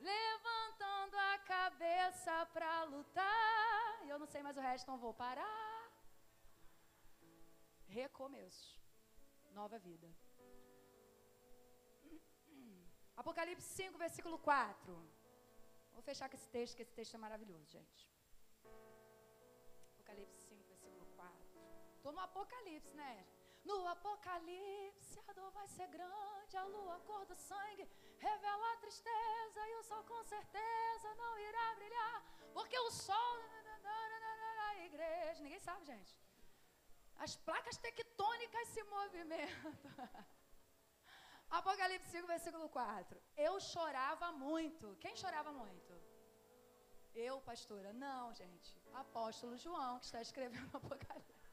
[0.00, 4.08] Levantando a cabeça para lutar.
[4.08, 5.90] Eu não sei mais o resto, então vou parar.
[7.86, 8.81] Recomeço.
[9.60, 10.08] Nova vida.
[13.16, 14.94] Apocalipse 5, versículo 4.
[15.92, 18.10] Vou fechar com esse texto, que esse texto é maravilhoso, gente.
[19.94, 21.36] Apocalipse 5, versículo 4.
[21.96, 23.26] Estou no Apocalipse, né?
[23.64, 29.68] No Apocalipse a dor vai ser grande, a lua, cor do sangue, revela a tristeza
[29.68, 33.32] e o sol com certeza não irá brilhar, porque o sol
[34.72, 36.16] a igreja, ninguém sabe, gente.
[37.24, 39.72] As placas tectônicas se movimentam.
[41.58, 43.20] Apocalipse 5, versículo 4.
[43.46, 44.86] Eu chorava muito.
[45.02, 45.92] Quem chorava muito?
[47.26, 47.92] Eu, pastora?
[48.06, 48.70] Não, gente.
[49.02, 51.50] Apóstolo João, que está escrevendo Apocalipse.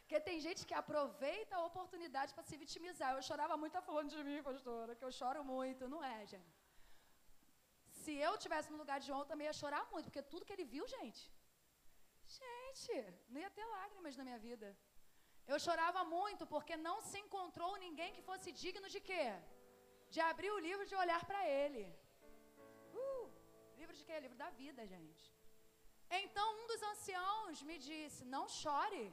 [0.00, 3.10] Porque tem gente que aproveita a oportunidade para se vitimizar.
[3.14, 5.90] Eu chorava muito, tá falando de mim, pastora, que eu choro muito.
[5.94, 6.56] Não é, gente.
[8.00, 10.54] Se eu tivesse no lugar de João, eu também ia chorar muito, porque tudo que
[10.56, 11.22] ele viu, gente.
[12.38, 12.59] Gente,
[13.28, 14.68] não ia ter lágrimas na minha vida.
[15.52, 19.26] Eu chorava muito porque não se encontrou ninguém que fosse digno de quê?
[20.14, 21.84] De abrir o livro de olhar para ele.
[23.02, 23.26] Uh,
[23.80, 24.18] livro de quê?
[24.26, 25.24] Livro da vida, gente.
[26.22, 29.06] Então um dos anciãos me disse: Não chore.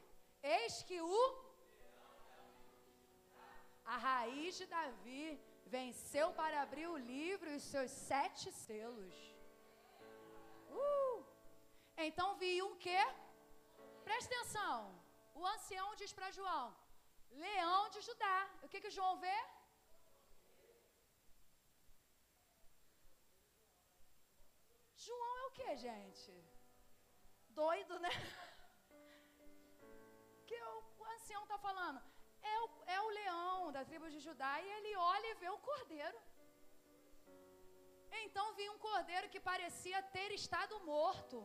[0.57, 1.19] Eis que o
[3.93, 5.39] a raiz de Davi
[5.75, 9.15] venceu para abrir o livro e os seus sete selos.
[10.69, 11.25] Uh!
[12.07, 13.01] Então vi um quê?
[14.07, 14.75] Presta atenção.
[15.39, 16.65] O ancião diz para João:
[17.45, 18.37] Leão de Judá.
[18.65, 19.39] O que que João vê?
[25.05, 26.31] João é o que, gente?
[27.61, 28.09] Doido, né?
[30.49, 30.73] que o,
[31.15, 31.99] ancião está falando?
[32.53, 35.63] É o, é o leão da tribo de Judá e ele olha e vê o
[35.69, 36.19] cordeiro.
[38.23, 41.39] Então vi um cordeiro que parecia ter estado morto.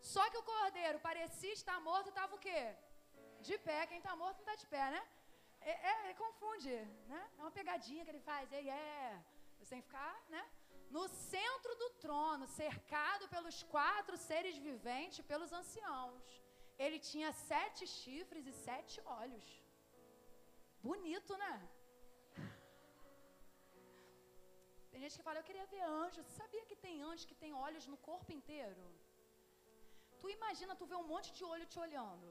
[0.00, 2.74] Só que o cordeiro parecia estar morto, estava o quê?
[3.40, 3.86] De pé.
[3.86, 5.02] Quem está morto não está de pé, né?
[5.60, 6.74] É, é, confunde,
[7.12, 7.22] né?
[7.36, 8.52] É uma pegadinha que ele faz.
[8.52, 9.22] Ele é.
[9.58, 10.44] Você tem que ficar, né?
[10.90, 16.26] No centro do trono, cercado pelos quatro seres viventes, pelos anciãos.
[16.78, 19.46] Ele tinha sete chifres e sete olhos.
[20.82, 21.54] Bonito, né?
[24.90, 26.22] Tem gente que fala, eu queria ver anjo.
[26.22, 28.84] Você sabia que tem anjos que tem olhos no corpo inteiro?
[30.22, 32.28] Tu imagina, tu vê um monte de olho te olhando.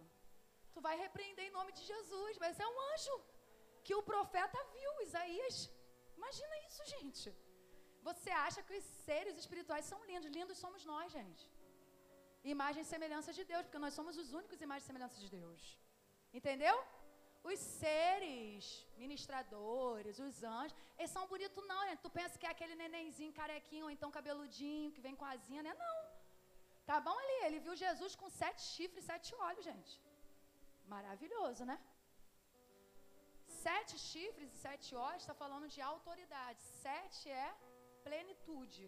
[0.75, 3.15] Tu vai repreender em nome de Jesus, mas é um anjo
[3.85, 5.57] que o profeta viu, Isaías.
[6.19, 7.27] Imagina isso, gente.
[8.07, 10.35] Você acha que os seres espirituais são lindos?
[10.37, 11.43] Lindos somos nós, gente.
[12.55, 15.61] Imagem e semelhança de Deus, porque nós somos os únicos imagens e semelhança de Deus.
[16.39, 16.75] Entendeu?
[17.51, 18.63] Os seres,
[19.03, 21.95] ministradores, os anjos, eles são bonitos não, né?
[22.05, 25.73] Tu pensa que é aquele nenenzinho carequinho ou então cabeludinho que vem com asinha, né?
[25.85, 25.96] Não.
[26.89, 29.93] Tá bom ali, ele viu Jesus com sete chifres e sete olhos, gente.
[30.95, 31.77] Maravilhoso, né?
[33.65, 36.61] Sete chifres e sete olhos está falando de autoridade.
[36.85, 37.49] Sete é
[38.07, 38.87] plenitude.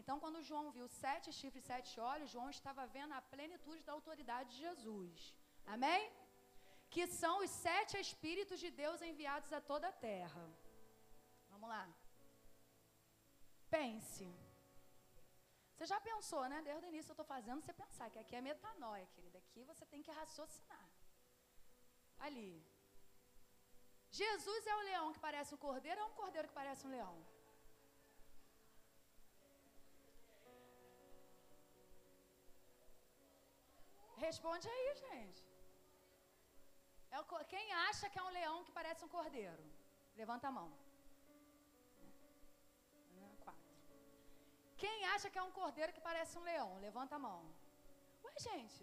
[0.00, 3.94] Então, quando João viu sete chifres e sete olhos, João estava vendo a plenitude da
[3.98, 5.18] autoridade de Jesus.
[5.74, 6.02] Amém?
[6.94, 10.44] Que são os sete Espíritos de Deus enviados a toda a terra.
[11.52, 11.84] Vamos lá.
[13.76, 14.26] Pense.
[15.74, 16.58] Você já pensou, né?
[16.62, 19.38] Desde o início eu estou fazendo você pensar que aqui é metanoia, querida.
[19.38, 20.88] Aqui você tem que raciocinar.
[22.26, 22.52] Ali.
[24.10, 26.90] Jesus é o leão que parece um cordeiro ou é um cordeiro que parece um
[26.90, 27.16] leão?
[34.26, 35.42] Responde aí, gente.
[37.10, 39.64] É o, quem acha que é um leão que parece um cordeiro?
[40.16, 40.70] Levanta a mão.
[44.84, 46.70] Quem acha que é um cordeiro que parece um leão?
[46.86, 47.40] Levanta a mão.
[48.24, 48.82] Ué, gente.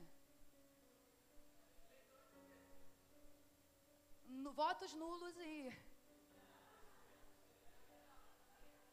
[4.61, 5.55] Votos nulos e.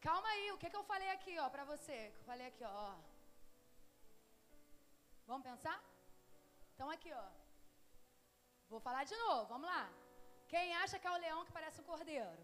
[0.07, 1.99] Calma aí, o que, que eu falei aqui, ó, pra você?
[2.19, 2.89] Eu falei aqui, ó.
[5.29, 5.77] Vamos pensar?
[6.71, 7.27] Então aqui, ó.
[8.71, 9.83] Vou falar de novo, vamos lá.
[10.47, 12.43] Quem acha que é o leão que parece um cordeiro?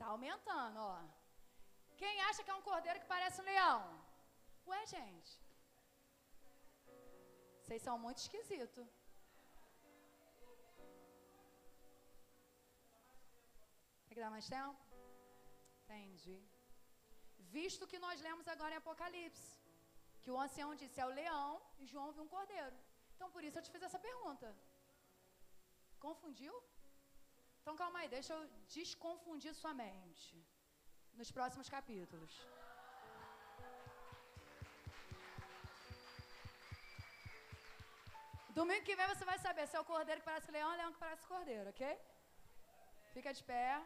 [0.00, 0.98] Tá aumentando, ó.
[2.00, 3.80] Quem acha que é um cordeiro que parece um leão?
[4.70, 5.32] Ué, gente.
[7.60, 8.88] Vocês são muito esquisitos.
[14.06, 14.80] Tem que dar mais tempo?
[15.84, 16.38] Entendi.
[17.58, 19.48] Visto que nós lemos agora em Apocalipse
[20.22, 22.76] que o ancião disse é o leão e João viu um cordeiro.
[23.14, 24.48] Então por isso eu te fiz essa pergunta.
[26.06, 26.54] Confundiu?
[27.60, 28.42] Então calma aí, deixa eu
[28.76, 30.34] desconfundir sua mente
[31.18, 32.32] nos próximos capítulos.
[38.58, 40.92] Domingo que vem você vai saber se é o cordeiro que parece leão ou leão
[40.92, 41.98] que parece cordeiro, ok?
[43.12, 43.82] Fica de pé.